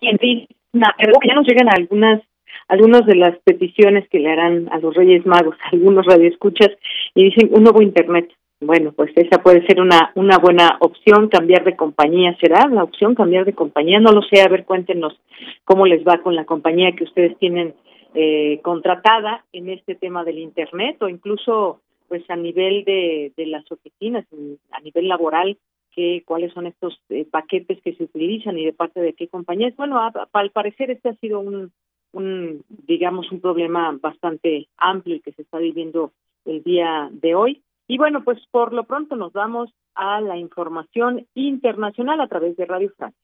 [0.00, 2.22] en que ya nos llegan algunas
[2.68, 6.70] algunas de las peticiones que le harán a los Reyes Magos, algunos radioescuchas,
[7.14, 8.30] y dicen un nuevo Internet.
[8.60, 12.36] Bueno, pues esa puede ser una, una buena opción, cambiar de compañía.
[12.38, 13.98] ¿Será la opción cambiar de compañía?
[14.00, 15.18] No lo sé, a ver, cuéntenos
[15.64, 17.74] cómo les va con la compañía que ustedes tienen
[18.14, 23.64] eh, contratada en este tema del Internet o incluso pues a nivel de, de las
[23.72, 24.26] oficinas,
[24.72, 25.56] a nivel laboral,
[25.94, 29.76] que, cuáles son estos eh, paquetes que se utilizan y de parte de qué compañías.
[29.76, 30.00] Bueno,
[30.32, 31.72] al parecer este ha sido un,
[32.12, 36.12] un, digamos, un problema bastante amplio y que se está viviendo
[36.44, 37.62] el día de hoy.
[37.86, 42.66] Y bueno, pues por lo pronto nos vamos a la información internacional a través de
[42.66, 43.18] Radio Francia.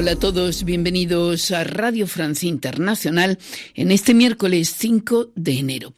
[0.00, 3.38] Hola a todos, bienvenidos a Radio Francia Internacional
[3.74, 5.92] en este miércoles 5 de enero.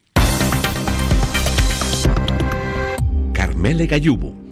[3.31, 4.42] Carmele Gallubo.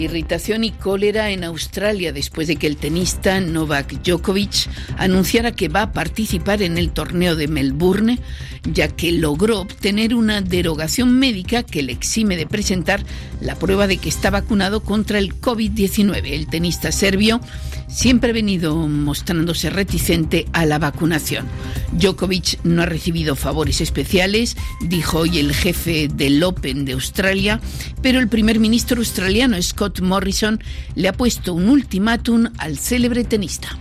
[0.00, 5.82] Irritación y cólera en Australia después de que el tenista Novak Djokovic anunciara que va
[5.82, 8.18] a participar en el torneo de Melbourne,
[8.64, 13.02] ya que logró obtener una derogación médica que le exime de presentar
[13.40, 16.32] la prueba de que está vacunado contra el COVID-19.
[16.32, 17.40] El tenista serbio
[17.88, 21.46] siempre ha venido mostrándose reticente a la vacunación.
[21.92, 27.60] Djokovic no ha recibido favores especiales, dijo hoy el jefe del Open de Australia,
[28.02, 30.58] pero el primer ministro australiano Scott Morrison
[30.94, 33.78] le ha puesto un ultimátum al célebre tenista.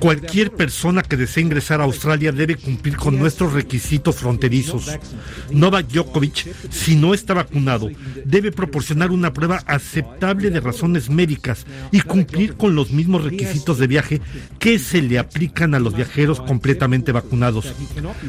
[0.00, 4.98] Cualquier persona que desee ingresar a Australia debe cumplir con nuestros requisitos fronterizos.
[5.50, 7.90] Novak Djokovic, si no está vacunado,
[8.24, 13.86] debe proporcionar una prueba aceptable de razones médicas y cumplir con los mismos requisitos de
[13.86, 14.20] viaje
[14.58, 17.72] que se le aplican a los viajeros completamente vacunados.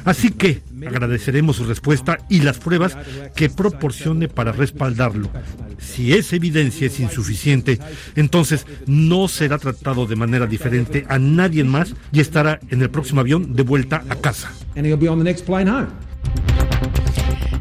[0.06, 2.96] Así que agradeceremos su respuesta y las pruebas
[3.36, 5.30] que proporcione para respaldarlo.
[5.78, 7.80] Si esa evidencia es insuficiente,
[8.16, 13.22] entonces no será tratado de manera diferente a nadie más y estará en el próximo
[13.22, 14.52] avión de vuelta a casa.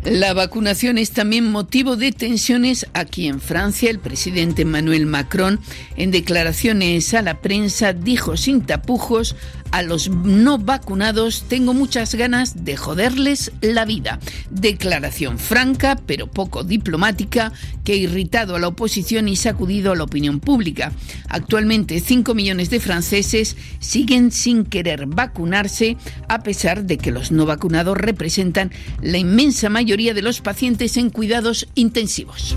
[0.05, 3.90] La vacunación es también motivo de tensiones aquí en Francia.
[3.90, 5.60] El presidente Emmanuel Macron,
[5.96, 9.36] en declaraciones a la prensa, dijo sin tapujos
[9.70, 14.18] a los no vacunados tengo muchas ganas de joderles la vida.
[14.50, 17.52] Declaración franca, pero poco diplomática,
[17.84, 20.92] que ha irritado a la oposición y sacudido a la opinión pública.
[21.28, 25.96] Actualmente 5 millones de franceses siguen sin querer vacunarse,
[26.28, 28.72] a pesar de que los no vacunados representan
[29.02, 32.56] la inmensa mayoría de los pacientes en cuidados intensivos.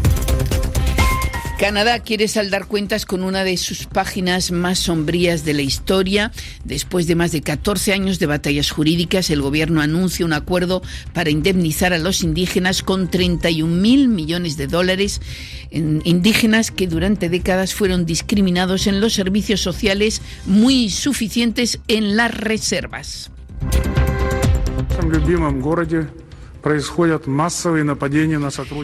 [1.62, 6.32] Canadá quiere saldar cuentas con una de sus páginas más sombrías de la historia.
[6.66, 10.82] Después de más de 14 años de batallas jurídicas, el gobierno anuncia un acuerdo
[11.14, 15.22] para indemnizar a los indígenas con 31 mil millones de dólares.
[15.70, 23.30] Indígenas que durante décadas fueron discriminados en los servicios sociales muy suficientes en las reservas.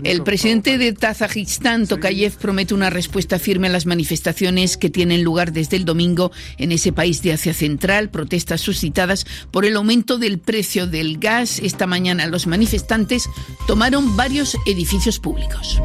[0.03, 5.51] El presidente de Tazajistán, Tokayev, promete una respuesta firme a las manifestaciones que tienen lugar
[5.51, 10.39] desde el domingo en ese país de Asia Central, protestas suscitadas por el aumento del
[10.39, 11.59] precio del gas.
[11.59, 13.29] Esta mañana los manifestantes
[13.67, 15.81] tomaron varios edificios públicos.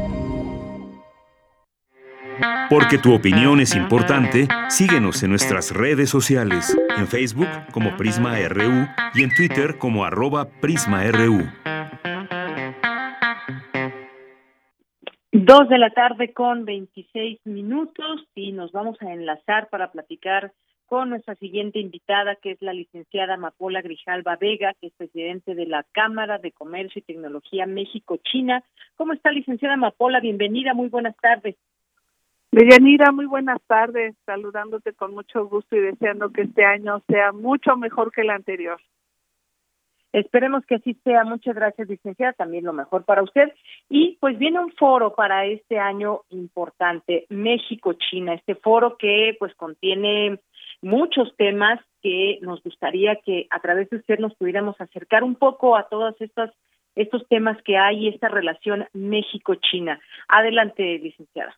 [2.69, 8.87] Porque tu opinión es importante, síguenos en nuestras redes sociales, en Facebook como Prisma RU
[9.13, 11.43] y en Twitter como arroba PrismaRU.
[15.31, 20.53] Dos de la tarde con 26 minutos y nos vamos a enlazar para platicar
[20.85, 25.65] con nuestra siguiente invitada, que es la licenciada Mapola Grijalva Vega, que es presidente de
[25.65, 28.63] la Cámara de Comercio y Tecnología México-China.
[28.95, 30.19] ¿Cómo está, licenciada Mapola?
[30.19, 31.55] Bienvenida, muy buenas tardes.
[32.53, 37.75] Deyanira, muy buenas tardes, saludándote con mucho gusto y deseando que este año sea mucho
[37.77, 38.79] mejor que el anterior.
[40.11, 41.23] Esperemos que así sea.
[41.23, 42.33] Muchas gracias, licenciada.
[42.33, 43.51] También lo mejor para usted.
[43.89, 48.35] Y pues viene un foro para este año importante, México-China.
[48.35, 50.39] Este foro que pues contiene
[50.83, 55.75] muchos temas que nos gustaría que a través de usted nos pudiéramos acercar un poco
[55.75, 56.51] a todos estos,
[56.93, 59.99] estos temas que hay, esta relación México-China.
[60.27, 61.57] Adelante, licenciada.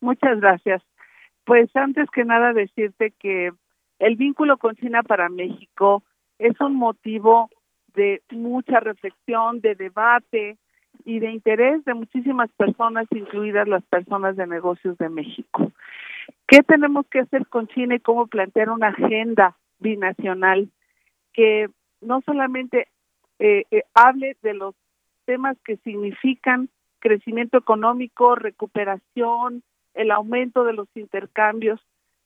[0.00, 0.82] Muchas gracias.
[1.44, 3.52] Pues antes que nada decirte que
[3.98, 6.02] el vínculo con China para México
[6.38, 7.48] es un motivo
[7.94, 10.58] de mucha reflexión, de debate
[11.04, 15.72] y de interés de muchísimas personas, incluidas las personas de negocios de México.
[16.46, 20.68] ¿Qué tenemos que hacer con China y cómo plantear una agenda binacional
[21.32, 21.68] que
[22.00, 22.88] no solamente
[23.38, 24.74] eh, eh, hable de los
[25.26, 26.68] temas que significan
[26.98, 29.62] crecimiento económico, recuperación,
[29.96, 31.80] el aumento de los intercambios,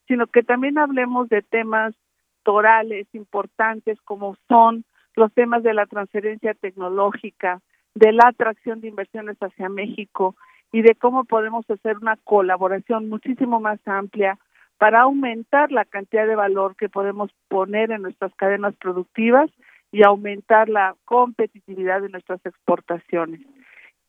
[0.07, 1.95] sino que también hablemos de temas
[2.43, 4.83] torales importantes como son
[5.15, 7.61] los temas de la transferencia tecnológica,
[7.95, 10.35] de la atracción de inversiones hacia México
[10.71, 14.37] y de cómo podemos hacer una colaboración muchísimo más amplia
[14.77, 19.49] para aumentar la cantidad de valor que podemos poner en nuestras cadenas productivas
[19.91, 23.41] y aumentar la competitividad de nuestras exportaciones.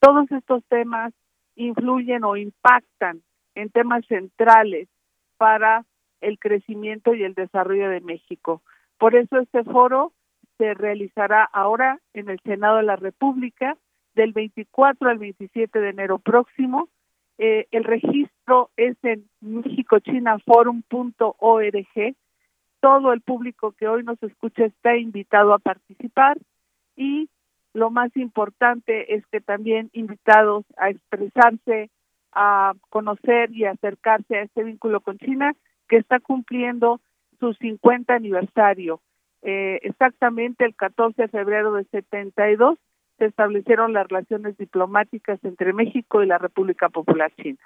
[0.00, 1.12] Todos estos temas
[1.56, 3.22] influyen o impactan
[3.54, 4.88] en temas centrales
[5.36, 5.84] para
[6.20, 8.62] el crecimiento y el desarrollo de México.
[8.98, 10.12] Por eso este foro
[10.58, 13.76] se realizará ahora en el Senado de la República
[14.14, 16.88] del 24 al 27 de enero próximo.
[17.38, 22.14] Eh, el registro es en mexicochinaforum.org.
[22.80, 26.38] Todo el público que hoy nos escucha está invitado a participar
[26.96, 27.28] y
[27.74, 31.90] lo más importante es que también invitados a expresarse,
[32.32, 35.54] a conocer y acercarse a este vínculo con China
[35.88, 37.00] que está cumpliendo
[37.38, 39.00] su 50 aniversario.
[39.42, 42.78] Eh, exactamente el 14 de febrero de 72
[43.18, 47.58] se establecieron las relaciones diplomáticas entre México y la República Popular China.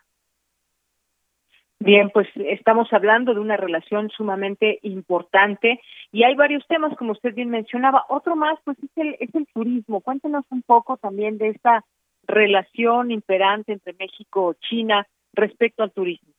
[1.78, 5.80] Bien, pues estamos hablando de una relación sumamente importante
[6.10, 8.06] y hay varios temas, como usted bien mencionaba.
[8.08, 10.00] Otro más, pues es el, es el turismo.
[10.00, 11.84] Cuéntenos un poco también de esta
[12.26, 16.32] relación imperante entre México y China respecto al turismo.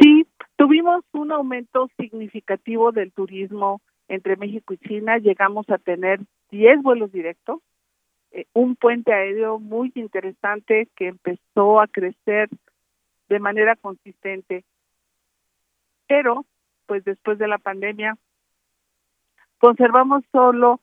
[0.00, 0.26] Sí,
[0.56, 6.20] tuvimos un aumento significativo del turismo entre México y China llegamos a tener
[6.50, 7.60] 10 vuelos directos,
[8.30, 12.48] eh, un puente aéreo muy interesante que empezó a crecer
[13.28, 14.64] de manera consistente.
[16.06, 16.44] Pero,
[16.86, 18.16] pues después de la pandemia,
[19.58, 20.80] conservamos solo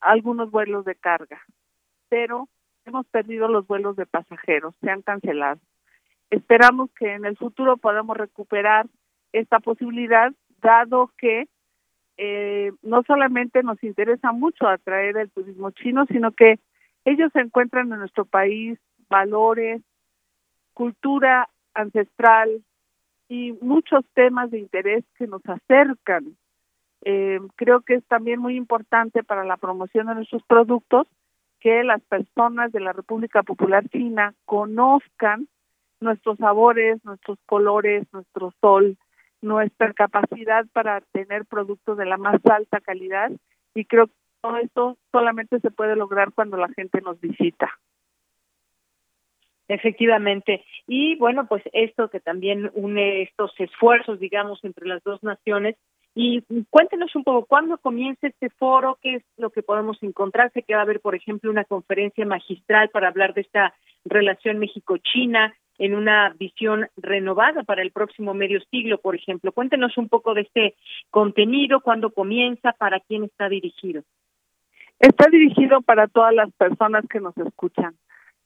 [0.00, 1.42] algunos vuelos de carga,
[2.08, 2.48] pero
[2.84, 5.60] hemos perdido los vuelos de pasajeros, se han cancelado.
[6.30, 8.86] Esperamos que en el futuro podamos recuperar
[9.32, 11.48] esta posibilidad, dado que
[12.16, 16.58] eh, no solamente nos interesa mucho atraer el turismo chino, sino que
[17.04, 18.78] ellos encuentran en nuestro país
[19.08, 19.82] valores,
[20.74, 22.62] cultura ancestral
[23.28, 26.36] y muchos temas de interés que nos acercan.
[27.04, 31.08] Eh, creo que es también muy importante para la promoción de nuestros productos
[31.62, 35.46] que las personas de la República Popular China conozcan
[36.00, 38.96] nuestros sabores, nuestros colores, nuestro sol,
[39.40, 43.30] nuestra capacidad para tener productos de la más alta calidad
[43.74, 47.70] y creo que todo esto solamente se puede lograr cuando la gente nos visita.
[49.68, 50.64] Efectivamente.
[50.88, 55.76] Y bueno, pues esto que también une estos esfuerzos, digamos, entre las dos naciones.
[56.14, 58.98] Y cuéntenos un poco, ¿cuándo comienza este foro?
[59.00, 60.52] ¿Qué es lo que podemos encontrar?
[60.52, 63.74] Sé que va a haber, por ejemplo, una conferencia magistral para hablar de esta
[64.04, 69.52] relación México-China en una visión renovada para el próximo medio siglo, por ejemplo.
[69.52, 70.74] Cuéntenos un poco de este
[71.10, 74.02] contenido, cuándo comienza, para quién está dirigido.
[74.98, 77.96] Está dirigido para todas las personas que nos escuchan,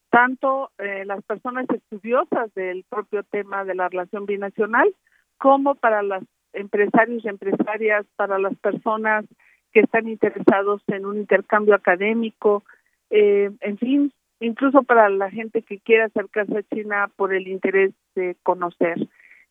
[0.08, 4.94] tanto eh, las personas estudiosas del propio tema de la relación binacional,
[5.36, 6.22] como para los
[6.56, 9.24] empresarios y empresarias, para las personas
[9.72, 12.64] que están interesados en un intercambio académico,
[13.10, 17.92] eh, en fin, incluso para la gente que quiera acercarse a China por el interés
[18.14, 18.96] de conocer.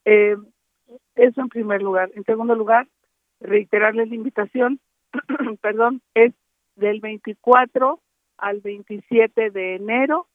[0.03, 0.35] Eh,
[1.15, 2.11] eso en primer lugar.
[2.15, 2.87] En segundo lugar,
[3.39, 4.79] reiterarles la invitación,
[5.61, 6.33] perdón, es
[6.75, 7.99] del 24
[8.37, 10.27] al 27 de enero,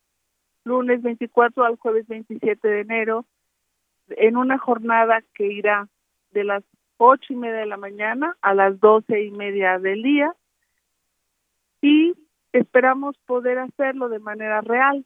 [0.65, 3.27] lunes 24 al jueves 27 de enero,
[4.11, 5.89] en una jornada que irá
[6.33, 6.63] de las
[6.97, 10.35] ocho y media de la mañana a las doce y media del día
[11.81, 12.15] y
[12.53, 15.05] esperamos poder hacerlo de manera real.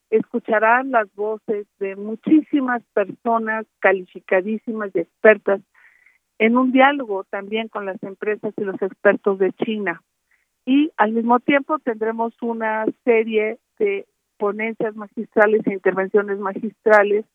[0.10, 5.62] escucharán las voces de muchísimas personas calificadísimas y expertas
[6.38, 10.02] en un diálogo también con las empresas y los expertos de China.
[10.66, 14.06] Y al mismo tiempo tendremos una serie de
[14.38, 17.26] ponencias magistrales e intervenciones magistrales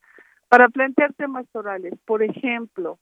[0.50, 1.94] para plantear temas orales.
[2.04, 2.98] Por ejemplo,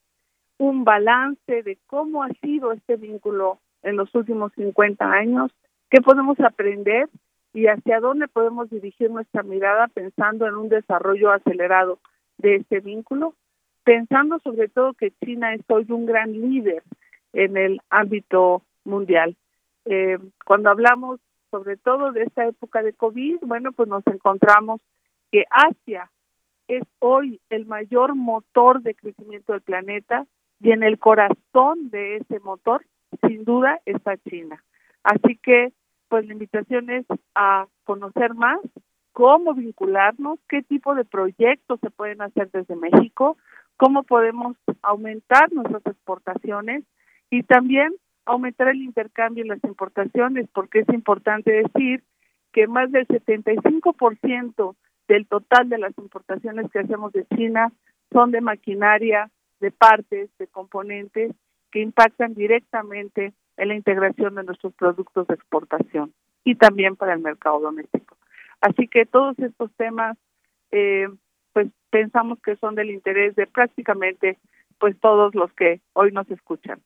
[0.59, 5.51] un balance de cómo ha sido este vínculo en los últimos 50 años,
[5.89, 7.09] qué podemos aprender
[7.55, 11.99] y hacia dónde podemos dirigir nuestra mirada pensando en un desarrollo acelerado
[12.37, 13.35] de este vínculo,
[13.83, 16.83] pensando sobre todo que China es hoy un gran líder
[17.33, 19.37] en el ámbito mundial.
[19.87, 21.19] Eh, cuando hablamos
[21.51, 24.83] sobre todo de esta época de COVID, bueno, pues nos encontramos
[25.33, 26.11] que Asia
[26.69, 30.27] es hoy el mayor motor de crecimiento del planeta
[30.61, 32.85] y en el corazón de ese motor,
[33.27, 34.63] sin duda, está China.
[35.03, 35.73] Así que
[36.09, 38.61] pues la invitación es a conocer más
[39.13, 43.37] cómo vincularnos, qué tipo de proyectos se pueden hacer desde México,
[43.77, 46.85] cómo podemos aumentar nuestras exportaciones
[47.31, 52.05] y también aumentar el intercambio y las importaciones, porque es importante decir
[52.53, 54.77] que más del 75%
[55.09, 57.73] del total de las importaciones que hacemos de China
[58.13, 59.31] son de maquinaria,
[59.61, 61.33] de partes, de componentes
[61.73, 66.13] que impactan directamente en la integración de nuestros productos de exportación
[66.45, 68.17] y también para el mercado doméstico.
[68.61, 70.17] Así que todos estos temas,
[70.71, 71.09] eh,
[71.53, 74.39] pues pensamos que son del interés de prácticamente
[74.79, 76.81] pues todos los que hoy nos escuchan.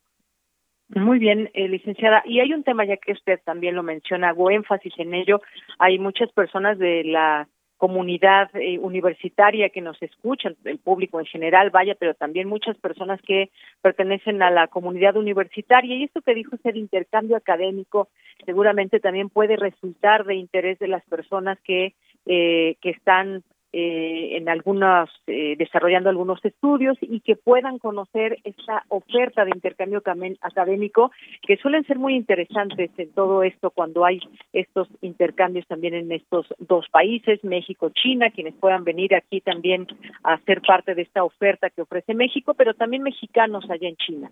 [0.89, 2.23] Muy bien, eh, licenciada.
[2.27, 5.41] Y hay un tema, ya que usted también lo menciona, hago énfasis en ello.
[5.79, 7.49] Hay muchas personas de la
[7.83, 13.21] comunidad eh, universitaria que nos escuchan, el público en general, vaya, pero también muchas personas
[13.23, 13.51] que
[13.81, 15.97] pertenecen a la comunidad universitaria.
[15.97, 18.07] Y esto que dijo usted, intercambio académico,
[18.47, 21.95] seguramente también puede resultar de interés de las personas que,
[22.27, 23.43] eh, que están
[23.73, 30.03] eh, en algunos, eh, desarrollando algunos estudios y que puedan conocer esta oferta de intercambio
[30.43, 34.21] académico que suelen ser muy interesantes en todo esto cuando hay
[34.53, 39.87] estos intercambios también en estos dos países, México, China, quienes puedan venir aquí también
[40.23, 44.31] a ser parte de esta oferta que ofrece México, pero también mexicanos allá en China.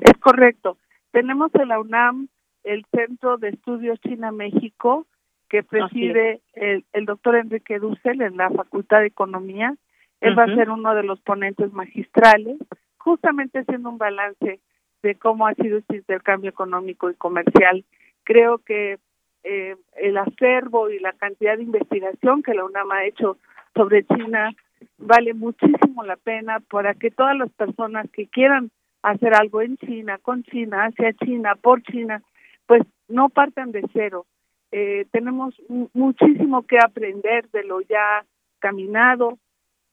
[0.00, 0.76] Es correcto.
[1.12, 2.28] Tenemos en la UNAM
[2.64, 5.06] el Centro de Estudios China-México,
[5.50, 9.74] que preside el, el, doctor Enrique Dussel en la Facultad de Economía.
[10.20, 12.56] Él va a ser uno de los ponentes magistrales,
[12.98, 14.60] justamente haciendo un balance
[15.02, 17.84] de cómo ha sido este intercambio económico y comercial.
[18.22, 18.98] Creo que
[19.42, 23.38] eh, el acervo y la cantidad de investigación que la UNAM ha hecho
[23.74, 24.52] sobre China
[24.98, 28.70] vale muchísimo la pena para que todas las personas que quieran
[29.02, 32.22] hacer algo en China, con China, hacia China, por China,
[32.66, 34.26] pues no partan de cero,
[34.72, 35.54] eh, tenemos
[35.94, 38.24] muchísimo que aprender de lo ya
[38.60, 39.38] caminado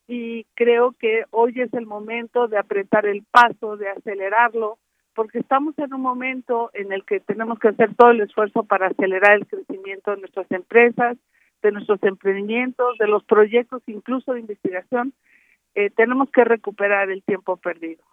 [0.08, 4.78] y creo que hoy es el momento de apretar el paso, de acelerarlo,
[5.14, 8.88] porque estamos en un momento en el que tenemos que hacer todo el esfuerzo para
[8.88, 11.18] acelerar el crecimiento de nuestras empresas,
[11.64, 15.14] de nuestros emprendimientos, de los proyectos incluso de investigación.
[15.76, 18.04] Eh, tenemos que recuperar el tiempo perdido.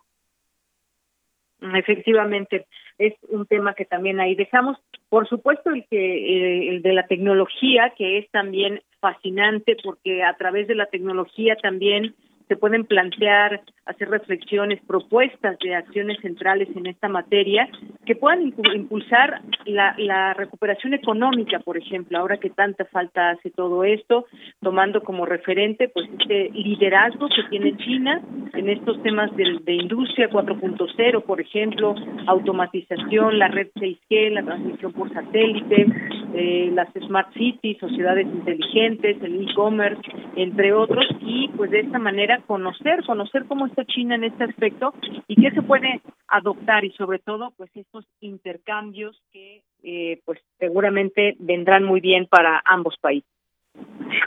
[1.73, 2.67] Efectivamente,
[2.99, 4.77] es un tema que también ahí dejamos.
[5.09, 10.35] Por supuesto, el que eh, el de la tecnología, que es también fascinante porque a
[10.37, 12.15] través de la tecnología también
[12.49, 17.69] se pueden plantear, hacer reflexiones, propuestas de acciones centrales en esta materia
[18.05, 24.27] que puedan impulsar la, recuperación económica, por ejemplo, ahora que tanta falta hace todo esto,
[24.61, 28.21] tomando como referente pues este liderazgo que tiene China
[28.55, 31.95] en estos temas de, de industria 4.0, por ejemplo,
[32.27, 35.87] automatización, la red 6G, la transmisión por satélite,
[36.35, 40.03] eh, las smart cities, sociedades inteligentes, el e-commerce,
[40.37, 44.95] entre otros, y pues de esta manera conocer, conocer cómo está China en este aspecto
[45.29, 51.37] y qué se puede adoptar y sobre todo pues estos intercambios que eh, pues seguramente
[51.39, 53.29] vendrán muy bien para ambos países.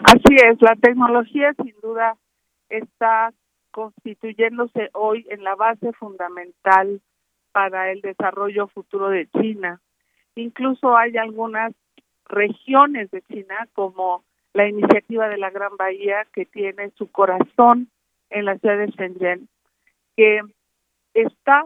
[0.03, 2.15] Así es, la tecnología sin duda
[2.69, 3.33] está
[3.71, 7.01] constituyéndose hoy en la base fundamental
[7.51, 9.81] para el desarrollo futuro de China.
[10.35, 11.73] Incluso hay algunas
[12.25, 14.23] regiones de China como
[14.53, 17.89] la iniciativa de la Gran Bahía que tiene su corazón
[18.29, 19.47] en la ciudad de Shenzhen,
[20.15, 20.41] que
[21.13, 21.65] está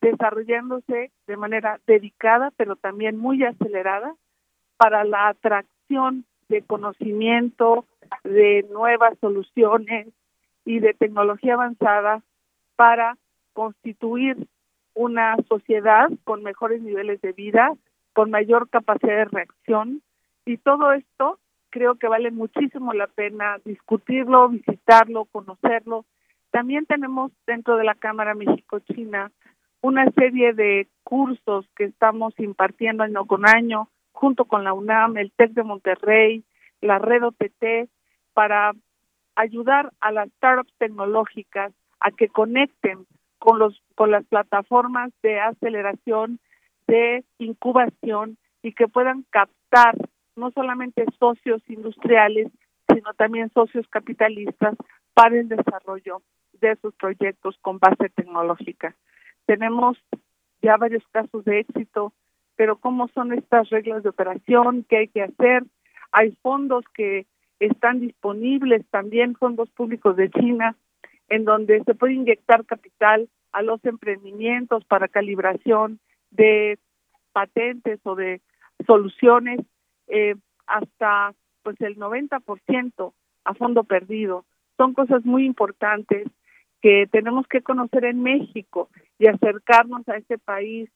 [0.00, 4.14] desarrollándose de manera dedicada, pero también muy acelerada
[4.76, 7.86] para la atracción de conocimiento,
[8.24, 10.08] de nuevas soluciones
[10.64, 12.22] y de tecnología avanzada
[12.76, 13.16] para
[13.52, 14.48] constituir
[14.94, 17.72] una sociedad con mejores niveles de vida,
[18.12, 20.02] con mayor capacidad de reacción.
[20.44, 21.38] Y todo esto
[21.72, 26.04] creo que vale muchísimo la pena discutirlo, visitarlo, conocerlo.
[26.50, 29.32] También tenemos dentro de la Cámara México-China
[29.80, 35.32] una serie de cursos que estamos impartiendo año con año, junto con la UNAM, el
[35.32, 36.44] TEC de Monterrey,
[36.82, 37.88] la Red OTT,
[38.34, 38.72] para
[39.34, 43.06] ayudar a las startups tecnológicas a que conecten
[43.38, 46.38] con los con las plataformas de aceleración,
[46.86, 49.96] de incubación y que puedan captar
[50.36, 52.48] no solamente socios industriales,
[52.92, 54.76] sino también socios capitalistas
[55.14, 56.22] para el desarrollo
[56.60, 58.94] de sus proyectos con base tecnológica.
[59.46, 59.98] Tenemos
[60.62, 62.12] ya varios casos de éxito,
[62.56, 64.84] pero ¿cómo son estas reglas de operación?
[64.88, 65.64] ¿Qué hay que hacer?
[66.12, 67.26] Hay fondos que
[67.58, 70.76] están disponibles, también fondos públicos de China,
[71.28, 76.00] en donde se puede inyectar capital a los emprendimientos para calibración
[76.30, 76.78] de
[77.32, 78.40] patentes o de
[78.86, 79.60] soluciones
[80.12, 80.34] eh,
[80.66, 83.12] hasta pues el 90%
[83.44, 84.44] a fondo perdido.
[84.76, 86.28] Son cosas muy importantes
[86.82, 90.90] que tenemos que conocer en México y acercarnos a este país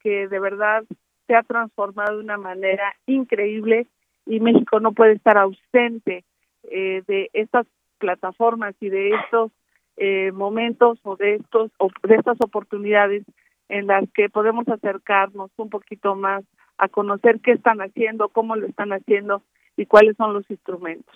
[0.00, 0.84] que de verdad
[1.26, 3.88] se ha transformado de una manera increíble
[4.24, 6.24] y México no puede estar ausente
[6.62, 7.66] eh, de estas
[7.98, 9.50] plataformas y de estos
[9.96, 13.24] eh, momentos o de estos o de estas oportunidades
[13.68, 16.44] en las que podemos acercarnos un poquito más
[16.80, 19.42] a conocer qué están haciendo, cómo lo están haciendo
[19.76, 21.14] y cuáles son los instrumentos.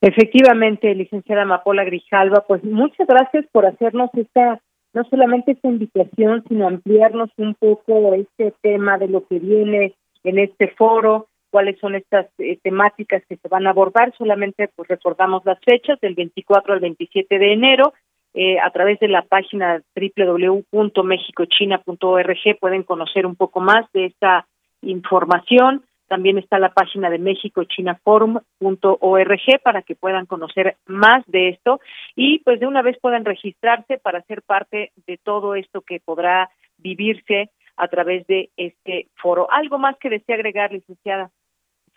[0.00, 4.60] Efectivamente, licenciada Mapola Grijalva, pues muchas gracias por hacernos esta,
[4.94, 10.38] no solamente esta invitación, sino ampliarnos un poco este tema de lo que viene en
[10.38, 14.12] este foro, cuáles son estas eh, temáticas que se van a abordar.
[14.16, 17.92] Solamente pues recordamos las fechas del 24 al 27 de enero
[18.34, 24.46] eh, a través de la página www.mexicochina.org pueden conocer un poco más de esta
[24.80, 25.84] información.
[26.08, 31.80] También está la página de mexicochinaforum.org para que puedan conocer más de esto
[32.16, 36.50] y pues de una vez puedan registrarse para ser parte de todo esto que podrá
[36.78, 39.46] vivirse a través de este foro.
[39.50, 41.30] ¿Algo más que desea agregar, licenciada?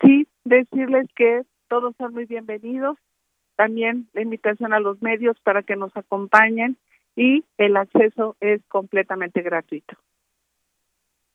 [0.00, 2.96] Sí, decirles que todos son muy bienvenidos
[3.56, 6.76] también la invitación a los medios para que nos acompañen
[7.16, 9.96] y el acceso es completamente gratuito.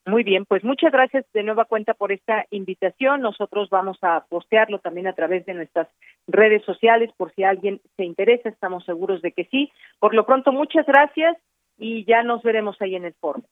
[0.04, 3.20] Muy bien, pues muchas gracias de nueva cuenta por esta invitación.
[3.20, 5.86] Nosotros vamos a postearlo también a través de nuestras
[6.26, 9.70] redes sociales por si alguien se interesa, estamos seguros de que sí.
[10.00, 11.36] Por lo pronto, muchas gracias
[11.78, 13.42] y ya nos veremos ahí en el foro.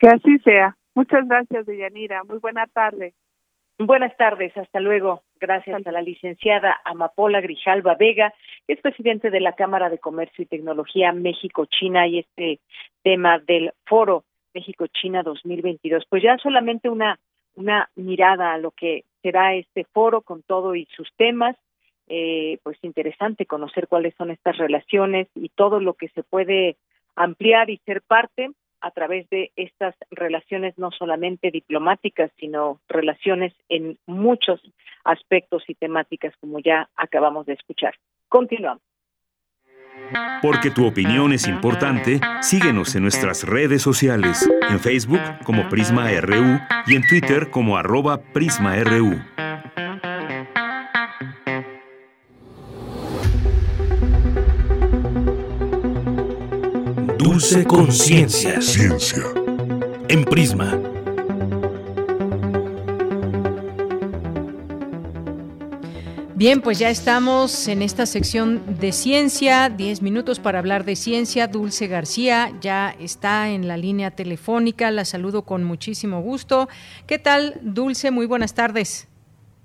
[0.00, 0.76] Que así sea.
[0.94, 2.24] Muchas gracias, Deyanira.
[2.24, 3.12] Muy buena tarde.
[3.78, 5.22] Buenas tardes, hasta luego.
[5.40, 8.34] Gracias a la licenciada Amapola Grijalva Vega,
[8.66, 12.60] que es presidente de la Cámara de Comercio y Tecnología México-China y este
[13.02, 14.24] tema del foro
[14.54, 16.04] México-China 2022.
[16.08, 17.18] Pues ya solamente una,
[17.54, 21.56] una mirada a lo que será este foro con todo y sus temas.
[22.08, 26.76] Eh, pues interesante conocer cuáles son estas relaciones y todo lo que se puede
[27.14, 33.98] ampliar y ser parte a través de estas relaciones no solamente diplomáticas, sino relaciones en
[34.06, 34.60] muchos
[35.04, 37.94] aspectos y temáticas, como ya acabamos de escuchar.
[38.28, 38.82] Continuamos.
[40.40, 46.58] Porque tu opinión es importante, síguenos en nuestras redes sociales, en Facebook como Prisma RU
[46.86, 49.18] y en Twitter como arroba PrismaRU.
[57.38, 58.60] Dulce Conciencia.
[58.60, 59.22] Ciencia.
[60.08, 60.76] En Prisma.
[66.34, 71.46] Bien, pues ya estamos en esta sección de ciencia, 10 minutos para hablar de ciencia.
[71.46, 76.68] Dulce García ya está en la línea telefónica, la saludo con muchísimo gusto.
[77.06, 78.10] ¿Qué tal, Dulce?
[78.10, 79.08] Muy buenas tardes.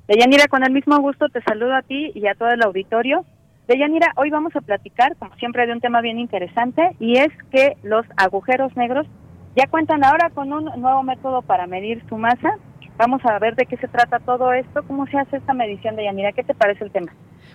[0.08, 3.26] Deyanira, con el mismo gusto te saludo a ti y a todo el auditorio.
[3.68, 7.78] Deyanira, hoy vamos a platicar, como siempre, de un tema bien interesante y es que
[7.84, 9.08] los agujeros negros
[9.56, 12.58] ya cuentan ahora con un nuevo método para medir su masa.
[12.98, 16.34] Vamos a ver de qué se trata todo esto, cómo se hace esta medición, Deyanira.
[16.34, 17.14] ¿Qué te parece el tema?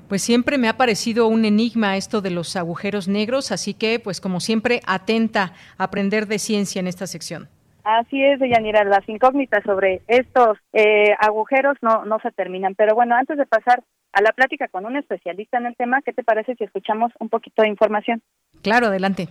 [0.08, 4.20] Pues siempre me ha parecido un enigma esto de los agujeros negros, así que, pues
[4.22, 7.48] como siempre, atenta a aprender de ciencia en esta sección.
[7.84, 12.74] Así es, Yanira, las incógnitas sobre estos eh, agujeros no, no se terminan.
[12.74, 13.82] Pero bueno, antes de pasar
[14.12, 17.28] a la plática con un especialista en el tema, ¿qué te parece si escuchamos un
[17.28, 18.22] poquito de información?
[18.62, 19.28] Claro, adelante.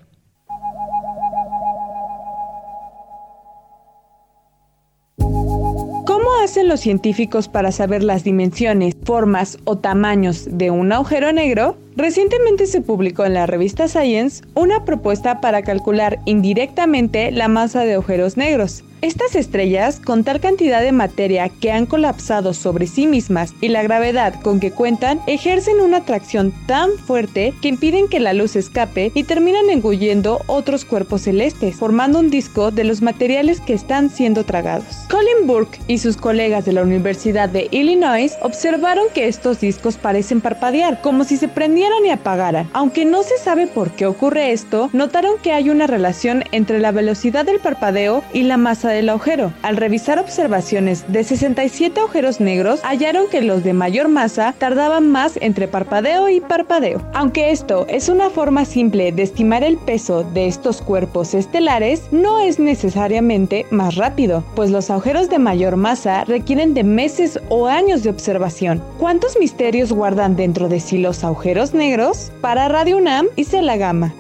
[5.18, 11.78] ¿Cómo hacen los científicos para saber las dimensiones, formas o tamaños de un agujero negro?
[11.98, 17.96] Recientemente se publicó en la revista Science una propuesta para calcular indirectamente la masa de
[17.96, 18.84] agujeros negros.
[19.02, 23.84] Estas estrellas, con tal cantidad de materia que han colapsado sobre sí mismas y la
[23.84, 29.12] gravedad con que cuentan, ejercen una atracción tan fuerte que impiden que la luz escape
[29.14, 34.46] y terminan engullendo otros cuerpos celestes, formando un disco de los materiales que están siendo
[34.46, 35.06] tragados.
[35.12, 40.42] Colin Burke y sus colegas de la Universidad de Illinois observaron que estos discos parecen
[40.42, 42.70] parpadear, como si se prendieran y apagaran.
[42.74, 46.92] Aunque no se sabe por qué ocurre esto, notaron que hay una relación entre la
[46.92, 49.54] velocidad del parpadeo y la masa del agujero.
[49.62, 55.38] Al revisar observaciones de 67 agujeros negros, hallaron que los de mayor masa tardaban más
[55.42, 57.02] entre parpadeo y parpadeo.
[57.14, 62.40] Aunque esto es una forma simple de estimar el peso de estos cuerpos estelares, no
[62.40, 68.04] es necesariamente más rápido, pues los agujeros de mayor masa requieren de meses o años
[68.04, 68.82] de observación.
[68.98, 72.32] ¿Cuántos misterios guardan dentro de sí los agujeros negros?
[72.42, 74.12] Para Radio UNAM y la Gama.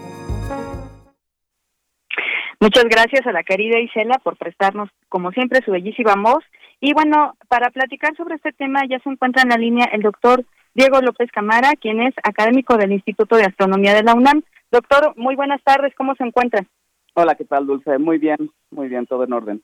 [2.59, 6.43] Muchas gracias a la querida Isela por prestarnos, como siempre, su bellísima voz.
[6.79, 10.43] Y bueno, para platicar sobre este tema ya se encuentra en la línea el doctor
[10.73, 14.43] Diego López Camara, quien es académico del Instituto de Astronomía de la UNAM.
[14.71, 16.63] Doctor, muy buenas tardes, ¿cómo se encuentra?
[17.13, 17.97] Hola, ¿qué tal, Dulce?
[17.97, 19.61] Muy bien, muy bien, todo en orden.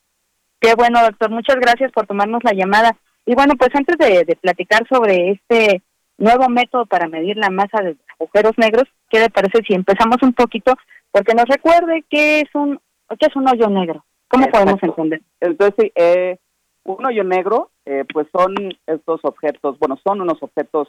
[0.59, 2.95] Qué bueno, doctor, muchas gracias por tomarnos la llamada.
[3.25, 5.81] Y bueno, pues antes de, de platicar sobre este
[6.23, 10.33] nuevo método para medir la masa de agujeros negros, ¿qué le parece si empezamos un
[10.33, 10.73] poquito
[11.11, 12.79] porque nos recuerde qué es un
[13.19, 14.03] qué es un hoyo negro.
[14.27, 15.21] ¿Cómo podemos entender?
[15.39, 16.37] Entonces, eh,
[16.85, 18.55] un hoyo negro, eh, pues son
[18.87, 20.87] estos objetos, bueno, son unos objetos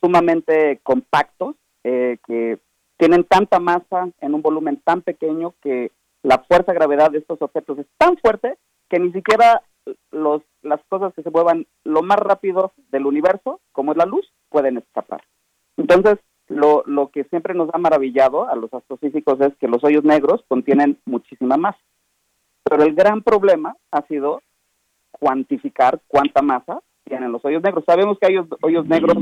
[0.00, 2.58] sumamente compactos eh, que
[2.96, 5.92] tienen tanta masa en un volumen tan pequeño que
[6.22, 8.56] la fuerza de gravedad de estos objetos es tan fuerte
[8.88, 9.62] que ni siquiera
[10.10, 14.26] los, las cosas que se muevan lo más rápido del universo, como es la luz,
[14.48, 15.22] pueden escapar.
[15.76, 16.18] Entonces,
[16.48, 20.42] lo, lo que siempre nos ha maravillado a los astrofísicos es que los hoyos negros
[20.48, 21.78] contienen muchísima masa.
[22.64, 24.42] Pero el gran problema ha sido
[25.10, 27.84] cuantificar cuánta masa tienen los hoyos negros.
[27.86, 29.16] Sabemos que hay hoyos, negros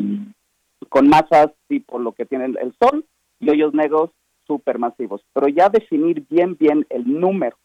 [0.89, 3.05] con masas tipo lo que tiene el Sol
[3.41, 4.11] y hoyos negros
[4.47, 7.57] supermasivos, pero ya definir bien bien el número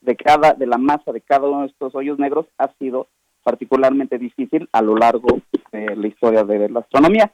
[0.00, 3.06] de cada de la masa de cada uno de estos hoyos negros ha sido
[3.46, 5.38] particularmente difícil a lo largo
[5.70, 7.32] de la historia de la astronomía.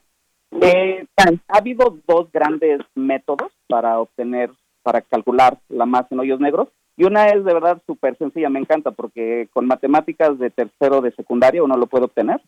[0.61, 4.51] Eh, ha habido dos grandes métodos para obtener,
[4.83, 6.67] para calcular la masa en hoyos negros.
[6.97, 11.13] Y una es de verdad súper sencilla, me encanta, porque con matemáticas de tercero de
[11.13, 12.39] secundaria uno lo puede obtener.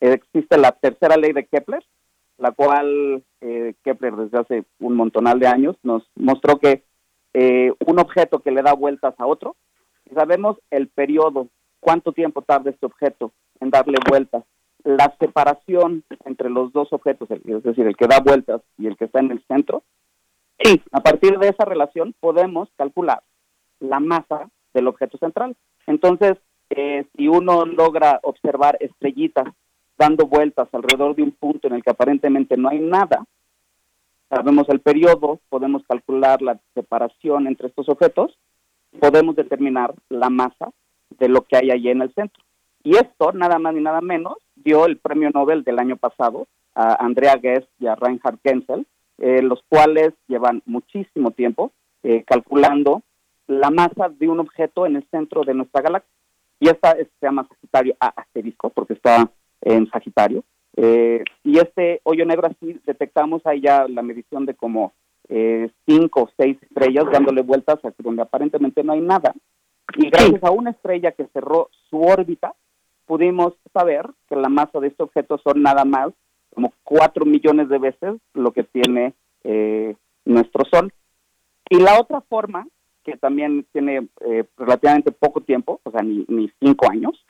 [0.00, 1.82] existe la tercera ley de Kepler,
[2.36, 6.82] la cual eh, Kepler desde hace un montonal de años nos mostró que
[7.32, 9.56] eh, un objeto que le da vueltas a otro,
[10.14, 11.48] sabemos el periodo,
[11.84, 13.30] cuánto tiempo tarda este objeto
[13.60, 14.42] en darle vueltas
[14.84, 19.04] la separación entre los dos objetos, es decir, el que da vueltas y el que
[19.04, 19.82] está en el centro,
[20.58, 20.80] sí.
[20.92, 23.22] a partir de esa relación podemos calcular
[23.80, 25.56] la masa del objeto central.
[25.86, 26.34] Entonces,
[26.70, 29.48] eh, si uno logra observar estrellitas
[29.98, 33.24] dando vueltas alrededor de un punto en el que aparentemente no hay nada,
[34.28, 38.38] sabemos el periodo, podemos calcular la separación entre estos objetos,
[39.00, 40.72] podemos determinar la masa
[41.18, 42.42] de lo que hay allí en el centro.
[42.82, 47.04] Y esto, nada más ni nada menos, dio el premio Nobel del año pasado a
[47.04, 48.86] Andrea Ghez y a Reinhard Genzel,
[49.18, 51.72] eh, los cuales llevan muchísimo tiempo
[52.02, 53.02] eh, calculando
[53.46, 56.10] la masa de un objeto en el centro de nuestra galaxia.
[56.60, 59.30] Y esta se llama Sagitario A asterisco, porque está
[59.60, 60.44] en Sagitario.
[60.76, 64.92] Eh, y este hoyo negro así detectamos ahí ya la medición de como
[65.86, 69.34] cinco o seis estrellas dándole vueltas a donde aparentemente no hay nada.
[69.96, 72.54] Y gracias a una estrella que cerró su órbita,
[73.06, 76.12] pudimos saber que la masa de este objeto son nada más
[76.54, 80.92] como cuatro millones de veces lo que tiene eh, nuestro Sol.
[81.68, 82.66] Y la otra forma,
[83.02, 87.24] que también tiene eh, relativamente poco tiempo, o sea, ni, ni cinco años,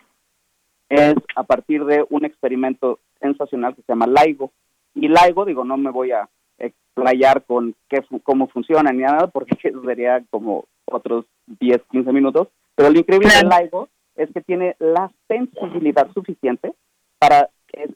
[0.88, 4.52] es a partir de un experimento sensacional que se llama LIGO.
[4.94, 6.28] Y LIGO, digo, no me voy a
[6.58, 12.90] explayar con qué, cómo funciona ni nada, porque sería como otros 10, 15 minutos, pero
[12.90, 16.72] lo increíble de LIGO es que tiene la sensibilidad suficiente
[17.18, 17.50] para,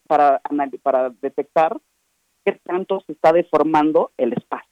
[0.07, 0.41] para,
[0.83, 1.79] para detectar
[2.45, 4.67] qué tanto se está deformando el espacio.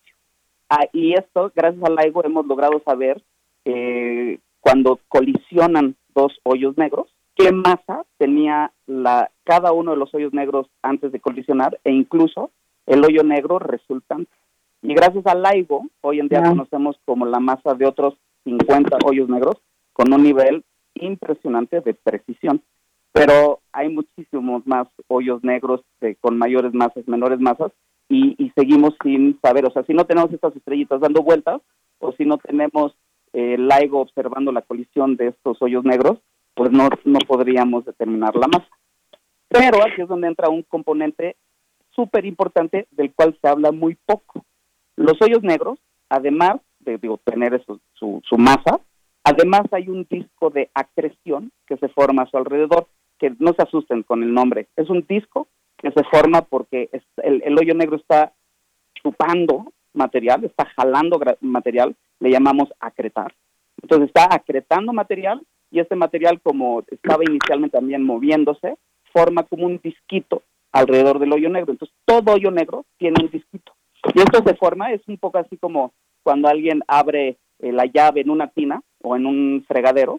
[0.68, 3.22] Ah, y esto, gracias al LIGO, hemos logrado saber
[3.64, 10.32] eh, cuando colisionan dos hoyos negros, qué masa tenía la, cada uno de los hoyos
[10.32, 12.50] negros antes de colisionar e incluso
[12.86, 14.30] el hoyo negro resultante.
[14.82, 18.14] Y gracias al LIGO, hoy en día conocemos como la masa de otros
[18.46, 19.56] 50 hoyos negros
[19.92, 20.64] con un nivel
[20.94, 22.62] impresionante de precisión.
[23.12, 25.82] Pero hay muchísimos más hoyos negros
[26.20, 27.72] con mayores masas, menores masas,
[28.08, 31.60] y, y, seguimos sin saber, o sea, si no tenemos estas estrellitas dando vueltas,
[31.98, 32.94] o si no tenemos
[33.32, 36.18] eh, LIGO observando la colisión de estos hoyos negros,
[36.54, 38.68] pues no, no podríamos determinar la masa.
[39.48, 41.36] Pero aquí es donde entra un componente
[41.90, 44.44] súper importante del cual se habla muy poco.
[44.96, 45.78] Los hoyos negros,
[46.08, 47.80] además de, de obtener su,
[48.24, 48.80] su masa,
[49.22, 52.86] además hay un disco de acreción que se forma a su alrededor,
[53.18, 56.88] que no se asusten con el nombre, es un disco que se forma porque
[57.22, 58.32] el, el hoyo negro está
[58.94, 63.34] chupando material, está jalando material, le llamamos acretar.
[63.82, 68.76] Entonces está acretando material y este material, como estaba inicialmente también moviéndose,
[69.12, 70.42] forma como un disquito
[70.72, 71.72] alrededor del hoyo negro.
[71.72, 73.72] Entonces todo hoyo negro tiene un disquito.
[74.14, 75.92] Y esto se forma, es un poco así como
[76.26, 80.18] cuando alguien abre eh, la llave en una tina o en un fregadero.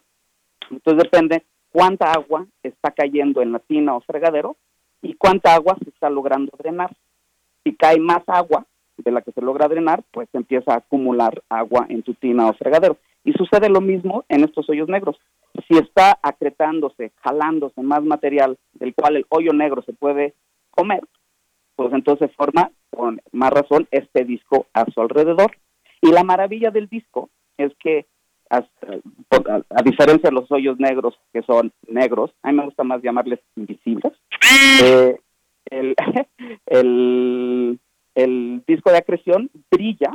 [0.72, 4.56] Entonces depende cuánta agua está cayendo en la tina o fregadero
[5.02, 6.96] y cuánta agua se está logrando drenar.
[7.62, 8.66] Si cae más agua
[8.96, 12.54] de la que se logra drenar, pues empieza a acumular agua en tu tina o
[12.54, 12.96] fregadero.
[13.26, 15.18] Y sucede lo mismo en estos hoyos negros.
[15.68, 20.36] Si está acretándose, jalándose más material del cual el hoyo negro se puede
[20.70, 21.02] comer,
[21.76, 25.52] pues entonces forma con más razón este disco a su alrededor.
[26.02, 28.06] Y la maravilla del disco es que,
[28.50, 28.64] a,
[29.84, 34.14] diferencia de los hoyos negros que son negros, a mí me gusta más llamarles invisibles,
[34.82, 35.18] eh,
[35.70, 35.96] el,
[38.16, 40.12] el, disco de acreción brilla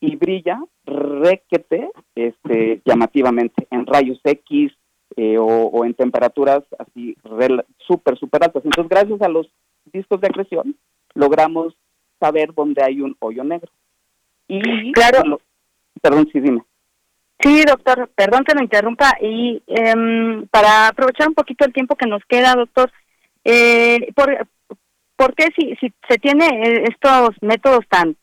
[0.00, 4.72] y brilla requete este, llamativamente en rayos X
[5.16, 7.16] eh, o, en temperaturas así
[7.86, 8.64] súper, súper altas.
[8.64, 9.48] Entonces, gracias a los
[9.92, 10.76] discos de acreción,
[11.14, 11.74] logramos
[12.18, 13.70] saber dónde hay un hoyo negro.
[14.52, 15.40] Y, claro,
[16.02, 16.62] perdón, sí, dime.
[17.40, 19.16] Sí, doctor, perdón que lo interrumpa.
[19.20, 22.92] Y em, para aprovechar un poquito el tiempo que nos queda, doctor,
[23.44, 24.46] eh, por,
[25.16, 28.16] ¿por qué si, si se tiene eh, estos métodos tan,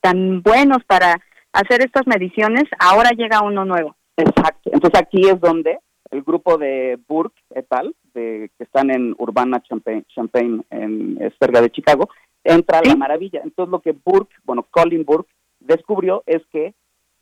[0.00, 1.20] tan buenos para
[1.52, 3.96] hacer estas mediciones, ahora llega uno nuevo?
[4.16, 4.70] Exacto.
[4.72, 5.78] Entonces aquí es donde
[6.10, 11.60] el grupo de Burke et al, de, que están en Urbana Champaign, Champaign en cerca
[11.60, 12.08] de Chicago,
[12.42, 13.42] entra a la maravilla.
[13.44, 15.29] Entonces lo que Burke, bueno, Colin Burke,
[15.70, 16.74] descubrió es que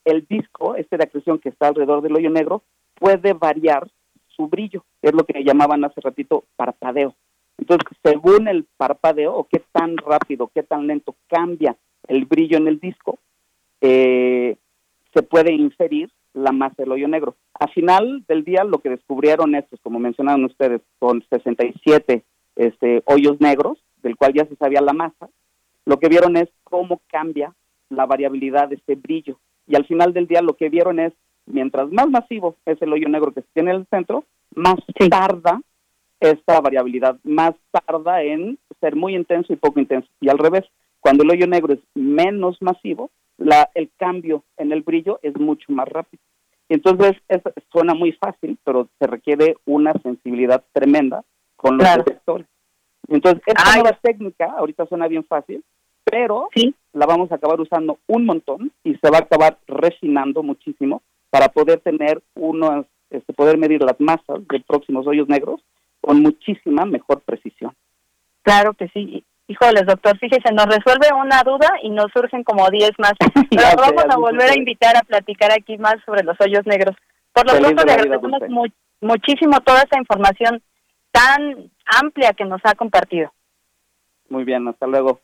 [0.04, 2.62] el disco, este de acreción que está alrededor del hoyo negro,
[2.94, 3.88] puede variar
[4.28, 4.84] su brillo.
[5.02, 7.14] Es lo que llamaban hace ratito parpadeo.
[7.58, 11.76] Entonces, según el parpadeo o qué tan rápido, qué tan lento cambia
[12.06, 13.18] el brillo en el disco,
[13.80, 14.56] eh,
[15.12, 17.36] se puede inferir la masa del hoyo negro.
[17.54, 22.24] A final del día, lo que descubrieron estos, como mencionaron ustedes, con 67
[22.56, 25.28] este, hoyos negros, del cual ya se sabía la masa,
[25.84, 27.54] lo que vieron es cómo cambia
[27.90, 29.38] la variabilidad de este brillo.
[29.66, 31.12] Y al final del día, lo que vieron es,
[31.46, 34.24] mientras más masivo es el hoyo negro que se tiene en el centro,
[34.54, 34.76] más
[35.08, 35.60] tarda
[36.20, 40.08] esta variabilidad más tarda en ser muy intenso y poco intenso.
[40.20, 40.64] Y al revés,
[41.00, 45.72] cuando el hoyo negro es menos masivo, la, el cambio en el brillo es mucho
[45.72, 46.22] más rápido.
[46.68, 47.16] Entonces,
[47.72, 51.24] suena muy fácil, pero se requiere una sensibilidad tremenda
[51.56, 52.46] con los detectores.
[53.08, 55.64] Entonces, esta nueva técnica, ahorita suena bien fácil,
[56.10, 56.48] pero
[56.92, 61.48] la vamos a acabar usando un montón y se va a acabar refinando muchísimo para
[61.48, 65.60] poder tener unos, este, poder medir las masas de próximos hoyos negros
[66.00, 67.74] con muchísima mejor precisión.
[68.42, 69.24] Claro que sí.
[69.46, 73.12] Híjoles, doctor, fíjese, nos resuelve una duda y nos surgen como 10 más.
[73.50, 76.94] Pero vamos a volver a invitar a platicar aquí más sobre los hoyos negros.
[77.32, 78.70] Por lo pronto le agradecemos
[79.00, 80.62] muchísimo toda esta información
[81.12, 81.70] tan
[82.02, 83.32] amplia que nos ha compartido.
[84.28, 85.20] Muy bien, hasta luego.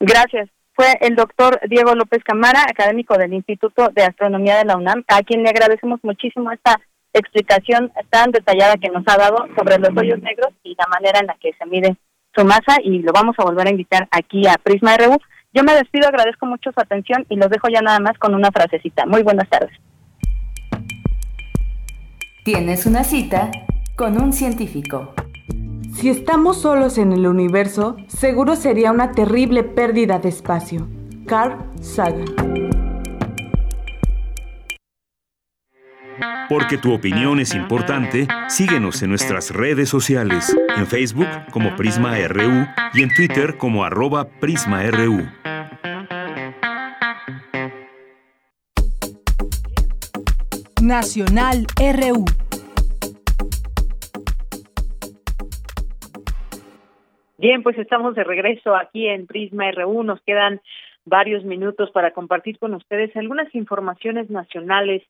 [0.00, 0.48] Gracias.
[0.74, 5.22] Fue el doctor Diego López Camara, académico del Instituto de Astronomía de la UNAM, a
[5.22, 6.80] quien le agradecemos muchísimo esta
[7.12, 11.28] explicación tan detallada que nos ha dado sobre los hoyos negros y la manera en
[11.28, 11.96] la que se mide
[12.34, 15.16] su masa y lo vamos a volver a invitar aquí a Prisma RU.
[15.52, 18.50] Yo me despido, agradezco mucho su atención y los dejo ya nada más con una
[18.50, 19.06] frasecita.
[19.06, 19.70] Muy buenas tardes.
[22.44, 23.50] Tienes una cita
[23.96, 25.14] con un científico.
[25.94, 30.88] Si estamos solos en el universo, seguro sería una terrible pérdida de espacio.
[31.26, 32.26] Carl Sagan.
[36.48, 42.66] Porque tu opinión es importante, síguenos en nuestras redes sociales, en Facebook como Prisma RU
[42.92, 45.26] y en Twitter como arroba PrismaRU.
[50.82, 52.43] Nacional RU.
[57.44, 60.02] Bien, pues estamos de regreso aquí en Prisma RU.
[60.02, 60.62] Nos quedan
[61.04, 65.02] varios minutos para compartir con ustedes algunas informaciones nacionales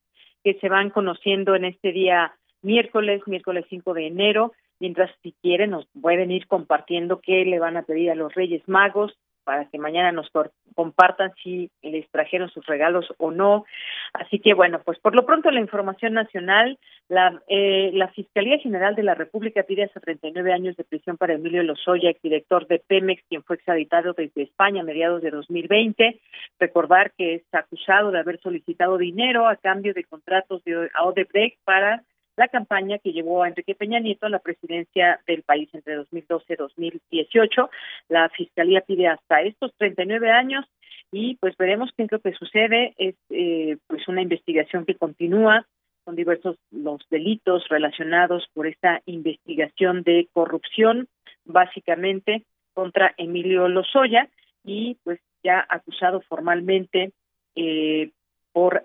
[0.42, 4.52] que se van conociendo en este día miércoles, miércoles 5 de enero.
[4.80, 8.66] Mientras, si quieren, nos pueden ir compartiendo qué le van a pedir a los Reyes
[8.66, 10.30] Magos, para que mañana nos
[10.74, 13.64] compartan si les trajeron sus regalos o no.
[14.12, 18.94] Así que bueno, pues por lo pronto la información nacional, la, eh, la Fiscalía General
[18.94, 23.22] de la República pide hasta 39 años de prisión para Emilio Lozoya, exdirector de Pemex,
[23.28, 26.20] quien fue extraditado desde España a mediados de 2020.
[26.58, 32.02] Recordar que es acusado de haber solicitado dinero a cambio de contratos de Odebrecht para
[32.36, 36.52] la campaña que llevó a Enrique Peña Nieto a la presidencia del país entre 2012
[36.52, 37.70] y 2018.
[38.08, 40.64] La Fiscalía pide hasta estos 39 años
[41.12, 42.94] y pues veremos qué es lo que sucede.
[42.98, 45.66] Es eh, pues una investigación que continúa
[46.04, 51.08] con diversos los delitos relacionados por esta investigación de corrupción,
[51.44, 52.44] básicamente
[52.74, 54.28] contra Emilio Lozoya
[54.64, 57.12] y pues ya acusado formalmente
[57.54, 58.10] eh,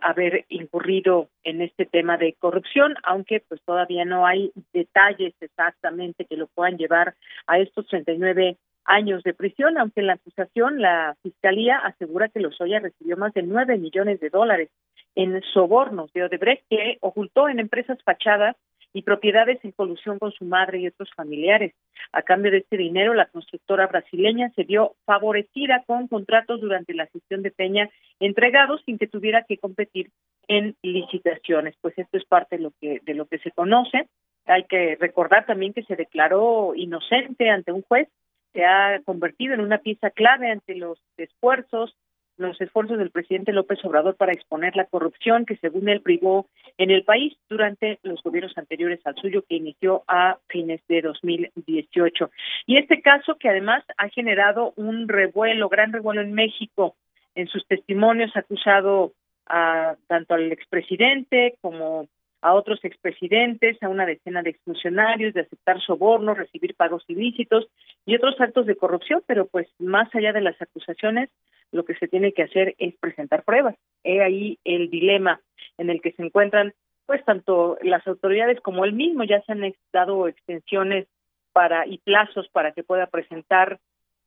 [0.09, 6.37] haber incurrido en este tema de corrupción, aunque pues todavía no hay detalles exactamente que
[6.37, 7.15] lo puedan llevar
[7.47, 12.79] a estos 39 años de prisión, aunque en la acusación la fiscalía asegura que Lozoya
[12.79, 14.69] recibió más de 9 millones de dólares
[15.15, 18.55] en sobornos de Odebrecht que ocultó en empresas fachadas
[18.93, 21.73] y propiedades en colusión con su madre y otros familiares.
[22.11, 27.07] A cambio de este dinero, la constructora brasileña se vio favorecida con contratos durante la
[27.07, 27.89] gestión de Peña
[28.19, 30.09] entregados sin que tuviera que competir
[30.47, 31.75] en licitaciones.
[31.81, 34.07] Pues esto es parte de lo que de lo que se conoce.
[34.45, 38.07] Hay que recordar también que se declaró inocente ante un juez,
[38.53, 41.95] se ha convertido en una pieza clave ante los esfuerzos
[42.39, 46.47] los esfuerzos del presidente López Obrador para exponer la corrupción que según él privó
[46.77, 52.31] en el país durante los gobiernos anteriores al suyo que inició a fines de 2018.
[52.65, 56.95] Y este caso que además ha generado un revuelo, gran revuelo en México,
[57.35, 59.13] en sus testimonios ha acusado
[59.45, 62.07] a tanto al expresidente como
[62.41, 67.67] a otros expresidentes, a una decena de exfuncionarios, de aceptar sobornos, recibir pagos ilícitos
[68.05, 71.29] y otros actos de corrupción, pero pues más allá de las acusaciones,
[71.71, 73.75] lo que se tiene que hacer es presentar pruebas.
[74.03, 75.41] He ahí el dilema
[75.77, 76.73] en el que se encuentran
[77.05, 81.07] pues tanto las autoridades como él mismo ya se han dado extensiones
[81.53, 83.79] para y plazos para que pueda presentar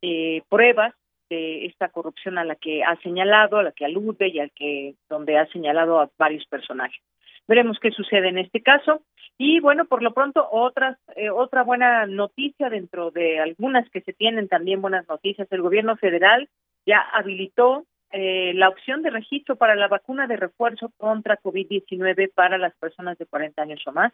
[0.03, 0.93] eh, pruebas
[1.31, 4.97] de esta corrupción a la que ha señalado, a la que alude y al que
[5.09, 7.01] donde ha señalado a varios personajes.
[7.47, 9.03] Veremos qué sucede en este caso.
[9.39, 14.13] Y bueno, por lo pronto, otras, eh, otra buena noticia dentro de algunas que se
[14.13, 15.47] tienen también buenas noticias.
[15.51, 16.49] El gobierno federal
[16.87, 22.59] ya habilitó eh, la opción de registro para la vacuna de refuerzo contra COVID-19 para
[22.59, 24.13] las personas de 40 años o más.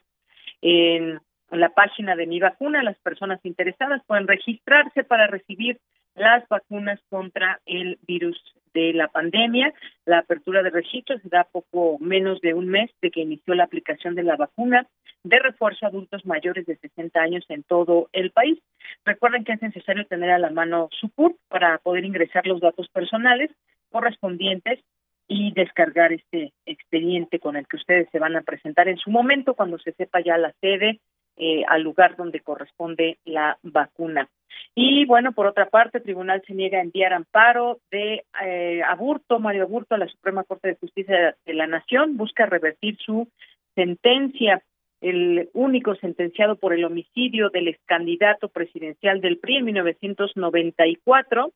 [0.61, 1.21] En
[1.51, 5.81] la página de Mi Vacuna, las personas interesadas pueden registrarse para recibir
[6.15, 8.37] las vacunas contra el virus
[8.75, 9.73] de la pandemia.
[10.05, 13.65] La apertura de registro se da poco menos de un mes de que inició la
[13.65, 14.87] aplicación de la vacuna
[15.25, 18.59] de refuerzo a adultos mayores de 60 años en todo el país.
[19.05, 22.89] Recuerden que es necesario tener a la mano su CURP para poder ingresar los datos
[22.89, 23.51] personales
[23.91, 24.81] correspondientes
[25.27, 29.55] y descargar este expediente con el que ustedes se van a presentar en su momento
[29.55, 31.01] cuando se sepa ya la sede
[31.39, 34.29] eh, al lugar donde corresponde la vacuna.
[34.75, 39.39] Y bueno, por otra parte, el tribunal se niega a enviar amparo de eh, Aburto,
[39.39, 43.29] Mario Aburto, a la Suprema Corte de Justicia de la Nación, busca revertir su
[43.75, 44.63] sentencia.
[45.01, 51.53] El único sentenciado por el homicidio del ex candidato presidencial del PRI en 1994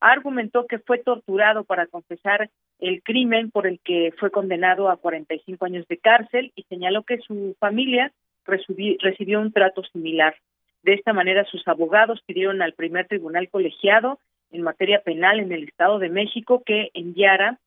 [0.00, 5.64] argumentó que fue torturado para confesar el crimen por el que fue condenado a 45
[5.64, 8.12] años de cárcel y señaló que su familia
[8.46, 10.34] recibió un trato similar.
[10.82, 14.18] De esta manera, sus abogados pidieron al primer tribunal colegiado
[14.50, 17.58] en materia penal en el Estado de México que enviara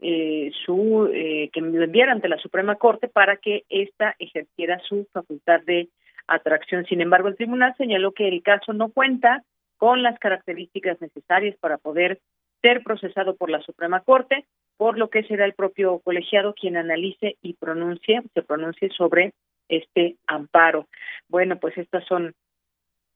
[0.00, 5.06] eh, su eh, que lo enviara ante la Suprema Corte para que ésta ejerciera su
[5.12, 5.88] facultad de
[6.26, 6.84] atracción.
[6.84, 9.42] Sin embargo, el tribunal señaló que el caso no cuenta
[9.78, 12.20] con las características necesarias para poder
[12.60, 14.44] ser procesado por la Suprema Corte,
[14.76, 19.32] por lo que será el propio colegiado quien analice y pronuncie, se pronuncie sobre
[19.68, 20.88] este amparo.
[21.28, 22.34] Bueno, pues estas son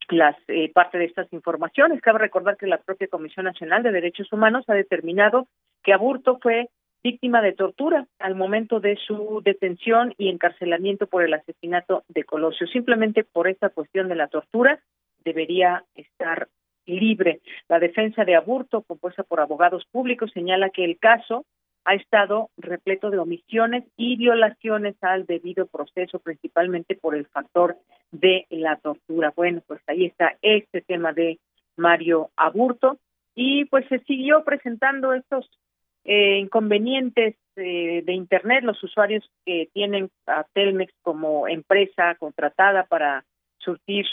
[0.09, 2.01] las eh, parte de estas informaciones.
[2.01, 5.49] Cabe recordar que la propia Comisión Nacional de Derechos Humanos ha determinado
[5.83, 6.69] que Aburto fue
[7.03, 12.67] víctima de tortura al momento de su detención y encarcelamiento por el asesinato de Colosio.
[12.69, 14.81] Simplemente por esta cuestión de la tortura
[15.25, 16.49] debería estar
[16.87, 17.41] libre.
[17.69, 21.45] La defensa de Aburto, compuesta por abogados públicos, señala que el caso
[21.85, 27.77] ha estado repleto de omisiones y violaciones al debido proceso, principalmente por el factor
[28.11, 29.33] de la tortura.
[29.35, 31.39] Bueno, pues ahí está este tema de
[31.77, 32.99] Mario Aburto
[33.35, 35.49] y pues se siguió presentando estos
[36.05, 43.25] eh, inconvenientes eh, de Internet, los usuarios que tienen a Telmex como empresa contratada para
[43.59, 44.07] surtir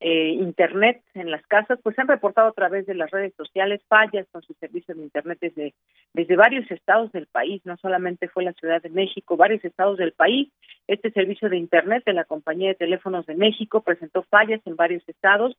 [0.00, 4.26] eh, Internet en las casas, pues han reportado a través de las redes sociales fallas
[4.32, 5.74] con sus servicios de Internet desde,
[6.14, 10.12] desde varios estados del país, no solamente fue la Ciudad de México, varios estados del
[10.12, 10.48] país.
[10.86, 15.06] Este servicio de Internet de la Compañía de Teléfonos de México presentó fallas en varios
[15.06, 15.54] estados.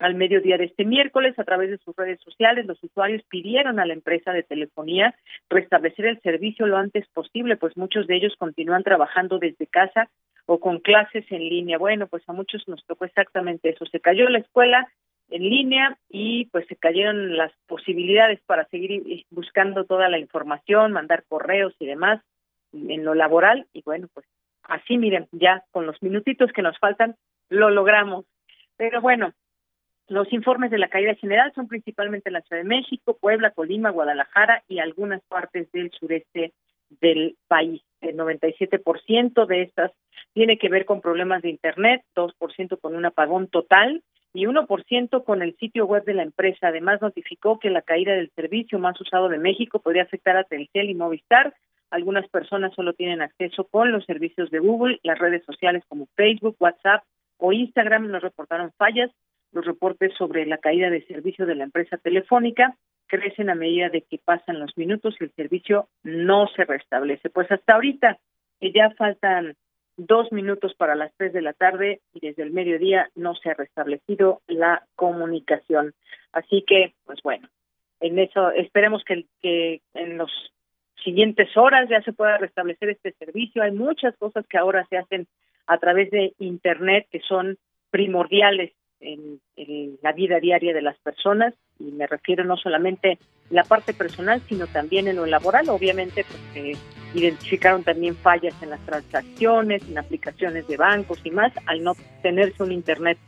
[0.00, 3.86] Al mediodía de este miércoles, a través de sus redes sociales, los usuarios pidieron a
[3.86, 5.14] la empresa de telefonía
[5.48, 10.10] restablecer el servicio lo antes posible, pues muchos de ellos continúan trabajando desde casa
[10.46, 11.78] o con clases en línea.
[11.78, 13.86] Bueno, pues a muchos nos tocó exactamente eso.
[13.86, 14.88] Se cayó la escuela
[15.30, 21.24] en línea y pues se cayeron las posibilidades para seguir buscando toda la información, mandar
[21.28, 22.22] correos y demás
[22.72, 24.26] en lo laboral y bueno, pues
[24.64, 27.16] así miren, ya con los minutitos que nos faltan
[27.48, 28.26] lo logramos.
[28.76, 29.32] Pero bueno,
[30.08, 33.90] los informes de la caída general son principalmente en la Ciudad de México, Puebla, Colima,
[33.90, 36.52] Guadalajara y algunas partes del sureste
[36.88, 37.82] del país.
[38.00, 39.92] El 97% de estas
[40.32, 44.02] tiene que ver con problemas de Internet, 2% con un apagón total
[44.32, 46.68] y 1% con el sitio web de la empresa.
[46.68, 50.90] Además, notificó que la caída del servicio más usado de México podría afectar a Telcel
[50.90, 51.54] y Movistar.
[51.90, 56.56] Algunas personas solo tienen acceso con los servicios de Google, las redes sociales como Facebook,
[56.58, 57.04] WhatsApp
[57.38, 59.10] o Instagram nos reportaron fallas.
[59.54, 62.76] Los reportes sobre la caída de servicio de la empresa telefónica
[63.06, 67.30] crecen a medida de que pasan los minutos y el servicio no se restablece.
[67.30, 68.18] Pues hasta ahorita,
[68.60, 69.54] que ya faltan
[69.96, 73.54] dos minutos para las tres de la tarde y desde el mediodía no se ha
[73.54, 75.94] restablecido la comunicación.
[76.32, 77.48] Así que, pues bueno,
[78.00, 80.32] en eso esperemos que, que en los
[81.04, 83.62] siguientes horas ya se pueda restablecer este servicio.
[83.62, 85.28] Hay muchas cosas que ahora se hacen
[85.68, 87.56] a través de Internet que son
[87.90, 88.72] primordiales
[89.04, 89.40] en,
[90.02, 93.18] la vida diaria de las personas y me refiero no solamente
[93.50, 96.76] la parte personal sino también en lo laboral obviamente porque
[97.14, 102.62] identificaron también fallas en las transacciones en aplicaciones de bancos y más al no tenerse
[102.62, 103.18] un internet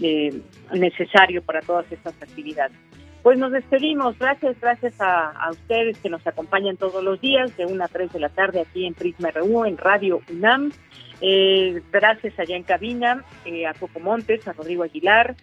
[0.00, 0.40] eh,
[0.72, 2.76] necesario para todas estas actividades
[3.22, 7.66] pues nos despedimos gracias gracias a, a, ustedes que nos acompañan todos los días de
[7.66, 10.72] 1 a 3 de la tarde aquí en Prisma RU en Radio UNAM
[11.20, 15.34] eh, gracias allá en cabina, eh, a Coco Montes, a Rodrigo Aguilar,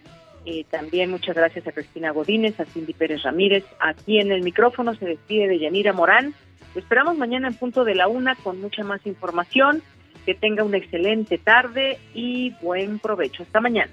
[0.46, 3.64] eh, también muchas gracias a Cristina Godínez, a Cindy Pérez Ramírez.
[3.80, 6.34] Aquí en el micrófono se despide de Yanira Morán.
[6.74, 9.82] esperamos mañana en punto de la una con mucha más información.
[10.24, 13.44] Que tenga una excelente tarde y buen provecho.
[13.44, 13.92] Hasta mañana.